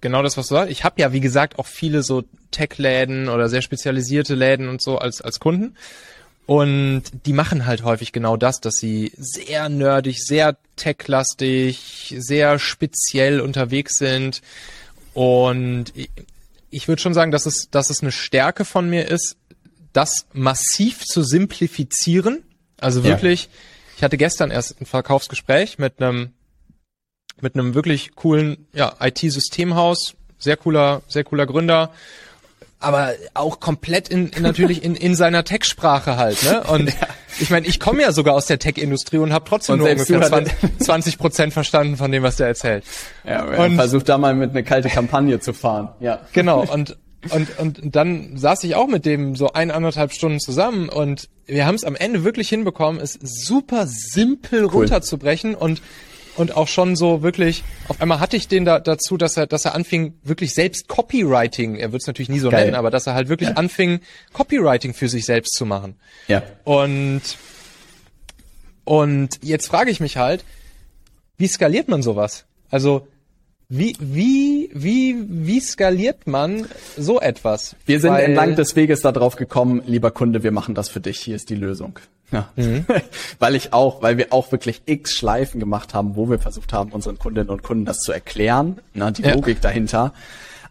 genau 0.00 0.22
das, 0.22 0.36
was 0.36 0.48
du 0.48 0.54
sagst, 0.54 0.72
ich 0.72 0.84
habe 0.84 1.00
ja, 1.00 1.12
wie 1.12 1.20
gesagt, 1.20 1.58
auch 1.58 1.66
viele 1.66 2.02
so 2.02 2.24
Tech-Läden 2.50 3.28
oder 3.28 3.48
sehr 3.48 3.62
spezialisierte 3.62 4.34
Läden 4.34 4.68
und 4.68 4.82
so 4.82 4.98
als, 4.98 5.20
als 5.20 5.38
Kunden. 5.38 5.76
Und 6.46 7.04
die 7.26 7.32
machen 7.32 7.64
halt 7.64 7.84
häufig 7.84 8.10
genau 8.10 8.36
das, 8.36 8.60
dass 8.60 8.74
sie 8.74 9.12
sehr 9.16 9.68
nerdig, 9.68 10.24
sehr 10.24 10.56
tech-lastig, 10.74 12.16
sehr 12.18 12.58
speziell 12.58 13.40
unterwegs 13.40 13.98
sind 13.98 14.42
und 15.20 15.92
ich 16.70 16.88
würde 16.88 17.02
schon 17.02 17.12
sagen, 17.12 17.30
dass 17.30 17.44
es, 17.44 17.68
dass 17.70 17.90
es 17.90 18.00
eine 18.00 18.10
Stärke 18.10 18.64
von 18.64 18.88
mir 18.88 19.06
ist, 19.06 19.36
das 19.92 20.24
massiv 20.32 21.04
zu 21.04 21.22
simplifizieren. 21.22 22.42
Also 22.80 23.04
wirklich, 23.04 23.44
ja. 23.44 23.50
ich 23.98 24.02
hatte 24.02 24.16
gestern 24.16 24.50
erst 24.50 24.80
ein 24.80 24.86
Verkaufsgespräch 24.86 25.78
mit 25.78 26.00
einem 26.00 26.32
mit 27.42 27.54
einem 27.54 27.74
wirklich 27.74 28.14
coolen 28.14 28.66
ja, 28.72 28.96
IT-Systemhaus, 28.98 30.14
sehr 30.38 30.56
cooler, 30.56 31.02
sehr 31.06 31.24
cooler 31.24 31.44
Gründer 31.44 31.92
aber 32.80 33.12
auch 33.34 33.60
komplett 33.60 34.08
in, 34.08 34.28
in 34.30 34.42
natürlich 34.42 34.82
in, 34.82 34.96
in 34.96 35.14
seiner 35.14 35.44
Tech-Sprache 35.44 36.16
halt. 36.16 36.42
Ne? 36.42 36.62
Und 36.68 36.88
ja. 36.88 37.08
Ich 37.40 37.50
meine, 37.50 37.66
ich 37.66 37.80
komme 37.80 38.02
ja 38.02 38.12
sogar 38.12 38.34
aus 38.34 38.46
der 38.46 38.58
Tech-Industrie 38.58 39.18
und 39.18 39.32
habe 39.32 39.44
trotzdem 39.48 39.74
und 39.74 39.78
nur 39.80 39.90
ungefähr 39.90 40.44
20 40.78 41.18
Prozent 41.18 41.52
verstanden 41.52 41.96
von 41.96 42.12
dem, 42.12 42.22
was 42.22 42.36
der 42.36 42.48
erzählt. 42.48 42.84
Ja, 43.24 43.44
und 43.44 43.76
versucht 43.76 44.08
da 44.08 44.18
mal 44.18 44.34
mit 44.34 44.50
einer 44.50 44.62
kalte 44.62 44.88
Kampagne 44.88 45.40
zu 45.40 45.52
fahren. 45.52 45.88
Ja. 46.00 46.20
Genau. 46.32 46.64
Und 46.64 46.96
und 47.34 47.58
und 47.58 47.80
dann 47.96 48.38
saß 48.38 48.64
ich 48.64 48.76
auch 48.76 48.86
mit 48.86 49.04
dem 49.04 49.36
so 49.36 49.52
ein 49.52 49.70
anderthalb 49.70 50.12
Stunden 50.12 50.40
zusammen 50.40 50.88
und 50.88 51.28
wir 51.46 51.66
haben 51.66 51.74
es 51.74 51.84
am 51.84 51.94
Ende 51.94 52.24
wirklich 52.24 52.48
hinbekommen, 52.48 52.98
es 52.98 53.18
super 53.20 53.86
simpel 53.86 54.64
cool. 54.64 54.70
runterzubrechen 54.70 55.54
und 55.54 55.82
und 56.36 56.56
auch 56.56 56.68
schon 56.68 56.96
so 56.96 57.22
wirklich, 57.22 57.62
auf 57.88 58.00
einmal 58.00 58.20
hatte 58.20 58.36
ich 58.36 58.48
den 58.48 58.64
da 58.64 58.80
dazu, 58.80 59.16
dass 59.16 59.36
er, 59.36 59.46
dass 59.46 59.64
er 59.64 59.74
anfing, 59.74 60.14
wirklich 60.22 60.54
selbst 60.54 60.88
Copywriting, 60.88 61.76
er 61.76 61.92
wird 61.92 62.02
es 62.02 62.06
natürlich 62.06 62.28
nie 62.28 62.38
so 62.38 62.50
Geil. 62.50 62.64
nennen, 62.64 62.76
aber 62.76 62.90
dass 62.90 63.06
er 63.06 63.14
halt 63.14 63.28
wirklich 63.28 63.50
ja. 63.50 63.56
anfing, 63.56 64.00
Copywriting 64.32 64.94
für 64.94 65.08
sich 65.08 65.24
selbst 65.24 65.54
zu 65.54 65.66
machen. 65.66 65.96
Ja. 66.28 66.42
Und, 66.64 67.22
und 68.84 69.38
jetzt 69.42 69.66
frage 69.66 69.90
ich 69.90 70.00
mich 70.00 70.16
halt, 70.16 70.44
wie 71.36 71.48
skaliert 71.48 71.88
man 71.88 72.02
sowas? 72.02 72.44
Also, 72.70 73.08
wie, 73.72 73.96
wie, 74.00 74.68
wie, 74.74 75.16
wie 75.28 75.60
skaliert 75.60 76.26
man 76.26 76.66
so 76.98 77.20
etwas? 77.20 77.76
Wir 77.86 78.00
sind 78.00 78.10
Weil, 78.10 78.24
entlang 78.24 78.56
des 78.56 78.74
Weges 78.74 79.00
darauf 79.00 79.36
gekommen, 79.36 79.80
lieber 79.86 80.10
Kunde, 80.10 80.42
wir 80.42 80.50
machen 80.50 80.74
das 80.74 80.88
für 80.88 80.98
dich, 80.98 81.20
hier 81.20 81.36
ist 81.36 81.50
die 81.50 81.54
Lösung. 81.54 82.00
Ja. 82.32 82.48
Mhm. 82.56 82.84
weil 83.38 83.54
ich 83.54 83.72
auch, 83.72 84.02
weil 84.02 84.18
wir 84.18 84.32
auch 84.32 84.50
wirklich 84.50 84.82
x 84.86 85.12
Schleifen 85.12 85.60
gemacht 85.60 85.94
haben, 85.94 86.16
wo 86.16 86.28
wir 86.28 86.40
versucht 86.40 86.72
haben, 86.72 86.90
unseren 86.90 87.20
Kundinnen 87.20 87.48
und 87.48 87.62
Kunden 87.62 87.84
das 87.84 87.98
zu 87.98 88.10
erklären, 88.10 88.80
ne, 88.92 89.12
die 89.12 89.22
ja. 89.22 89.34
Logik 89.34 89.60
dahinter. 89.60 90.14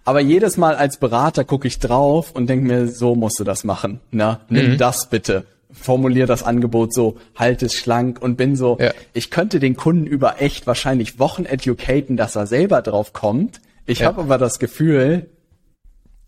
Aber 0.04 0.20
jedes 0.20 0.58
Mal 0.58 0.76
als 0.76 0.98
Berater 0.98 1.46
gucke 1.46 1.70
ich 1.70 1.80
drauf 1.80 2.32
und 2.34 2.50
denke 2.50 2.66
mir, 2.66 2.88
so 2.90 3.16
musst 3.16 3.40
du 3.40 3.46
das 3.46 3.64
machen. 3.64 4.02
Ne? 4.12 4.42
Nimm 4.50 4.74
mhm. 4.74 4.78
das 4.78 5.08
bitte. 5.10 5.46
Formulier 5.72 6.26
das 6.26 6.44
Angebot 6.44 6.94
so, 6.94 7.18
halt 7.36 7.62
es 7.62 7.76
schlank 7.76 8.22
und 8.22 8.38
bin 8.38 8.56
so, 8.56 8.78
ja. 8.80 8.92
ich 9.14 9.30
könnte 9.30 9.60
den 9.60 9.76
Kunden 9.76 10.08
über 10.08 10.42
echt 10.42 10.66
wahrscheinlich 10.66 11.20
Wochen 11.20 11.46
educaten, 11.46 12.18
dass 12.18 12.36
er 12.36 12.48
selber 12.48 12.82
drauf 12.82 13.14
kommt. 13.14 13.62
Ich 13.86 14.00
ja. 14.00 14.08
habe 14.08 14.22
aber 14.22 14.38
das 14.38 14.60
Gefühl, 14.60 15.30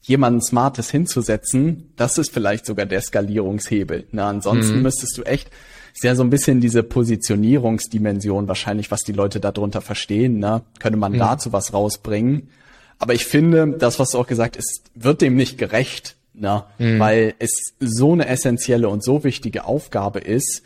jemanden 0.02 0.42
Smartes 0.42 0.90
hinzusetzen, 0.90 1.94
das 1.96 2.18
ist 2.18 2.32
vielleicht 2.32 2.66
sogar 2.66 2.86
der 2.86 3.02
Skalierungshebel. 3.02 4.08
Na, 4.12 4.30
ansonsten 4.30 4.78
mhm. 4.78 4.82
müsstest 4.84 5.18
du 5.18 5.24
echt, 5.24 5.50
ist 5.94 6.04
ja 6.04 6.16
so 6.16 6.24
ein 6.24 6.30
bisschen 6.30 6.62
diese 6.62 6.84
Positionierungsdimension 6.84 8.48
wahrscheinlich, 8.48 8.92
was 8.92 9.02
die 9.02 9.12
Leute 9.12 9.40
darunter 9.40 9.82
verstehen, 9.82 10.40
ne? 10.40 10.64
Könnte 10.80 10.98
man 10.98 11.14
mhm. 11.14 11.20
dazu 11.20 11.54
was 11.54 11.74
rausbringen. 11.74 12.50
Aber 12.98 13.14
ich 13.14 13.26
finde, 13.26 13.76
das, 13.80 14.00
was 14.00 14.12
du 14.12 14.20
auch 14.20 14.28
gesagt 14.28 14.58
hast, 14.58 14.84
wird 14.96 15.22
dem 15.22 15.36
nicht 15.36 15.58
gerecht, 15.58 16.16
ne? 16.34 16.64
Mhm. 16.78 17.00
Weil 17.00 17.34
es 17.40 17.74
so 17.80 18.14
eine 18.14 18.28
essentielle 18.28 18.90
und 18.90 19.04
so 19.04 19.24
wichtige 19.24 19.66
Aufgabe 19.66 20.20
ist, 20.20 20.64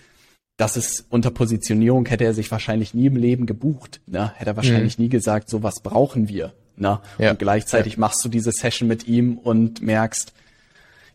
dass 0.57 0.77
es 0.77 1.05
unter 1.09 1.31
Positionierung 1.31 2.05
hätte 2.05 2.23
er 2.23 2.33
sich 2.33 2.49
wahrscheinlich 2.49 2.93
nie 2.93 3.07
im 3.07 3.17
Leben 3.17 3.45
gebucht, 3.45 3.99
ne? 4.07 4.31
Hätte 4.35 4.51
er 4.51 4.55
wahrscheinlich 4.55 4.97
mhm. 4.97 5.05
nie 5.05 5.09
gesagt, 5.09 5.49
so 5.49 5.63
was 5.63 5.81
brauchen 5.81 6.29
wir. 6.29 6.53
Ne? 6.77 6.99
Ja. 7.17 7.31
Und 7.31 7.39
gleichzeitig 7.39 7.93
ja. 7.93 7.99
machst 7.99 8.23
du 8.23 8.29
diese 8.29 8.51
Session 8.51 8.87
mit 8.87 9.07
ihm 9.07 9.37
und 9.37 9.81
merkst, 9.81 10.33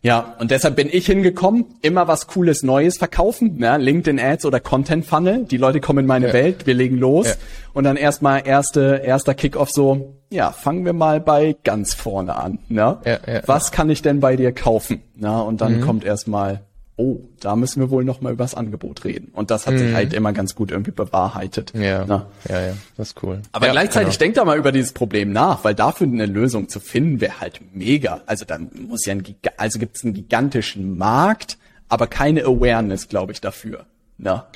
ja, 0.03 0.35
und 0.39 0.49
deshalb 0.49 0.75
bin 0.75 0.89
ich 0.91 1.05
hingekommen, 1.05 1.65
immer 1.81 2.07
was 2.07 2.25
Cooles 2.27 2.63
Neues 2.63 2.97
verkaufen, 2.97 3.57
ne? 3.57 3.77
LinkedIn 3.77 4.19
Ads 4.19 4.45
oder 4.45 4.59
Content 4.59 5.05
Funnel. 5.05 5.45
Die 5.45 5.57
Leute 5.57 5.79
kommen 5.79 5.99
in 5.99 6.05
meine 6.07 6.27
ja. 6.27 6.33
Welt, 6.33 6.65
wir 6.65 6.73
legen 6.73 6.97
los 6.97 7.27
ja. 7.27 7.33
und 7.73 7.83
dann 7.83 7.97
erstmal 7.97 8.47
erste 8.47 9.01
erster 9.05 9.35
Kickoff 9.35 9.69
so, 9.69 10.15
ja, 10.31 10.51
fangen 10.51 10.85
wir 10.85 10.93
mal 10.93 11.21
bei 11.21 11.55
ganz 11.63 11.93
vorne 11.93 12.35
an, 12.35 12.59
ne? 12.67 12.97
Ja, 13.05 13.19
ja, 13.27 13.41
was 13.45 13.71
kann 13.71 13.89
ich 13.91 14.01
denn 14.01 14.19
bei 14.19 14.35
dir 14.35 14.51
kaufen? 14.53 15.03
Na, 15.15 15.41
und 15.41 15.61
dann 15.61 15.77
mhm. 15.77 15.81
kommt 15.81 16.03
erstmal 16.03 16.61
oh, 17.01 17.19
da 17.39 17.55
müssen 17.55 17.81
wir 17.81 17.89
wohl 17.89 18.03
noch 18.03 18.21
mal 18.21 18.31
über 18.31 18.43
das 18.43 18.53
Angebot 18.53 19.03
reden. 19.03 19.29
Und 19.33 19.49
das 19.49 19.65
hat 19.65 19.73
mhm. 19.73 19.79
sich 19.79 19.93
halt 19.93 20.13
immer 20.13 20.33
ganz 20.33 20.53
gut 20.53 20.71
irgendwie 20.71 20.91
bewahrheitet. 20.91 21.73
Ja, 21.73 22.05
Na? 22.07 22.27
ja, 22.47 22.61
ja, 22.67 22.73
das 22.95 23.09
ist 23.09 23.23
cool. 23.23 23.41
Aber 23.51 23.65
ja, 23.65 23.71
gleichzeitig 23.71 24.13
genau. 24.13 24.19
denkt 24.19 24.37
da 24.37 24.45
mal 24.45 24.57
über 24.57 24.71
dieses 24.71 24.93
Problem 24.93 25.31
nach, 25.31 25.63
weil 25.63 25.73
dafür 25.73 26.05
eine 26.07 26.27
Lösung 26.27 26.69
zu 26.69 26.79
finden 26.79 27.19
wäre 27.19 27.41
halt 27.41 27.59
mega. 27.73 28.21
Also 28.27 28.45
dann 28.45 28.69
muss 28.87 29.05
ja 29.05 29.13
ein, 29.13 29.23
also 29.57 29.79
gibt 29.79 29.97
es 29.97 30.03
einen 30.03 30.13
gigantischen 30.13 30.97
Markt, 30.97 31.57
aber 31.89 32.05
keine 32.05 32.43
Awareness, 32.43 33.07
glaube 33.07 33.31
ich, 33.31 33.41
dafür. 33.41 33.85
Na? 34.17 34.47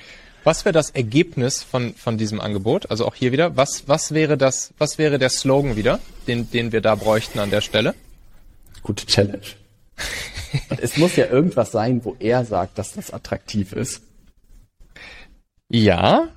Was 0.44 0.64
wäre 0.64 0.74
das 0.74 0.92
Ergebnis 0.92 1.64
von, 1.64 1.96
von 1.96 2.20
diesem 2.20 2.40
Angebot? 2.40 2.92
Also 2.92 3.08
auch 3.08 3.16
hier 3.16 3.32
wieder, 3.32 3.58
was, 3.58 3.88
was 3.88 4.14
wäre 4.14 4.38
das, 4.38 4.74
was 4.78 5.00
wäre 5.00 5.18
der 5.18 5.30
Slogan 5.30 5.76
wieder, 5.76 6.00
den, 6.28 6.52
den 6.52 6.72
wir 6.72 6.82
da 6.82 6.94
bräuchten 6.94 7.40
an 7.40 7.50
der 7.50 7.62
Stelle? 7.62 7.96
Gute 8.84 9.08
Challenge. 9.08 9.42
es 10.78 10.98
muss 10.98 11.16
ja 11.16 11.26
irgendwas 11.28 11.72
sein, 11.72 12.04
wo 12.04 12.16
er 12.20 12.46
sagt, 12.46 12.78
dass 12.78 12.94
das 12.94 13.12
attraktiv 13.12 13.74
ist. 13.74 14.02
Ja. 15.70 16.30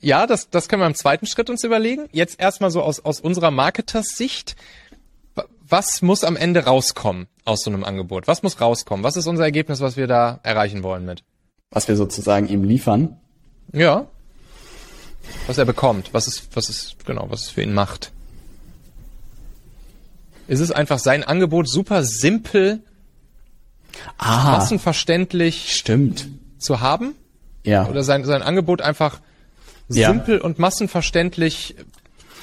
Ja, 0.00 0.26
das, 0.26 0.50
das 0.50 0.68
können 0.68 0.82
wir 0.82 0.86
im 0.86 0.94
zweiten 0.94 1.26
Schritt 1.26 1.50
uns 1.50 1.64
überlegen. 1.64 2.08
Jetzt 2.12 2.40
erstmal 2.40 2.70
so 2.70 2.82
aus, 2.82 3.00
aus 3.00 3.20
unserer 3.20 3.50
Marketers-Sicht. 3.50 4.56
Was 5.60 6.02
muss 6.02 6.24
am 6.24 6.36
Ende 6.36 6.64
rauskommen 6.64 7.26
aus 7.44 7.62
so 7.62 7.70
einem 7.70 7.84
Angebot? 7.84 8.26
Was 8.26 8.42
muss 8.42 8.60
rauskommen? 8.60 9.04
Was 9.04 9.16
ist 9.16 9.26
unser 9.26 9.44
Ergebnis, 9.44 9.80
was 9.80 9.96
wir 9.96 10.06
da 10.06 10.40
erreichen 10.42 10.82
wollen 10.82 11.04
mit? 11.04 11.24
Was 11.70 11.88
wir 11.88 11.96
sozusagen 11.96 12.48
ihm 12.48 12.64
liefern? 12.64 13.18
Ja. 13.72 14.06
Was 15.46 15.58
er 15.58 15.66
bekommt. 15.66 16.14
Was 16.14 16.26
ist, 16.26 16.48
was 16.54 16.70
ist, 16.70 17.04
genau, 17.04 17.26
was 17.28 17.42
es 17.42 17.50
für 17.50 17.62
ihn 17.62 17.74
macht. 17.74 18.12
Ist 20.46 20.60
es 20.60 20.72
einfach 20.72 20.98
sein 20.98 21.24
Angebot 21.24 21.68
super 21.68 22.04
simpel 22.04 22.82
ah, 24.18 24.52
massenverständlich 24.52 25.74
stimmt. 25.74 26.28
zu 26.58 26.80
haben. 26.80 27.14
Ja. 27.64 27.88
Oder 27.88 28.02
sein, 28.02 28.24
sein 28.24 28.42
Angebot 28.42 28.80
einfach 28.80 29.20
ja. 29.88 30.08
simpel 30.08 30.40
und 30.40 30.58
massenverständlich 30.58 31.76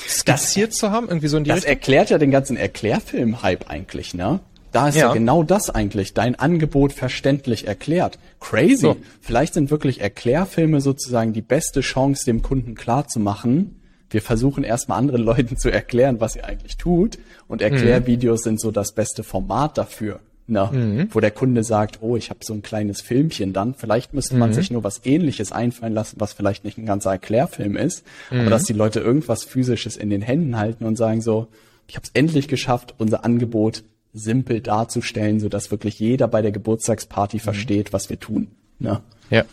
skizziert 0.07 0.71
das, 0.71 0.77
zu 0.77 0.91
haben, 0.91 1.07
irgendwie 1.07 1.27
so 1.27 1.37
in 1.37 1.43
die 1.43 1.49
Das 1.49 1.57
Richtung? 1.57 1.69
erklärt 1.71 2.09
ja 2.09 2.17
den 2.17 2.31
ganzen 2.31 2.57
Erklärfilm-Hype 2.57 3.69
eigentlich, 3.69 4.13
ne? 4.13 4.39
Da 4.71 4.89
ist 4.89 4.95
ja. 4.95 5.07
ja. 5.07 5.13
genau 5.13 5.41
das 5.41 5.69
eigentlich, 5.69 6.13
dein 6.13 6.35
Angebot 6.35 6.91
verständlich 6.91 7.65
erklärt. 7.65 8.19
Crazy. 8.41 8.75
So. 8.75 8.97
Vielleicht 9.21 9.53
sind 9.53 9.71
wirklich 9.71 10.01
Erklärfilme 10.01 10.81
sozusagen 10.81 11.31
die 11.31 11.41
beste 11.41 11.79
Chance, 11.79 12.25
dem 12.25 12.41
Kunden 12.41 12.75
klarzumachen. 12.75 13.81
Wir 14.09 14.21
versuchen 14.21 14.65
erstmal 14.65 14.97
anderen 14.97 15.21
Leuten 15.23 15.55
zu 15.57 15.71
erklären, 15.71 16.19
was 16.19 16.35
ihr 16.35 16.45
eigentlich 16.45 16.75
tut. 16.75 17.17
Und 17.47 17.61
Erklärvideos 17.61 18.41
mhm. 18.41 18.43
sind 18.43 18.59
so 18.59 18.71
das 18.71 18.91
beste 18.91 19.23
Format 19.23 19.77
dafür. 19.77 20.19
Na, 20.47 20.71
mhm. 20.71 21.07
wo 21.11 21.19
der 21.19 21.31
Kunde 21.31 21.63
sagt, 21.63 21.99
oh, 22.01 22.15
ich 22.15 22.29
habe 22.29 22.41
so 22.43 22.53
ein 22.53 22.61
kleines 22.61 23.01
Filmchen 23.01 23.51
dann. 23.51 23.73
Vielleicht 23.73 24.13
müsste 24.13 24.35
man 24.35 24.51
mhm. 24.51 24.53
sich 24.53 24.69
nur 24.69 24.83
was 24.83 25.01
ähnliches 25.03 25.51
einfallen 25.51 25.93
lassen, 25.93 26.17
was 26.19 26.33
vielleicht 26.33 26.63
nicht 26.63 26.77
ein 26.77 26.85
ganzer 26.85 27.11
Erklärfilm 27.11 27.75
ist, 27.75 28.03
mhm. 28.29 28.41
aber 28.41 28.49
dass 28.51 28.63
die 28.63 28.73
Leute 28.73 28.99
irgendwas 28.99 29.43
physisches 29.43 29.97
in 29.97 30.11
den 30.11 30.21
Händen 30.21 30.55
halten 30.57 30.85
und 30.85 30.97
sagen 30.97 31.21
so, 31.21 31.47
ich 31.87 31.95
habe 31.95 32.05
es 32.05 32.11
endlich 32.13 32.47
geschafft, 32.47 32.93
unser 32.99 33.25
Angebot 33.25 33.83
simpel 34.13 34.61
darzustellen, 34.61 35.39
so 35.39 35.49
dass 35.49 35.71
wirklich 35.71 35.99
jeder 35.99 36.27
bei 36.27 36.43
der 36.43 36.51
Geburtstagsparty 36.51 37.37
mhm. 37.37 37.41
versteht, 37.41 37.91
was 37.91 38.11
wir 38.11 38.19
tun. 38.19 38.47
Na? 38.77 39.01
Ja. 39.31 39.45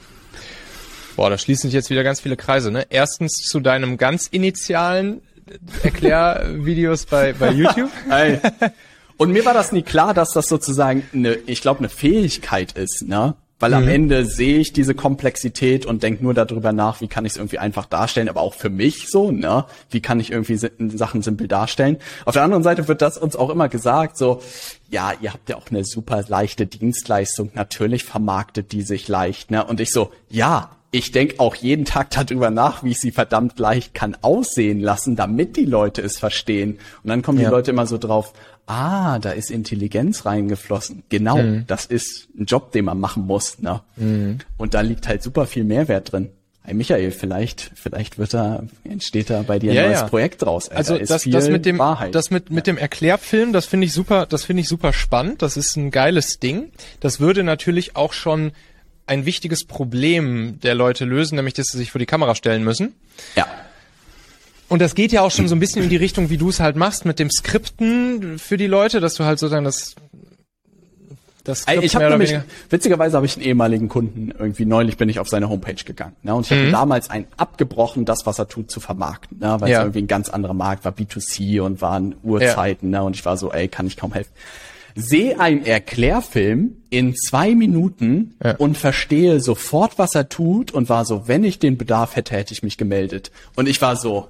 Boah, 1.16 1.30
da 1.30 1.38
schließen 1.38 1.68
sich 1.68 1.74
jetzt 1.74 1.90
wieder 1.90 2.04
ganz 2.04 2.20
viele 2.20 2.36
Kreise. 2.36 2.70
Ne? 2.70 2.86
Erstens 2.90 3.36
zu 3.36 3.60
deinem 3.60 3.96
ganz 3.96 4.26
initialen 4.26 5.20
Erklärvideos 5.82 7.06
bei, 7.06 7.32
bei 7.32 7.50
YouTube. 7.52 7.90
Und 9.22 9.32
mir 9.32 9.44
war 9.44 9.54
das 9.54 9.70
nie 9.70 9.82
klar, 9.82 10.14
dass 10.14 10.32
das 10.32 10.48
sozusagen 10.48 11.04
eine, 11.14 11.34
ich 11.46 11.60
glaube, 11.60 11.78
eine 11.78 11.88
Fähigkeit 11.88 12.72
ist, 12.72 13.04
ne? 13.06 13.36
Weil 13.60 13.70
mhm. 13.70 13.76
am 13.76 13.88
Ende 13.88 14.26
sehe 14.26 14.58
ich 14.58 14.72
diese 14.72 14.92
Komplexität 14.92 15.86
und 15.86 16.02
denke 16.02 16.24
nur 16.24 16.34
darüber 16.34 16.72
nach, 16.72 17.00
wie 17.00 17.06
kann 17.06 17.24
ich 17.24 17.34
es 17.34 17.36
irgendwie 17.36 17.60
einfach 17.60 17.86
darstellen, 17.86 18.28
aber 18.28 18.40
auch 18.40 18.54
für 18.54 18.70
mich 18.70 19.08
so, 19.08 19.30
ne? 19.30 19.64
Wie 19.90 20.00
kann 20.00 20.18
ich 20.18 20.32
irgendwie 20.32 20.56
Sachen 20.56 21.22
simpel 21.22 21.46
darstellen? 21.46 21.98
Auf 22.24 22.34
der 22.34 22.42
anderen 22.42 22.64
Seite 22.64 22.88
wird 22.88 23.00
das 23.00 23.16
uns 23.16 23.36
auch 23.36 23.50
immer 23.50 23.68
gesagt, 23.68 24.18
so, 24.18 24.42
ja, 24.90 25.12
ihr 25.20 25.32
habt 25.32 25.48
ja 25.48 25.56
auch 25.56 25.70
eine 25.70 25.84
super 25.84 26.24
leichte 26.26 26.66
Dienstleistung, 26.66 27.52
natürlich 27.54 28.02
vermarktet 28.02 28.72
die 28.72 28.82
sich 28.82 29.06
leicht, 29.06 29.52
ne? 29.52 29.64
Und 29.64 29.78
ich 29.78 29.92
so, 29.92 30.10
ja, 30.28 30.70
ich 30.94 31.10
denke 31.10 31.36
auch 31.38 31.54
jeden 31.54 31.86
Tag 31.86 32.10
darüber 32.10 32.50
nach, 32.50 32.84
wie 32.84 32.90
ich 32.90 33.00
sie 33.00 33.12
verdammt 33.12 33.58
leicht 33.58 33.94
kann 33.94 34.14
aussehen 34.20 34.78
lassen, 34.78 35.16
damit 35.16 35.56
die 35.56 35.64
Leute 35.64 36.02
es 36.02 36.18
verstehen. 36.18 36.78
Und 37.02 37.08
dann 37.08 37.22
kommen 37.22 37.38
ja. 37.38 37.48
die 37.48 37.50
Leute 37.50 37.70
immer 37.70 37.86
so 37.86 37.96
drauf, 37.96 38.34
ah, 38.66 39.18
da 39.18 39.30
ist 39.30 39.50
Intelligenz 39.50 40.24
reingeflossen. 40.24 41.02
Genau, 41.08 41.38
mhm. 41.38 41.64
das 41.66 41.86
ist 41.86 42.28
ein 42.38 42.46
Job, 42.46 42.72
den 42.72 42.84
man 42.84 43.00
machen 43.00 43.26
muss. 43.26 43.58
Ne? 43.58 43.80
Mhm. 43.96 44.38
Und 44.56 44.74
da 44.74 44.80
liegt 44.80 45.08
halt 45.08 45.22
super 45.22 45.46
viel 45.46 45.64
Mehrwert 45.64 46.12
drin. 46.12 46.30
Hey 46.64 46.74
Michael, 46.74 47.10
vielleicht, 47.10 47.72
vielleicht 47.74 48.18
wird 48.18 48.34
da, 48.34 48.62
entsteht 48.84 49.30
da 49.30 49.42
bei 49.42 49.58
dir 49.58 49.72
ein 49.72 49.76
ja, 49.76 49.86
neues 49.86 50.00
ja. 50.00 50.06
Projekt 50.06 50.42
draus. 50.42 50.68
Alter. 50.68 50.78
Also 50.78 50.98
das, 50.98 51.24
das 51.24 51.48
mit 51.48 51.66
dem, 51.66 51.78
Wahrheit. 51.78 52.14
das 52.14 52.30
mit, 52.30 52.50
mit 52.50 52.68
dem 52.68 52.78
Erklärfilm, 52.78 53.52
das 53.52 53.66
finde 53.66 53.88
ich 53.88 53.92
super, 53.92 54.26
das 54.26 54.44
finde 54.44 54.60
ich 54.60 54.68
super 54.68 54.92
spannend. 54.92 55.42
Das 55.42 55.56
ist 55.56 55.74
ein 55.76 55.90
geiles 55.90 56.38
Ding. 56.38 56.70
Das 57.00 57.18
würde 57.18 57.42
natürlich 57.42 57.96
auch 57.96 58.12
schon 58.12 58.52
ein 59.06 59.26
wichtiges 59.26 59.64
Problem 59.64 60.60
der 60.60 60.76
Leute 60.76 61.04
lösen, 61.04 61.34
nämlich 61.34 61.54
dass 61.54 61.66
sie 61.66 61.78
sich 61.78 61.90
vor 61.90 61.98
die 61.98 62.06
Kamera 62.06 62.36
stellen 62.36 62.62
müssen. 62.62 62.94
Ja. 63.34 63.46
Und 64.72 64.80
das 64.80 64.94
geht 64.94 65.12
ja 65.12 65.20
auch 65.20 65.30
schon 65.30 65.48
so 65.48 65.54
ein 65.54 65.60
bisschen 65.60 65.82
in 65.82 65.90
die 65.90 65.96
Richtung, 65.96 66.30
wie 66.30 66.38
du 66.38 66.48
es 66.48 66.58
halt 66.58 66.76
machst 66.76 67.04
mit 67.04 67.18
dem 67.18 67.30
Skripten 67.30 68.38
für 68.38 68.56
die 68.56 68.66
Leute, 68.66 69.00
dass 69.00 69.12
du 69.12 69.24
halt 69.24 69.38
sozusagen 69.38 69.66
das 69.66 69.94
das 71.44 71.62
Skript 71.62 71.84
ich 71.84 71.94
habe 71.94 72.08
nämlich, 72.08 72.30
weniger. 72.30 72.46
witzigerweise 72.70 73.16
habe 73.16 73.26
ich 73.26 73.36
einen 73.36 73.44
ehemaligen 73.44 73.90
Kunden, 73.90 74.32
irgendwie 74.38 74.64
neulich 74.64 74.96
bin 74.96 75.10
ich 75.10 75.18
auf 75.18 75.28
seine 75.28 75.50
Homepage 75.50 75.84
gegangen. 75.84 76.16
Ne, 76.22 76.34
und 76.34 76.46
ich 76.46 76.52
mhm. 76.52 76.60
habe 76.60 76.70
damals 76.70 77.10
einen 77.10 77.26
abgebrochen, 77.36 78.06
das, 78.06 78.24
was 78.24 78.38
er 78.38 78.48
tut, 78.48 78.70
zu 78.70 78.80
vermarkten. 78.80 79.40
Ne, 79.40 79.56
weil 79.60 79.70
ja. 79.70 79.80
es 79.80 79.84
irgendwie 79.84 79.98
ein 79.98 80.06
ganz 80.06 80.30
anderer 80.30 80.54
Markt 80.54 80.86
war, 80.86 80.92
B2C 80.92 81.60
und 81.60 81.82
waren 81.82 82.14
Uhrzeiten. 82.22 82.90
Ja. 82.92 83.00
Ne, 83.00 83.04
und 83.04 83.14
ich 83.14 83.26
war 83.26 83.36
so, 83.36 83.52
ey, 83.52 83.68
kann 83.68 83.86
ich 83.86 83.98
kaum 83.98 84.14
helfen 84.14 84.32
sehe 84.94 85.40
einen 85.40 85.64
Erklärfilm 85.64 86.76
in 86.90 87.14
zwei 87.14 87.54
Minuten 87.54 88.34
ja. 88.44 88.56
und 88.56 88.76
verstehe 88.76 89.40
sofort, 89.40 89.98
was 89.98 90.14
er 90.14 90.28
tut 90.28 90.70
und 90.70 90.88
war 90.88 91.04
so, 91.04 91.28
wenn 91.28 91.44
ich 91.44 91.58
den 91.58 91.78
Bedarf 91.78 92.16
hätte, 92.16 92.36
hätte 92.36 92.52
ich 92.52 92.62
mich 92.62 92.76
gemeldet. 92.76 93.30
Und 93.56 93.68
ich 93.68 93.80
war 93.80 93.96
so, 93.96 94.28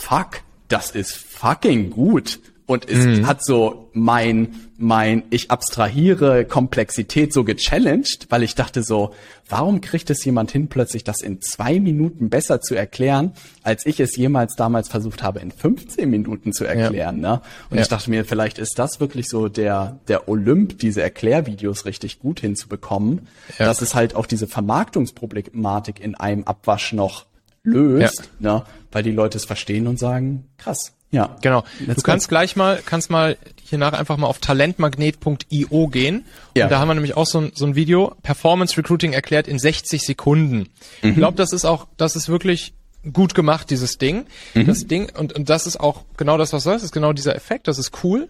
fuck, 0.00 0.42
das 0.68 0.90
ist 0.90 1.14
fucking 1.16 1.90
gut. 1.90 2.40
Und 2.66 2.88
es 2.88 3.04
mhm. 3.04 3.26
hat 3.26 3.44
so 3.44 3.90
mein, 3.94 4.54
mein, 4.78 5.24
ich 5.30 5.50
abstrahiere 5.50 6.44
Komplexität 6.44 7.32
so 7.32 7.42
gechallenged, 7.42 8.28
weil 8.28 8.44
ich 8.44 8.54
dachte 8.54 8.84
so, 8.84 9.12
warum 9.48 9.80
kriegt 9.80 10.08
es 10.08 10.24
jemand 10.24 10.52
hin, 10.52 10.68
plötzlich 10.68 11.02
das 11.02 11.20
in 11.20 11.40
zwei 11.40 11.80
Minuten 11.80 12.30
besser 12.30 12.60
zu 12.60 12.76
erklären, 12.76 13.32
als 13.64 13.86
ich 13.86 13.98
es 13.98 14.14
jemals 14.14 14.54
damals 14.54 14.88
versucht 14.88 15.24
habe, 15.24 15.40
in 15.40 15.50
15 15.50 16.08
Minuten 16.08 16.52
zu 16.52 16.64
erklären, 16.64 17.20
ja. 17.20 17.32
ne? 17.32 17.42
Und 17.70 17.78
ja. 17.78 17.82
ich 17.82 17.88
dachte 17.88 18.08
mir, 18.08 18.24
vielleicht 18.24 18.60
ist 18.60 18.78
das 18.78 19.00
wirklich 19.00 19.28
so 19.28 19.48
der, 19.48 19.98
der 20.06 20.28
Olymp, 20.28 20.78
diese 20.78 21.02
Erklärvideos 21.02 21.86
richtig 21.86 22.20
gut 22.20 22.38
hinzubekommen, 22.38 23.26
ja. 23.58 23.66
dass 23.66 23.82
es 23.82 23.96
halt 23.96 24.14
auch 24.14 24.26
diese 24.26 24.46
Vermarktungsproblematik 24.46 25.98
in 25.98 26.14
einem 26.14 26.44
Abwasch 26.44 26.92
noch 26.92 27.26
löst, 27.62 28.30
ja. 28.40 28.58
ne? 28.58 28.64
Weil 28.92 29.02
die 29.02 29.12
Leute 29.12 29.38
es 29.38 29.44
verstehen 29.44 29.86
und 29.86 29.98
sagen, 29.98 30.48
krass, 30.58 30.92
ja. 31.12 31.36
Genau. 31.42 31.64
du 31.80 31.94
kannst 32.02 32.28
go. 32.28 32.30
gleich 32.30 32.56
mal, 32.56 32.80
kannst 32.84 33.10
mal 33.10 33.36
hiernach 33.62 33.92
einfach 33.92 34.16
mal 34.16 34.26
auf 34.26 34.38
talentmagnet.io 34.38 35.88
gehen. 35.88 36.24
Ja. 36.56 36.64
Und 36.64 36.70
da 36.70 36.78
haben 36.78 36.88
wir 36.88 36.94
nämlich 36.94 37.16
auch 37.16 37.26
so 37.26 37.40
ein, 37.40 37.52
so 37.54 37.66
ein 37.66 37.74
Video, 37.74 38.14
Performance 38.22 38.76
Recruiting 38.76 39.12
erklärt 39.12 39.48
in 39.48 39.58
60 39.58 40.02
Sekunden. 40.02 40.68
Mhm. 41.02 41.10
Ich 41.10 41.14
glaube, 41.16 41.36
das 41.36 41.52
ist 41.52 41.64
auch, 41.64 41.86
das 41.96 42.16
ist 42.16 42.28
wirklich 42.28 42.74
gut 43.12 43.34
gemacht, 43.34 43.70
dieses 43.70 43.98
Ding. 43.98 44.26
Mhm. 44.54 44.66
Das 44.66 44.86
Ding, 44.86 45.10
und, 45.16 45.32
und 45.32 45.48
das 45.48 45.66
ist 45.66 45.80
auch 45.80 46.04
genau 46.16 46.38
das, 46.38 46.52
was 46.52 46.64
du 46.64 46.70
sagst, 46.70 46.84
ist 46.84 46.92
genau 46.92 47.12
dieser 47.12 47.34
Effekt, 47.34 47.66
das 47.66 47.78
ist 47.78 48.04
cool. 48.04 48.28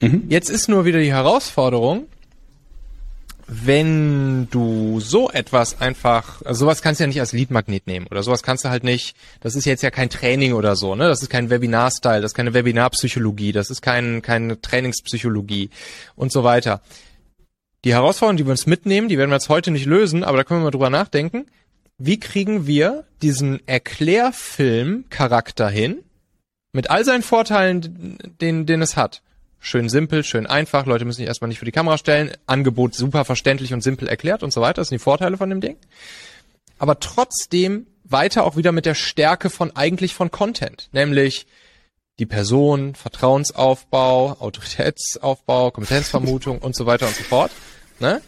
Mhm. 0.00 0.24
Jetzt 0.28 0.50
ist 0.50 0.68
nur 0.68 0.84
wieder 0.84 1.00
die 1.00 1.12
Herausforderung, 1.12 2.06
wenn 3.46 4.48
du 4.50 5.00
so 5.00 5.30
etwas 5.30 5.80
einfach, 5.80 6.42
also 6.42 6.60
sowas 6.60 6.82
kannst 6.82 7.00
du 7.00 7.04
ja 7.04 7.08
nicht 7.08 7.20
als 7.20 7.32
Leadmagnet 7.32 7.86
nehmen 7.86 8.06
oder 8.06 8.22
sowas 8.22 8.42
kannst 8.42 8.64
du 8.64 8.70
halt 8.70 8.84
nicht, 8.84 9.16
das 9.40 9.54
ist 9.54 9.66
jetzt 9.66 9.82
ja 9.82 9.90
kein 9.90 10.08
Training 10.08 10.54
oder 10.54 10.76
so, 10.76 10.94
ne? 10.94 11.08
Das 11.08 11.20
ist 11.22 11.28
kein 11.28 11.50
Webinar-Style, 11.50 12.22
das 12.22 12.32
ist 12.32 12.36
keine 12.36 12.54
Webinarpsychologie, 12.54 13.52
das 13.52 13.70
ist 13.70 13.82
kein, 13.82 14.22
keine 14.22 14.60
Trainingspsychologie 14.60 15.70
und 16.16 16.32
so 16.32 16.44
weiter. 16.44 16.80
Die 17.84 17.92
Herausforderungen, 17.92 18.38
die 18.38 18.46
wir 18.46 18.52
uns 18.52 18.66
mitnehmen, 18.66 19.08
die 19.08 19.18
werden 19.18 19.30
wir 19.30 19.36
jetzt 19.36 19.50
heute 19.50 19.70
nicht 19.70 19.86
lösen, 19.86 20.24
aber 20.24 20.38
da 20.38 20.44
können 20.44 20.60
wir 20.60 20.64
mal 20.64 20.70
drüber 20.70 20.90
nachdenken. 20.90 21.46
Wie 21.98 22.18
kriegen 22.18 22.66
wir 22.66 23.04
diesen 23.20 23.60
Erklärfilm-Charakter 23.68 25.68
hin? 25.68 25.98
Mit 26.72 26.90
all 26.90 27.04
seinen 27.04 27.22
Vorteilen, 27.22 28.18
den, 28.40 28.66
den 28.66 28.82
es 28.82 28.96
hat 28.96 29.22
schön 29.64 29.88
simpel, 29.88 30.22
schön 30.22 30.46
einfach. 30.46 30.86
Leute 30.86 31.04
müssen 31.04 31.18
sich 31.18 31.26
erstmal 31.26 31.48
nicht 31.48 31.58
für 31.58 31.64
die 31.64 31.72
Kamera 31.72 31.98
stellen. 31.98 32.32
Angebot 32.46 32.94
super 32.94 33.24
verständlich 33.24 33.72
und 33.72 33.82
simpel 33.82 34.06
erklärt 34.06 34.42
und 34.42 34.52
so 34.52 34.60
weiter. 34.60 34.82
Das 34.82 34.88
sind 34.88 34.98
die 34.98 35.02
Vorteile 35.02 35.36
von 35.36 35.48
dem 35.50 35.60
Ding. 35.60 35.76
Aber 36.78 37.00
trotzdem 37.00 37.86
weiter 38.04 38.44
auch 38.44 38.56
wieder 38.56 38.72
mit 38.72 38.84
der 38.84 38.94
Stärke 38.94 39.48
von 39.48 39.74
eigentlich 39.74 40.14
von 40.14 40.30
Content, 40.30 40.90
nämlich 40.92 41.46
die 42.18 42.26
Person, 42.26 42.94
Vertrauensaufbau, 42.94 44.36
Autoritätsaufbau, 44.38 45.70
Kompetenzvermutung 45.70 46.58
und 46.58 46.76
so 46.76 46.86
weiter 46.86 47.06
und 47.06 47.16
so 47.16 47.24
fort. 47.24 47.50
Ne? 47.98 48.20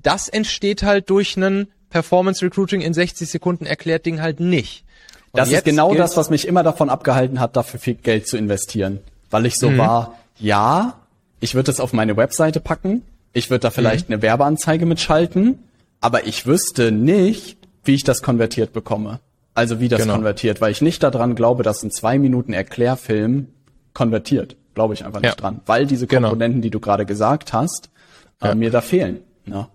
Das 0.00 0.28
entsteht 0.28 0.84
halt 0.84 1.10
durch 1.10 1.36
einen 1.36 1.68
Performance 1.90 2.44
Recruiting 2.44 2.80
in 2.80 2.94
60 2.94 3.28
Sekunden 3.28 3.66
erklärt 3.66 4.06
Ding 4.06 4.22
halt 4.22 4.38
nicht. 4.38 4.84
Und 5.32 5.38
das 5.38 5.50
ist 5.50 5.64
genau 5.64 5.94
das, 5.94 6.16
was 6.16 6.30
mich 6.30 6.46
immer 6.46 6.62
davon 6.62 6.88
abgehalten 6.88 7.40
hat, 7.40 7.56
dafür 7.56 7.80
viel 7.80 7.94
Geld 7.94 8.26
zu 8.28 8.36
investieren. 8.36 9.00
Weil 9.30 9.46
ich 9.46 9.58
so 9.58 9.70
mhm. 9.70 9.78
war, 9.78 10.19
ja, 10.40 10.94
ich 11.40 11.54
würde 11.54 11.70
es 11.70 11.80
auf 11.80 11.92
meine 11.92 12.16
Webseite 12.16 12.60
packen, 12.60 13.02
ich 13.32 13.50
würde 13.50 13.60
da 13.60 13.70
vielleicht 13.70 14.08
mhm. 14.08 14.14
eine 14.14 14.22
Werbeanzeige 14.22 14.86
mitschalten, 14.86 15.58
aber 16.00 16.26
ich 16.26 16.46
wüsste 16.46 16.90
nicht, 16.92 17.58
wie 17.84 17.94
ich 17.94 18.04
das 18.04 18.22
konvertiert 18.22 18.72
bekomme. 18.72 19.20
Also 19.54 19.80
wie 19.80 19.88
das 19.88 20.02
genau. 20.02 20.14
konvertiert, 20.14 20.60
weil 20.60 20.72
ich 20.72 20.80
nicht 20.80 21.02
daran 21.02 21.34
glaube, 21.34 21.62
dass 21.62 21.82
ein 21.82 21.90
zwei 21.90 22.18
Minuten 22.18 22.52
Erklärfilm 22.52 23.48
konvertiert. 23.94 24.56
Glaube 24.74 24.94
ich 24.94 25.04
einfach 25.04 25.20
nicht 25.20 25.30
ja. 25.30 25.36
dran. 25.36 25.60
Weil 25.66 25.86
diese 25.86 26.06
genau. 26.06 26.28
Komponenten, 26.28 26.60
genau. 26.60 26.62
die 26.62 26.70
du 26.70 26.80
gerade 26.80 27.04
gesagt 27.04 27.52
hast, 27.52 27.90
äh, 28.40 28.48
ja. 28.48 28.54
mir 28.54 28.70
da 28.70 28.80
fehlen. 28.80 29.20
Ja. 29.46 29.68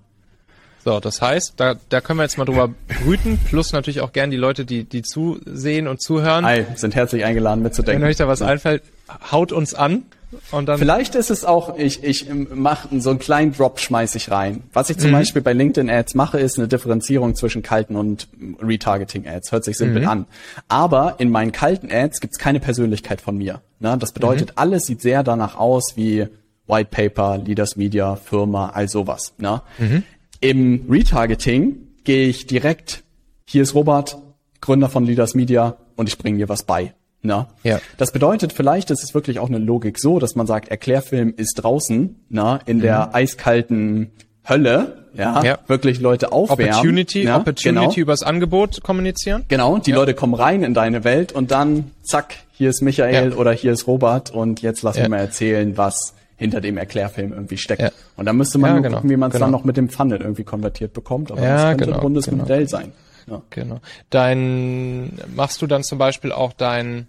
So, 0.84 0.99
das 0.99 1.22
heißt, 1.22 1.53
da, 1.57 1.76
da 1.89 1.99
können 1.99 2.20
wir 2.20 2.24
jetzt 2.24 2.38
mal 2.38 2.45
drüber 2.45 2.70
brüten, 3.03 3.39
plus 3.39 3.74
natürlich 3.74 4.01
auch 4.01 4.13
gern 4.13 4.30
die 4.30 4.38
Leute, 4.38 4.66
die, 4.66 4.84
die 4.84 5.01
zusehen 5.01 5.88
und 5.88 6.01
zuhören. 6.01 6.45
Hi, 6.45 6.66
sind 6.76 6.95
herzlich 6.95 7.26
eingeladen 7.26 7.63
mitzudenken. 7.63 8.03
Wenn 8.03 8.09
euch 8.09 8.18
da 8.18 8.28
was 8.28 8.43
einfällt, 8.43 8.84
haut 9.32 9.51
uns 9.51 9.74
an. 9.74 10.03
Und 10.52 10.68
dann 10.68 10.78
Vielleicht 10.78 11.16
ist 11.16 11.30
es 11.30 11.46
auch, 11.46 11.78
ich, 11.78 12.04
ich 12.04 12.28
mache 12.34 13.00
so 13.00 13.10
einen 13.10 13.20
kleinen 13.20 13.54
Drop 13.54 13.80
schmeiß 13.80 14.16
ich 14.16 14.32
rein. 14.32 14.64
Was 14.74 14.90
ich 14.90 14.98
zum 14.98 15.12
mhm. 15.12 15.16
Beispiel 15.16 15.42
bei 15.42 15.54
LinkedIn 15.54 15.90
Ads 15.90 16.16
mache, 16.16 16.40
ist 16.40 16.58
eine 16.58 16.68
Differenzierung 16.68 17.36
zwischen 17.36 17.62
kalten 17.62 17.96
und 17.96 18.28
Retargeting 18.62 19.28
Ads. 19.28 19.52
Hört 19.52 19.64
sich 19.64 19.78
simpel 19.78 20.04
mhm. 20.04 20.08
an. 20.08 20.26
Aber 20.68 21.16
in 21.20 21.30
meinen 21.30 21.52
kalten 21.52 21.92
Ads 21.92 22.22
gibt's 22.22 22.38
keine 22.38 22.60
Persönlichkeit 22.60 23.22
von 23.22 23.38
mir. 23.38 23.62
Ne? 23.80 23.98
Das 24.00 24.12
bedeutet, 24.12 24.50
mhm. 24.50 24.54
alles 24.58 24.86
sieht 24.86 25.02
sehr 25.02 25.24
danach 25.24 25.56
aus 25.56 25.94
wie 25.96 26.28
White 26.68 26.90
Paper, 26.92 27.38
Leaders 27.38 27.76
Media, 27.76 28.16
Firma, 28.16 28.70
all 28.70 28.88
sowas. 28.90 29.34
Ne? 29.38 29.62
Mhm. 29.78 30.04
Im 30.40 30.86
Retargeting 30.90 31.78
gehe 32.04 32.28
ich 32.28 32.48
direkt, 32.48 33.04
hier 33.46 33.64
ist 33.64 33.76
Robert, 33.76 34.18
Gründer 34.62 34.90
von 34.90 35.06
Leaders 35.06 35.36
Media 35.36 35.78
und 35.96 36.10
ich 36.10 36.18
bringe 36.18 36.38
dir 36.38 36.50
was 36.50 36.64
bei. 36.64 36.94
Na? 37.26 37.47
Ja. 37.63 37.80
Das 37.97 38.11
bedeutet, 38.11 38.53
vielleicht 38.53 38.91
ist 38.91 39.03
es 39.03 39.13
wirklich 39.13 39.39
auch 39.39 39.49
eine 39.49 39.57
Logik 39.57 39.99
so, 39.99 40.19
dass 40.19 40.36
man 40.36 40.45
sagt, 40.45 40.69
Erklärfilm 40.69 41.34
ist 41.36 41.55
draußen, 41.55 42.15
na, 42.30 42.59
in 42.65 42.78
mhm. 42.78 42.82
der 42.82 43.15
eiskalten 43.15 44.11
Hölle, 44.47 45.05
ja, 45.15 45.43
ja, 45.43 45.59
wirklich 45.67 45.99
Leute 46.01 46.32
aufwärmen. 46.32 46.73
Opportunity, 46.73 47.23
ja, 47.23 47.38
Opportunity 47.38 47.86
genau. 47.86 48.01
übers 48.01 48.21
Angebot 48.21 48.84
kommunizieren. 48.84 49.45
Genau, 49.47 49.78
die 49.80 49.91
ja. 49.91 49.95
Leute 49.95 50.13
kommen 50.13 50.34
rein 50.36 50.61
in 50.63 50.73
deine 50.73 51.03
Welt 51.03 51.32
und 51.32 51.51
dann, 51.51 51.91
zack, 52.03 52.36
hier 52.51 52.69
ist 52.69 52.82
Michael 52.82 53.34
oder 53.34 53.51
hier 53.51 53.71
ist 53.71 53.88
Robert 53.88 54.32
und 54.32 54.61
jetzt 54.61 54.84
lass 54.84 54.97
mir 54.97 55.09
mal 55.09 55.17
erzählen, 55.17 55.78
was 55.78 56.13
hinter 56.38 56.61
dem 56.61 56.78
Erklärfilm 56.78 57.34
irgendwie 57.34 57.57
steckt. 57.57 57.91
Und 58.17 58.26
dann 58.26 58.36
müsste 58.38 58.57
man 58.57 58.84
genau. 58.84 58.97
gucken, 58.97 59.09
wie 59.09 59.17
man 59.17 59.30
es 59.30 59.34
genau. 59.34 59.45
dann 59.45 59.51
noch 59.51 59.63
mit 59.63 59.78
dem 59.78 59.89
Funnel 59.89 60.21
irgendwie 60.21 60.43
konvertiert 60.43 60.93
bekommt. 60.93 61.32
Aber 61.32 61.41
ja, 61.41 61.55
das 61.55 61.63
könnte 61.69 61.86
genau, 61.86 61.97
ein 61.97 62.03
rundes 62.03 62.26
genau. 62.26 62.43
Modell 62.43 62.67
sein. 62.67 62.91
Ja. 63.28 63.41
Genau. 63.49 63.80
Dein, 64.09 65.17
machst 65.36 65.61
du 65.61 65.67
dann 65.67 65.84
zum 65.84 65.97
Beispiel 65.97 66.32
auch 66.32 66.53
dein, 66.53 67.07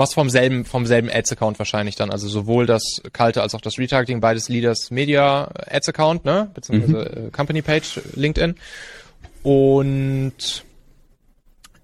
machst 0.00 0.14
vom 0.14 0.30
selben, 0.30 0.64
vom 0.64 0.86
selben 0.86 1.10
Ads-Account 1.10 1.58
wahrscheinlich 1.58 1.94
dann, 1.94 2.10
also 2.10 2.26
sowohl 2.26 2.66
das 2.66 3.02
kalte 3.12 3.42
als 3.42 3.54
auch 3.54 3.60
das 3.60 3.78
Retargeting, 3.78 4.20
beides 4.20 4.48
Leaders 4.48 4.90
Media 4.90 5.50
Ads-Account, 5.70 6.24
ne, 6.24 6.50
beziehungsweise 6.54 7.20
mhm. 7.20 7.26
Äh, 7.26 7.30
Company 7.30 7.62
Page, 7.62 8.00
LinkedIn. 8.14 8.56
Und 9.42 10.64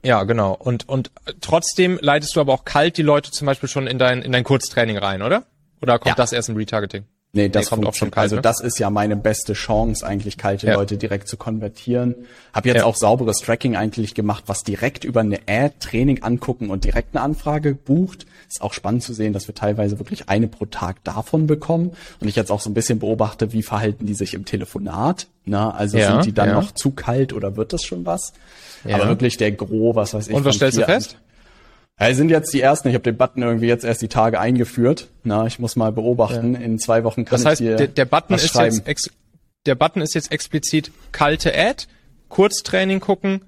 ja, 0.02 0.24
genau. 0.24 0.54
Und, 0.54 0.88
und 0.88 1.10
trotzdem 1.40 1.98
leitest 2.00 2.36
du 2.36 2.40
aber 2.40 2.54
auch 2.54 2.64
kalt 2.64 2.96
die 2.96 3.02
Leute 3.02 3.30
zum 3.30 3.46
Beispiel 3.46 3.68
schon 3.68 3.86
in 3.86 3.98
dein, 3.98 4.22
in 4.22 4.32
dein 4.32 4.44
Kurztraining 4.44 4.96
rein, 4.96 5.20
oder? 5.22 5.44
Oder 5.82 5.98
kommt 5.98 6.10
ja. 6.10 6.14
das 6.14 6.32
erst 6.32 6.48
im 6.48 6.56
Retargeting? 6.56 7.04
Nee, 7.32 7.50
das 7.50 7.66
nee, 7.66 7.68
kommt 7.68 7.86
auch 7.86 7.94
schon 7.94 8.10
kalt. 8.10 8.24
Also 8.24 8.36
ne? 8.36 8.42
das 8.42 8.60
ist 8.60 8.78
ja 8.78 8.88
meine 8.88 9.14
beste 9.14 9.52
Chance, 9.52 10.06
eigentlich 10.06 10.38
kalte 10.38 10.68
ja. 10.68 10.74
Leute 10.74 10.96
direkt 10.96 11.28
zu 11.28 11.36
konvertieren. 11.36 12.14
Hab 12.54 12.64
jetzt 12.64 12.78
ja. 12.78 12.84
auch 12.84 12.96
sauberes 12.96 13.38
Tracking 13.38 13.76
eigentlich 13.76 14.14
gemacht, 14.14 14.44
was 14.46 14.62
direkt 14.62 15.04
über 15.04 15.20
eine 15.20 15.40
Ad-Training 15.46 16.22
angucken 16.22 16.70
und 16.70 16.84
direkt 16.84 17.14
eine 17.14 17.22
Anfrage 17.22 17.74
bucht. 17.74 18.26
Ist 18.48 18.62
auch 18.62 18.72
spannend 18.72 19.02
zu 19.02 19.12
sehen, 19.12 19.34
dass 19.34 19.48
wir 19.48 19.54
teilweise 19.54 19.98
wirklich 19.98 20.28
eine 20.30 20.48
pro 20.48 20.64
Tag 20.64 21.04
davon 21.04 21.46
bekommen. 21.46 21.92
Und 22.20 22.28
ich 22.28 22.36
jetzt 22.36 22.50
auch 22.50 22.60
so 22.60 22.70
ein 22.70 22.74
bisschen 22.74 23.00
beobachte, 23.00 23.52
wie 23.52 23.62
verhalten 23.62 24.06
die 24.06 24.14
sich 24.14 24.32
im 24.32 24.46
Telefonat. 24.46 25.26
Na, 25.44 25.70
also 25.70 25.98
ja, 25.98 26.12
sind 26.12 26.26
die 26.26 26.32
dann 26.32 26.52
noch 26.52 26.72
zu 26.72 26.90
kalt 26.92 27.32
oder 27.32 27.56
wird 27.56 27.72
das 27.72 27.82
schon 27.82 28.06
was? 28.06 28.32
Aber 28.84 29.08
wirklich 29.08 29.36
der 29.36 29.52
Gro, 29.52 29.94
was 29.94 30.14
weiß 30.14 30.28
ich. 30.28 30.34
Und 30.34 30.44
was 30.44 30.56
stellst 30.56 30.78
du 30.78 30.84
fest? 30.84 31.18
Ja, 31.98 32.12
sind 32.12 32.30
jetzt 32.30 32.52
die 32.52 32.60
ersten. 32.60 32.88
Ich 32.88 32.94
habe 32.94 33.04
den 33.04 33.16
Button 33.16 33.42
irgendwie 33.42 33.66
jetzt 33.66 33.84
erst 33.84 34.02
die 34.02 34.08
Tage 34.08 34.38
eingeführt. 34.38 35.08
Na, 35.24 35.46
ich 35.46 35.58
muss 35.58 35.76
mal 35.76 35.92
beobachten. 35.92 36.54
Ja. 36.54 36.60
In 36.60 36.78
zwei 36.78 37.04
Wochen 37.04 37.24
kann 37.24 37.38
das 37.38 37.46
heißt, 37.46 37.60
ich 37.60 37.68
dir 37.68 37.76
der, 37.76 37.86
der 37.88 38.04
Button 38.04 38.34
ist 38.34 38.48
schreiben. 38.48 38.76
jetzt 38.76 38.86
ex, 38.86 39.10
der 39.64 39.74
Button 39.74 40.02
ist 40.02 40.14
jetzt 40.14 40.30
explizit 40.30 40.90
kalte 41.12 41.56
Ad, 41.56 41.84
Kurztraining 42.28 43.00
gucken, 43.00 43.40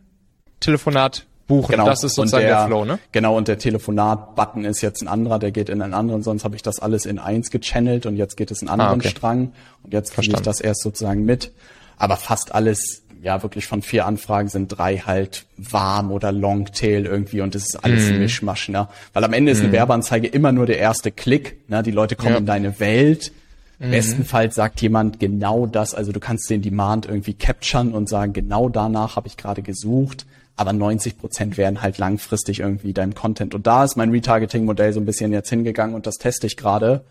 Telefonat 0.61 1.26
buchen. 1.46 1.72
Genau. 1.72 1.84
Das 1.84 2.05
ist 2.05 2.14
sozusagen 2.14 2.46
der, 2.46 2.57
der, 2.57 2.66
Flow, 2.66 2.84
ne? 2.86 2.99
Genau. 3.12 3.36
Und 3.36 3.49
der 3.49 3.59
Telefonat-Button 3.59 4.64
ist 4.64 4.80
jetzt 4.80 5.03
ein 5.03 5.09
anderer. 5.09 5.38
Der 5.38 5.51
geht 5.51 5.68
in 5.68 5.82
einen 5.82 5.94
anderen. 5.94 6.22
Sonst 6.22 6.44
habe 6.44 6.57
ich 6.57 6.62
das 6.62 6.78
alles 6.78 7.05
in 7.05 7.18
eins 7.18 7.51
gechannelt 7.51 8.07
und 8.07 8.16
jetzt 8.16 8.36
geht 8.36 8.51
es 8.51 8.62
in 8.62 8.68
einen 8.68 8.80
anderen 8.80 9.01
ah, 9.01 9.05
okay. 9.05 9.11
Strang. 9.11 9.53
Und 9.82 9.92
jetzt 9.92 10.14
kriege 10.14 10.34
ich 10.34 10.42
das 10.42 10.61
erst 10.61 10.82
sozusagen 10.82 11.24
mit. 11.24 11.53
Aber 11.99 12.16
fast 12.16 12.55
alles 12.55 13.03
ja 13.22 13.42
wirklich 13.42 13.66
von 13.66 13.82
vier 13.82 14.06
Anfragen 14.06 14.48
sind 14.48 14.68
drei 14.68 14.98
halt 14.98 15.46
warm 15.56 16.10
oder 16.10 16.32
Longtail 16.32 17.06
irgendwie 17.06 17.40
und 17.40 17.54
das 17.54 17.62
ist 17.62 17.84
alles 17.84 18.06
mm. 18.06 18.12
ein 18.12 18.18
Mischmasch, 18.20 18.68
ne? 18.68 18.88
Weil 19.12 19.24
am 19.24 19.32
Ende 19.32 19.52
ist 19.52 19.60
eine 19.60 19.68
mm. 19.68 19.72
Werbeanzeige 19.72 20.28
immer 20.28 20.52
nur 20.52 20.66
der 20.66 20.78
erste 20.78 21.10
Klick, 21.10 21.68
ne? 21.68 21.82
Die 21.82 21.90
Leute 21.90 22.16
kommen 22.16 22.32
ja. 22.32 22.38
in 22.38 22.46
deine 22.46 22.80
Welt. 22.80 23.32
Mhm. 23.78 23.90
Bestenfalls 23.92 24.54
sagt 24.54 24.80
jemand 24.82 25.20
genau 25.20 25.66
das, 25.66 25.94
also 25.94 26.12
du 26.12 26.20
kannst 26.20 26.50
den 26.50 26.62
Demand 26.62 27.06
irgendwie 27.06 27.34
capturen 27.34 27.92
und 27.92 28.08
sagen, 28.08 28.32
genau 28.32 28.68
danach 28.68 29.16
habe 29.16 29.28
ich 29.28 29.36
gerade 29.36 29.62
gesucht, 29.62 30.26
aber 30.56 30.72
90 30.72 31.18
Prozent 31.18 31.56
werden 31.56 31.80
halt 31.80 31.98
langfristig 31.98 32.60
irgendwie 32.60 32.92
deinem 32.92 33.14
Content. 33.14 33.54
Und 33.54 33.66
da 33.66 33.84
ist 33.84 33.96
mein 33.96 34.10
Retargeting-Modell 34.10 34.92
so 34.92 35.00
ein 35.00 35.06
bisschen 35.06 35.32
jetzt 35.32 35.50
hingegangen 35.50 35.94
und 35.94 36.06
das 36.06 36.16
teste 36.16 36.48
ich 36.48 36.56
gerade 36.56 37.04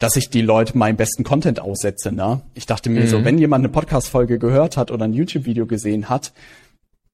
dass 0.00 0.16
ich 0.16 0.30
die 0.30 0.42
Leute 0.42 0.76
meinen 0.76 0.96
besten 0.96 1.22
Content 1.22 1.60
aussetze. 1.60 2.10
Ne? 2.10 2.40
Ich 2.54 2.66
dachte 2.66 2.90
mir 2.90 3.02
mhm. 3.02 3.06
so, 3.06 3.24
wenn 3.24 3.38
jemand 3.38 3.60
eine 3.60 3.68
Podcast-Folge 3.68 4.40
gehört 4.40 4.76
hat 4.76 4.90
oder 4.90 5.04
ein 5.04 5.12
YouTube-Video 5.12 5.66
gesehen 5.66 6.08
hat, 6.08 6.32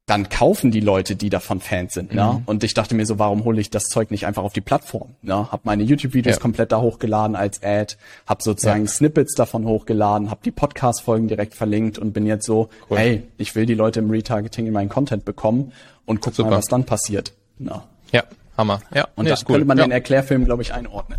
dann 0.06 0.28
kaufen 0.28 0.70
die 0.70 0.78
Leute, 0.78 1.16
die 1.16 1.30
davon 1.30 1.58
Fans 1.60 1.94
sind. 1.94 2.14
Ne? 2.14 2.22
Mhm. 2.22 2.42
Und 2.46 2.62
ich 2.62 2.74
dachte 2.74 2.94
mir 2.94 3.04
so, 3.04 3.18
warum 3.18 3.44
hole 3.44 3.60
ich 3.60 3.70
das 3.70 3.86
Zeug 3.88 4.12
nicht 4.12 4.24
einfach 4.24 4.44
auf 4.44 4.52
die 4.52 4.60
Plattform? 4.60 5.16
Ne? 5.20 5.50
Hab 5.50 5.64
meine 5.64 5.82
YouTube-Videos 5.82 6.36
ja. 6.36 6.40
komplett 6.40 6.70
da 6.70 6.80
hochgeladen 6.80 7.34
als 7.34 7.60
Ad, 7.64 7.96
hab 8.24 8.40
sozusagen 8.40 8.84
ja. 8.84 8.88
Snippets 8.88 9.34
davon 9.34 9.66
hochgeladen, 9.66 10.30
hab 10.30 10.44
die 10.44 10.52
Podcast-Folgen 10.52 11.26
direkt 11.26 11.54
verlinkt 11.54 11.98
und 11.98 12.12
bin 12.12 12.24
jetzt 12.24 12.46
so, 12.46 12.68
cool. 12.88 12.98
hey, 12.98 13.22
ich 13.36 13.56
will 13.56 13.66
die 13.66 13.74
Leute 13.74 13.98
im 13.98 14.10
Retargeting 14.10 14.68
in 14.68 14.72
meinen 14.72 14.88
Content 14.88 15.24
bekommen 15.24 15.72
und 16.04 16.20
guck 16.20 16.36
Super. 16.36 16.50
mal, 16.50 16.58
was 16.58 16.66
dann 16.66 16.84
passiert. 16.84 17.32
Ne? 17.58 17.82
Ja, 18.12 18.22
Hammer. 18.56 18.80
Ja, 18.94 19.08
und 19.16 19.24
nee, 19.24 19.30
da 19.30 19.36
könnte 19.44 19.64
man 19.64 19.76
ja. 19.76 19.86
den 19.86 19.90
Erklärfilm, 19.90 20.44
glaube 20.44 20.62
ich, 20.62 20.72
einordnen. 20.72 21.18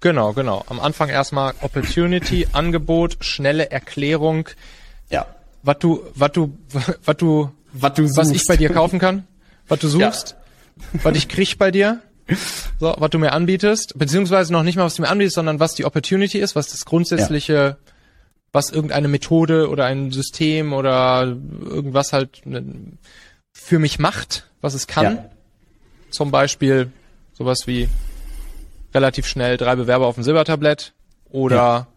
Genau, 0.00 0.32
genau. 0.32 0.64
Am 0.68 0.80
Anfang 0.80 1.08
erstmal 1.08 1.54
Opportunity, 1.60 2.46
Angebot, 2.52 3.18
schnelle 3.20 3.70
Erklärung. 3.70 4.48
Ja. 5.10 5.26
Was 5.62 5.78
du, 5.78 6.04
was 6.14 6.32
du, 6.32 6.58
was 7.04 7.16
du 7.16 7.50
was 7.74 7.94
du 7.94 8.06
suchst. 8.06 8.16
Was 8.16 8.30
ich 8.30 8.46
bei 8.46 8.56
dir 8.56 8.70
kaufen 8.70 8.98
kann, 8.98 9.26
was 9.68 9.80
du 9.80 9.88
suchst, 9.88 10.36
ja. 10.92 11.00
was 11.02 11.16
ich 11.16 11.28
krieg 11.28 11.58
bei 11.58 11.70
dir, 11.70 12.00
so, 12.80 12.94
was 12.96 13.10
du 13.10 13.18
mir 13.18 13.32
anbietest, 13.32 13.98
beziehungsweise 13.98 14.52
noch 14.52 14.62
nicht 14.62 14.76
mal, 14.76 14.84
was 14.84 14.94
du 14.94 15.02
mir 15.02 15.08
anbietest, 15.08 15.34
sondern 15.34 15.60
was 15.60 15.74
die 15.74 15.84
Opportunity 15.84 16.38
ist, 16.38 16.56
was 16.56 16.68
das 16.68 16.84
grundsätzliche, 16.84 17.52
ja. 17.52 17.76
was 18.52 18.70
irgendeine 18.70 19.08
Methode 19.08 19.68
oder 19.68 19.84
ein 19.86 20.10
System 20.12 20.72
oder 20.72 21.36
irgendwas 21.64 22.12
halt 22.12 22.46
ne, 22.46 22.64
für 23.52 23.78
mich 23.78 23.98
macht, 23.98 24.48
was 24.60 24.74
es 24.74 24.86
kann. 24.86 25.16
Ja. 25.16 25.30
Zum 26.10 26.30
Beispiel 26.30 26.92
sowas 27.34 27.66
wie 27.66 27.88
relativ 28.94 29.26
schnell 29.26 29.56
drei 29.56 29.76
Bewerber 29.76 30.06
auf 30.06 30.14
dem 30.14 30.24
Silbertablett 30.24 30.92
oder 31.30 31.88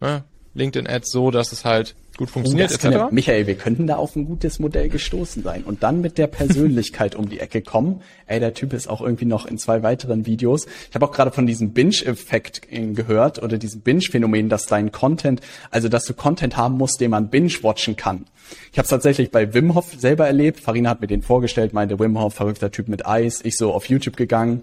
ne, 0.00 0.24
LinkedIn-Ads 0.54 1.10
so, 1.10 1.30
dass 1.30 1.52
es 1.52 1.64
halt 1.64 1.94
gut 2.16 2.30
funktioniert, 2.30 2.72
etc. 2.72 2.84
Ja, 2.84 3.08
Michael, 3.10 3.46
wir 3.46 3.56
könnten 3.56 3.86
da 3.86 3.96
auf 3.96 4.16
ein 4.16 4.26
gutes 4.26 4.58
Modell 4.58 4.88
gestoßen 4.88 5.42
sein 5.42 5.64
und 5.64 5.82
dann 5.82 6.00
mit 6.00 6.18
der 6.18 6.26
Persönlichkeit 6.26 7.14
um 7.14 7.28
die 7.28 7.40
Ecke 7.40 7.60
kommen. 7.60 8.00
Ey, 8.26 8.40
der 8.40 8.54
Typ 8.54 8.72
ist 8.72 8.88
auch 8.88 9.00
irgendwie 9.00 9.26
noch 9.26 9.46
in 9.46 9.58
zwei 9.58 9.82
weiteren 9.82 10.26
Videos. 10.26 10.66
Ich 10.88 10.94
habe 10.94 11.06
auch 11.06 11.12
gerade 11.12 11.30
von 11.30 11.46
diesem 11.46 11.72
Binge-Effekt 11.72 12.62
gehört 12.70 13.42
oder 13.42 13.58
diesem 13.58 13.82
Binge-Phänomen, 13.82 14.48
dass 14.48 14.66
dein 14.66 14.92
Content, 14.92 15.40
also 15.70 15.88
dass 15.88 16.04
du 16.04 16.14
Content 16.14 16.56
haben 16.56 16.78
musst, 16.78 17.00
den 17.00 17.10
man 17.10 17.28
binge-watchen 17.28 17.96
kann. 17.96 18.24
Ich 18.72 18.78
habe 18.78 18.84
es 18.84 18.90
tatsächlich 18.90 19.30
bei 19.30 19.52
Wim 19.52 19.74
Hof 19.74 19.92
selber 19.98 20.26
erlebt. 20.26 20.60
Farina 20.60 20.90
hat 20.90 21.00
mir 21.00 21.08
den 21.08 21.22
vorgestellt, 21.22 21.72
meinte 21.72 21.98
Wim 21.98 22.18
Hof, 22.18 22.34
verrückter 22.34 22.70
Typ 22.70 22.88
mit 22.88 23.06
Eis. 23.06 23.40
Ich 23.44 23.56
so 23.56 23.72
auf 23.72 23.88
YouTube 23.88 24.16
gegangen, 24.16 24.62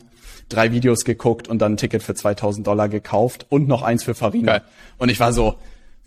drei 0.53 0.71
Videos 0.71 1.05
geguckt 1.05 1.47
und 1.47 1.59
dann 1.59 1.73
ein 1.73 1.77
Ticket 1.77 2.03
für 2.03 2.15
2000 2.15 2.65
Dollar 2.65 2.89
gekauft 2.89 3.45
und 3.49 3.67
noch 3.67 3.81
eins 3.81 4.03
für 4.03 4.15
Farina. 4.15 4.59
Geil. 4.59 4.61
Und 4.97 5.09
ich 5.09 5.19
war 5.19 5.33
so, 5.33 5.55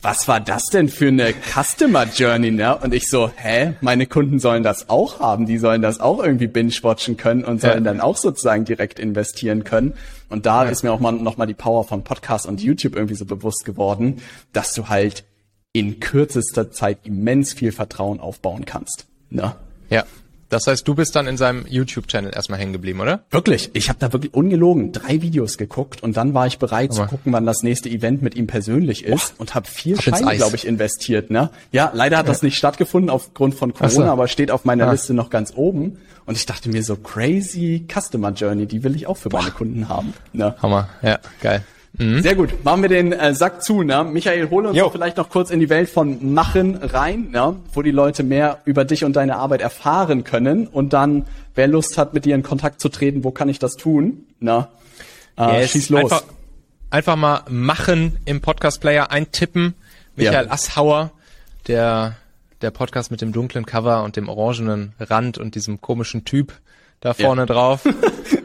was 0.03 0.29
war 0.29 0.41
das 0.41 0.67
denn 0.67 0.89
für 0.89 1.09
eine 1.09 1.33
Customer 1.33 2.05
Journey, 2.05 2.51
ne? 2.51 2.77
Und 2.77 2.93
ich 2.93 3.09
so, 3.09 3.31
hä, 3.35 3.75
meine 3.81 4.07
Kunden 4.07 4.39
sollen 4.39 4.63
das 4.63 4.89
auch 4.91 5.21
haben, 5.21 5.47
die 5.47 5.59
sollen 5.59 5.83
das 5.83 6.01
auch 6.01 6.23
irgendwie 6.23 6.47
binge-watchen 6.47 7.17
können 7.17 7.45
und 7.45 7.61
sollen 7.61 7.85
ja. 7.85 7.93
dann 7.93 8.01
auch 8.01 8.17
sozusagen 8.17 8.65
direkt 8.65 8.99
investieren 8.99 9.65
können. 9.65 9.95
Und 10.29 10.47
da 10.47 10.65
ja. 10.65 10.71
ist 10.71 10.83
mir 10.83 10.93
auch 10.93 11.01
mal 11.01 11.13
nochmal 11.13 11.47
die 11.47 11.55
Power 11.55 11.85
von 11.85 12.05
Podcast 12.05 12.47
und 12.47 12.63
YouTube 12.63 12.95
irgendwie 12.95 13.15
so 13.15 13.25
bewusst 13.25 13.65
geworden, 13.65 14.21
dass 14.53 14.75
du 14.75 14.89
halt 14.89 15.25
in 15.73 15.99
kürzester 15.99 16.71
Zeit 16.71 16.99
immens 17.05 17.55
viel 17.55 17.73
Vertrauen 17.73 18.21
aufbauen 18.21 18.65
kannst. 18.65 19.07
Ne? 19.31 19.57
Ja. 19.91 20.05
Das 20.49 20.67
heißt, 20.67 20.87
du 20.87 20.95
bist 20.95 21.17
dann 21.17 21.27
in 21.27 21.37
seinem 21.37 21.67
YouTube-Channel 21.69 22.33
erstmal 22.35 22.59
hängen 22.59 22.73
geblieben, 22.73 23.01
oder? 23.01 23.25
Wirklich. 23.31 23.71
Ich 23.73 23.89
habe 23.89 23.99
da 23.99 24.13
wirklich 24.13 24.33
ungelogen 24.35 24.93
drei 24.93 25.23
Videos 25.23 25.59
geguckt 25.59 26.03
und 26.03 26.17
dann 26.17 26.35
war 26.35 26.47
ich 26.47 26.59
bereit 26.59 26.93
zu 26.93 27.05
gucken, 27.07 27.33
wann 27.33 27.47
das 27.47 27.63
nächste 27.63 27.89
Event 27.89 28.23
mit 28.23 28.37
ihm 28.37 28.47
persönlich 28.47 29.05
ist 29.05 29.37
Boah. 29.37 29.41
und 29.41 29.55
habe 29.55 29.67
vier 29.67 30.01
Scheine, 30.01 30.37
glaube 30.37 30.57
ich, 30.57 30.67
investiert. 30.67 31.31
Ne? 31.31 31.51
Ja, 31.73 31.91
leider 31.95 32.19
hat 32.19 32.27
ja. 32.27 32.33
das 32.33 32.43
nicht 32.43 32.57
stattgefunden 32.57 33.11
aufgrund 33.11 33.55
von 33.55 33.75
Corona, 33.75 33.91
so. 33.91 34.03
aber 34.05 34.29
steht 34.29 34.51
auf 34.51 34.65
meiner 34.65 34.87
ah. 34.87 34.93
Liste 34.93 35.15
noch 35.15 35.31
ganz 35.31 35.53
oben. 35.55 35.99
Und 36.27 36.37
ich 36.37 36.47
dachte 36.47 36.69
mir 36.69 36.83
so 36.83 36.97
crazy 36.97 37.87
Customer 37.89 38.33
Journey, 38.33 38.67
die 38.67 38.83
will 38.83 38.97
ich 38.97 39.07
auch 39.07 39.17
für 39.17 39.29
Boah. 39.29 39.41
meine 39.41 39.53
Kunden 39.53 39.89
haben. 39.89 40.13
Ne? 40.33 40.55
Hammer. 40.61 40.89
Ja, 41.03 41.19
geil. 41.41 41.65
Mhm. 41.99 42.23
Sehr 42.23 42.35
gut. 42.35 42.65
Machen 42.65 42.83
wir 42.83 42.89
den 42.89 43.13
äh, 43.13 43.35
Sack 43.35 43.63
zu. 43.63 43.83
Ne? 43.83 44.05
Michael, 44.05 44.51
hole 44.51 44.69
uns 44.69 44.93
vielleicht 44.93 45.17
noch 45.17 45.31
kurz 45.31 45.51
in 45.51 45.61
die 45.61 45.69
Welt 45.69 45.89
von 45.89 46.35
Machen 46.35 46.77
rein, 46.77 47.31
ne? 47.31 47.57
wo 47.73 47.83
die 47.83 47.91
Leute 47.91 48.23
mehr 48.23 48.61
über 48.65 48.85
dich 48.85 49.05
und 49.05 49.17
deine 49.17 49.37
Arbeit 49.37 49.61
erfahren 49.61 50.25
können. 50.25 50.67
Und 50.67 50.93
dann, 50.93 51.27
wer 51.55 51.69
Lust 51.69 51.97
hat, 51.97 52.15
mit 52.15 52.25
dir 52.25 52.35
in 52.35 52.43
Kontakt 52.43 52.81
zu 52.81 52.89
treten, 52.89 53.25
wo 53.25 53.31
kann 53.31 53.49
ich 53.49 53.59
das 53.59 53.77
tun? 53.77 54.27
Ne? 54.41 54.69
Äh, 55.39 55.63
yes. 55.63 55.71
Schieß 55.71 55.89
los. 55.91 56.03
Einfach, 56.05 56.25
einfach 56.91 57.17
mal 57.17 57.41
Machen 57.49 58.19
im 58.25 58.41
Podcast-Player 58.41 59.11
eintippen. 59.11 59.75
Michael 60.17 60.47
ja. 60.47 60.53
Asshauer, 60.53 61.13
der, 61.67 62.17
der 62.63 62.71
Podcast 62.71 63.11
mit 63.11 63.21
dem 63.21 63.33
dunklen 63.33 63.67
Cover 63.67 64.03
und 64.03 64.17
dem 64.17 64.29
orangenen 64.29 64.93
Rand 64.99 65.39
und 65.39 65.55
diesem 65.55 65.81
komischen 65.81 66.25
Typ 66.25 66.53
da 67.01 67.15
vorne 67.15 67.43
ja. 67.43 67.47
drauf. 67.47 67.87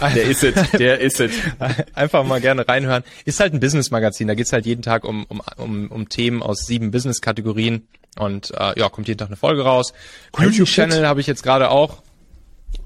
der 0.00 0.24
ist 0.24 0.44
es, 0.44 0.70
der 0.72 1.00
ist 1.00 1.20
es. 1.20 1.32
Einfach 1.94 2.24
mal 2.24 2.40
gerne 2.40 2.66
reinhören. 2.66 3.04
Ist 3.24 3.40
halt 3.40 3.52
ein 3.52 3.60
Business-Magazin, 3.60 4.28
da 4.28 4.34
geht's 4.34 4.52
halt 4.52 4.66
jeden 4.66 4.82
Tag 4.82 5.04
um, 5.04 5.24
um, 5.26 5.42
um, 5.56 5.88
um 5.88 6.08
Themen 6.08 6.42
aus 6.42 6.66
sieben 6.66 6.90
Business-Kategorien 6.90 7.86
und 8.18 8.52
äh, 8.56 8.78
ja, 8.78 8.88
kommt 8.88 9.08
jeden 9.08 9.18
Tag 9.18 9.28
eine 9.28 9.36
Folge 9.36 9.62
raus. 9.62 9.92
YouTube-Channel 10.38 11.06
habe 11.06 11.20
ich 11.20 11.26
jetzt 11.26 11.42
gerade 11.42 11.70
auch 11.70 12.02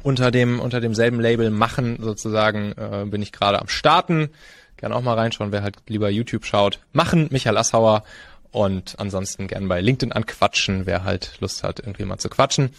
unter 0.03 0.31
dem 0.31 0.61
unter 0.61 0.81
demselben 0.81 1.21
Label 1.21 1.51
machen 1.51 1.99
sozusagen 2.01 2.73
äh, 2.73 3.05
bin 3.07 3.23
ich 3.23 3.33
gerade 3.33 3.61
am 3.61 3.69
starten. 3.69 4.31
Gerne 4.77 4.97
auch 4.97 5.03
mal 5.03 5.15
reinschauen, 5.15 5.53
wer 5.53 5.63
halt 5.63 5.77
lieber 5.87 6.11
YouTube 6.11 6.45
schaut. 6.45 6.81
Machen 6.93 7.29
Michael 7.31 7.57
Assauer 7.57 8.05
und 8.51 8.95
ansonsten 8.99 9.49
gern 9.49 9.67
bei 9.67 9.81
LinkedIn 9.81 10.13
anquatschen, 10.13 10.87
wer 10.87 11.05
halt 11.05 11.33
Lust 11.41 11.63
hat, 11.63 11.81
irgendwie 11.81 12.05
mal 12.05 12.19
zu 12.19 12.29
quatschen. 12.29 12.71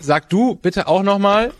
Sag 0.00 0.30
du 0.30 0.54
bitte 0.54 0.86
auch 0.86 1.02
nochmal, 1.02 1.52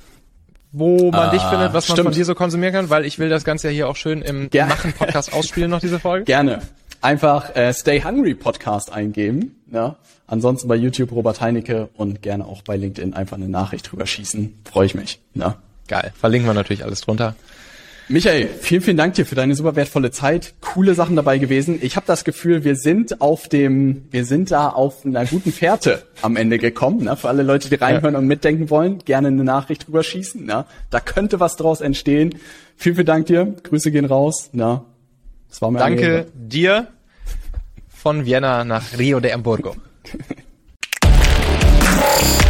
wo 0.75 1.11
man 1.11 1.29
ah, 1.29 1.31
dich 1.31 1.43
findet, 1.43 1.73
was 1.73 1.89
man 1.89 1.97
stimmt. 1.97 2.09
von 2.09 2.13
dir 2.13 2.25
so 2.25 2.35
konsumieren 2.35 2.75
kann, 2.75 2.91
weil 2.91 3.05
ich 3.05 3.19
will 3.21 3.29
das 3.29 3.45
Ganze 3.45 3.69
ja 3.69 3.73
hier 3.73 3.89
auch 3.89 3.97
schön 3.97 4.23
im 4.23 4.51
Ger 4.51 4.67
Machen-Podcast 4.67 5.33
ausspielen, 5.33 5.71
noch 5.71 5.79
diese 5.79 6.01
Folge. 6.01 6.25
Gerne. 6.25 6.63
Einfach 7.01 7.55
äh, 7.55 7.73
Stay 7.73 8.03
Hungry 8.03 8.35
Podcast 8.35 8.93
eingeben. 8.93 9.55
Ja? 9.71 9.97
Ansonsten 10.27 10.67
bei 10.67 10.75
YouTube 10.75 11.13
Robert 11.13 11.41
Heinecke 11.41 11.91
und 11.95 12.23
gerne 12.23 12.45
auch 12.45 12.63
bei 12.63 12.77
LinkedIn 12.77 13.15
einfach 13.15 13.37
eine 13.37 13.49
Nachricht 13.49 13.93
drüber 13.93 14.07
schießen. 14.07 14.63
Freue 14.65 14.87
ich 14.87 14.95
mich. 14.95 15.21
Ja? 15.35 15.57
Geil. 15.87 16.13
Verlinken 16.19 16.49
wir 16.49 16.55
natürlich 16.55 16.83
alles 16.83 17.03
drunter. 17.03 17.37
Michael, 18.09 18.49
vielen, 18.61 18.83
vielen 18.83 18.97
Dank 18.99 19.15
dir 19.15 19.25
für 19.25 19.35
deine 19.35 19.55
super 19.55 19.77
wertvolle 19.77 20.11
Zeit. 20.11 20.55
Coole 20.61 20.95
Sachen 20.95 21.17
dabei 21.17 21.39
gewesen. 21.39 21.79
Ich 21.81 21.97
habe 21.97 22.05
das 22.07 22.25
Gefühl, 22.25 22.63
wir 22.63 22.77
sind 22.77 23.23
auf 23.23 23.49
dem, 23.49 24.05
wir 24.11 24.27
sind 24.27 24.51
da 24.51 24.69
auf 24.69 25.07
einer 25.07 25.25
guten 25.25 25.53
Fährte 25.53 26.03
am 26.21 26.37
Ende 26.37 26.59
gekommen. 26.59 27.05
Ne? 27.05 27.17
Für 27.17 27.29
alle 27.29 27.43
Leute, 27.43 27.71
die 27.71 27.77
reinhören 27.77 28.13
ja. 28.13 28.21
und 28.21 28.27
mitdenken 28.27 28.69
wollen, 28.69 28.99
gerne 28.99 29.29
eine 29.29 29.43
Nachricht 29.43 29.89
rüberschießen. 29.89 30.45
Ne? 30.45 30.67
Da 30.91 31.01
könnte 31.01 31.41
was 31.41 31.57
draus 31.57 31.81
entstehen. 31.81 32.35
Vielen, 32.77 32.97
vielen 32.97 33.07
Dank 33.07 33.27
dir. 33.27 33.55
Grüße 33.63 33.91
gehen 33.91 34.05
raus. 34.05 34.51
Ne? 34.53 34.83
das 35.49 35.63
war 35.63 35.71
mir 35.71 35.79
Danke 35.79 36.03
Ehre. 36.03 36.27
dir 36.35 36.89
von 37.89 38.27
Vienna 38.27 38.65
nach 38.65 38.99
Rio 38.99 39.21
de 39.21 39.33
Hamburgo. 39.33 39.77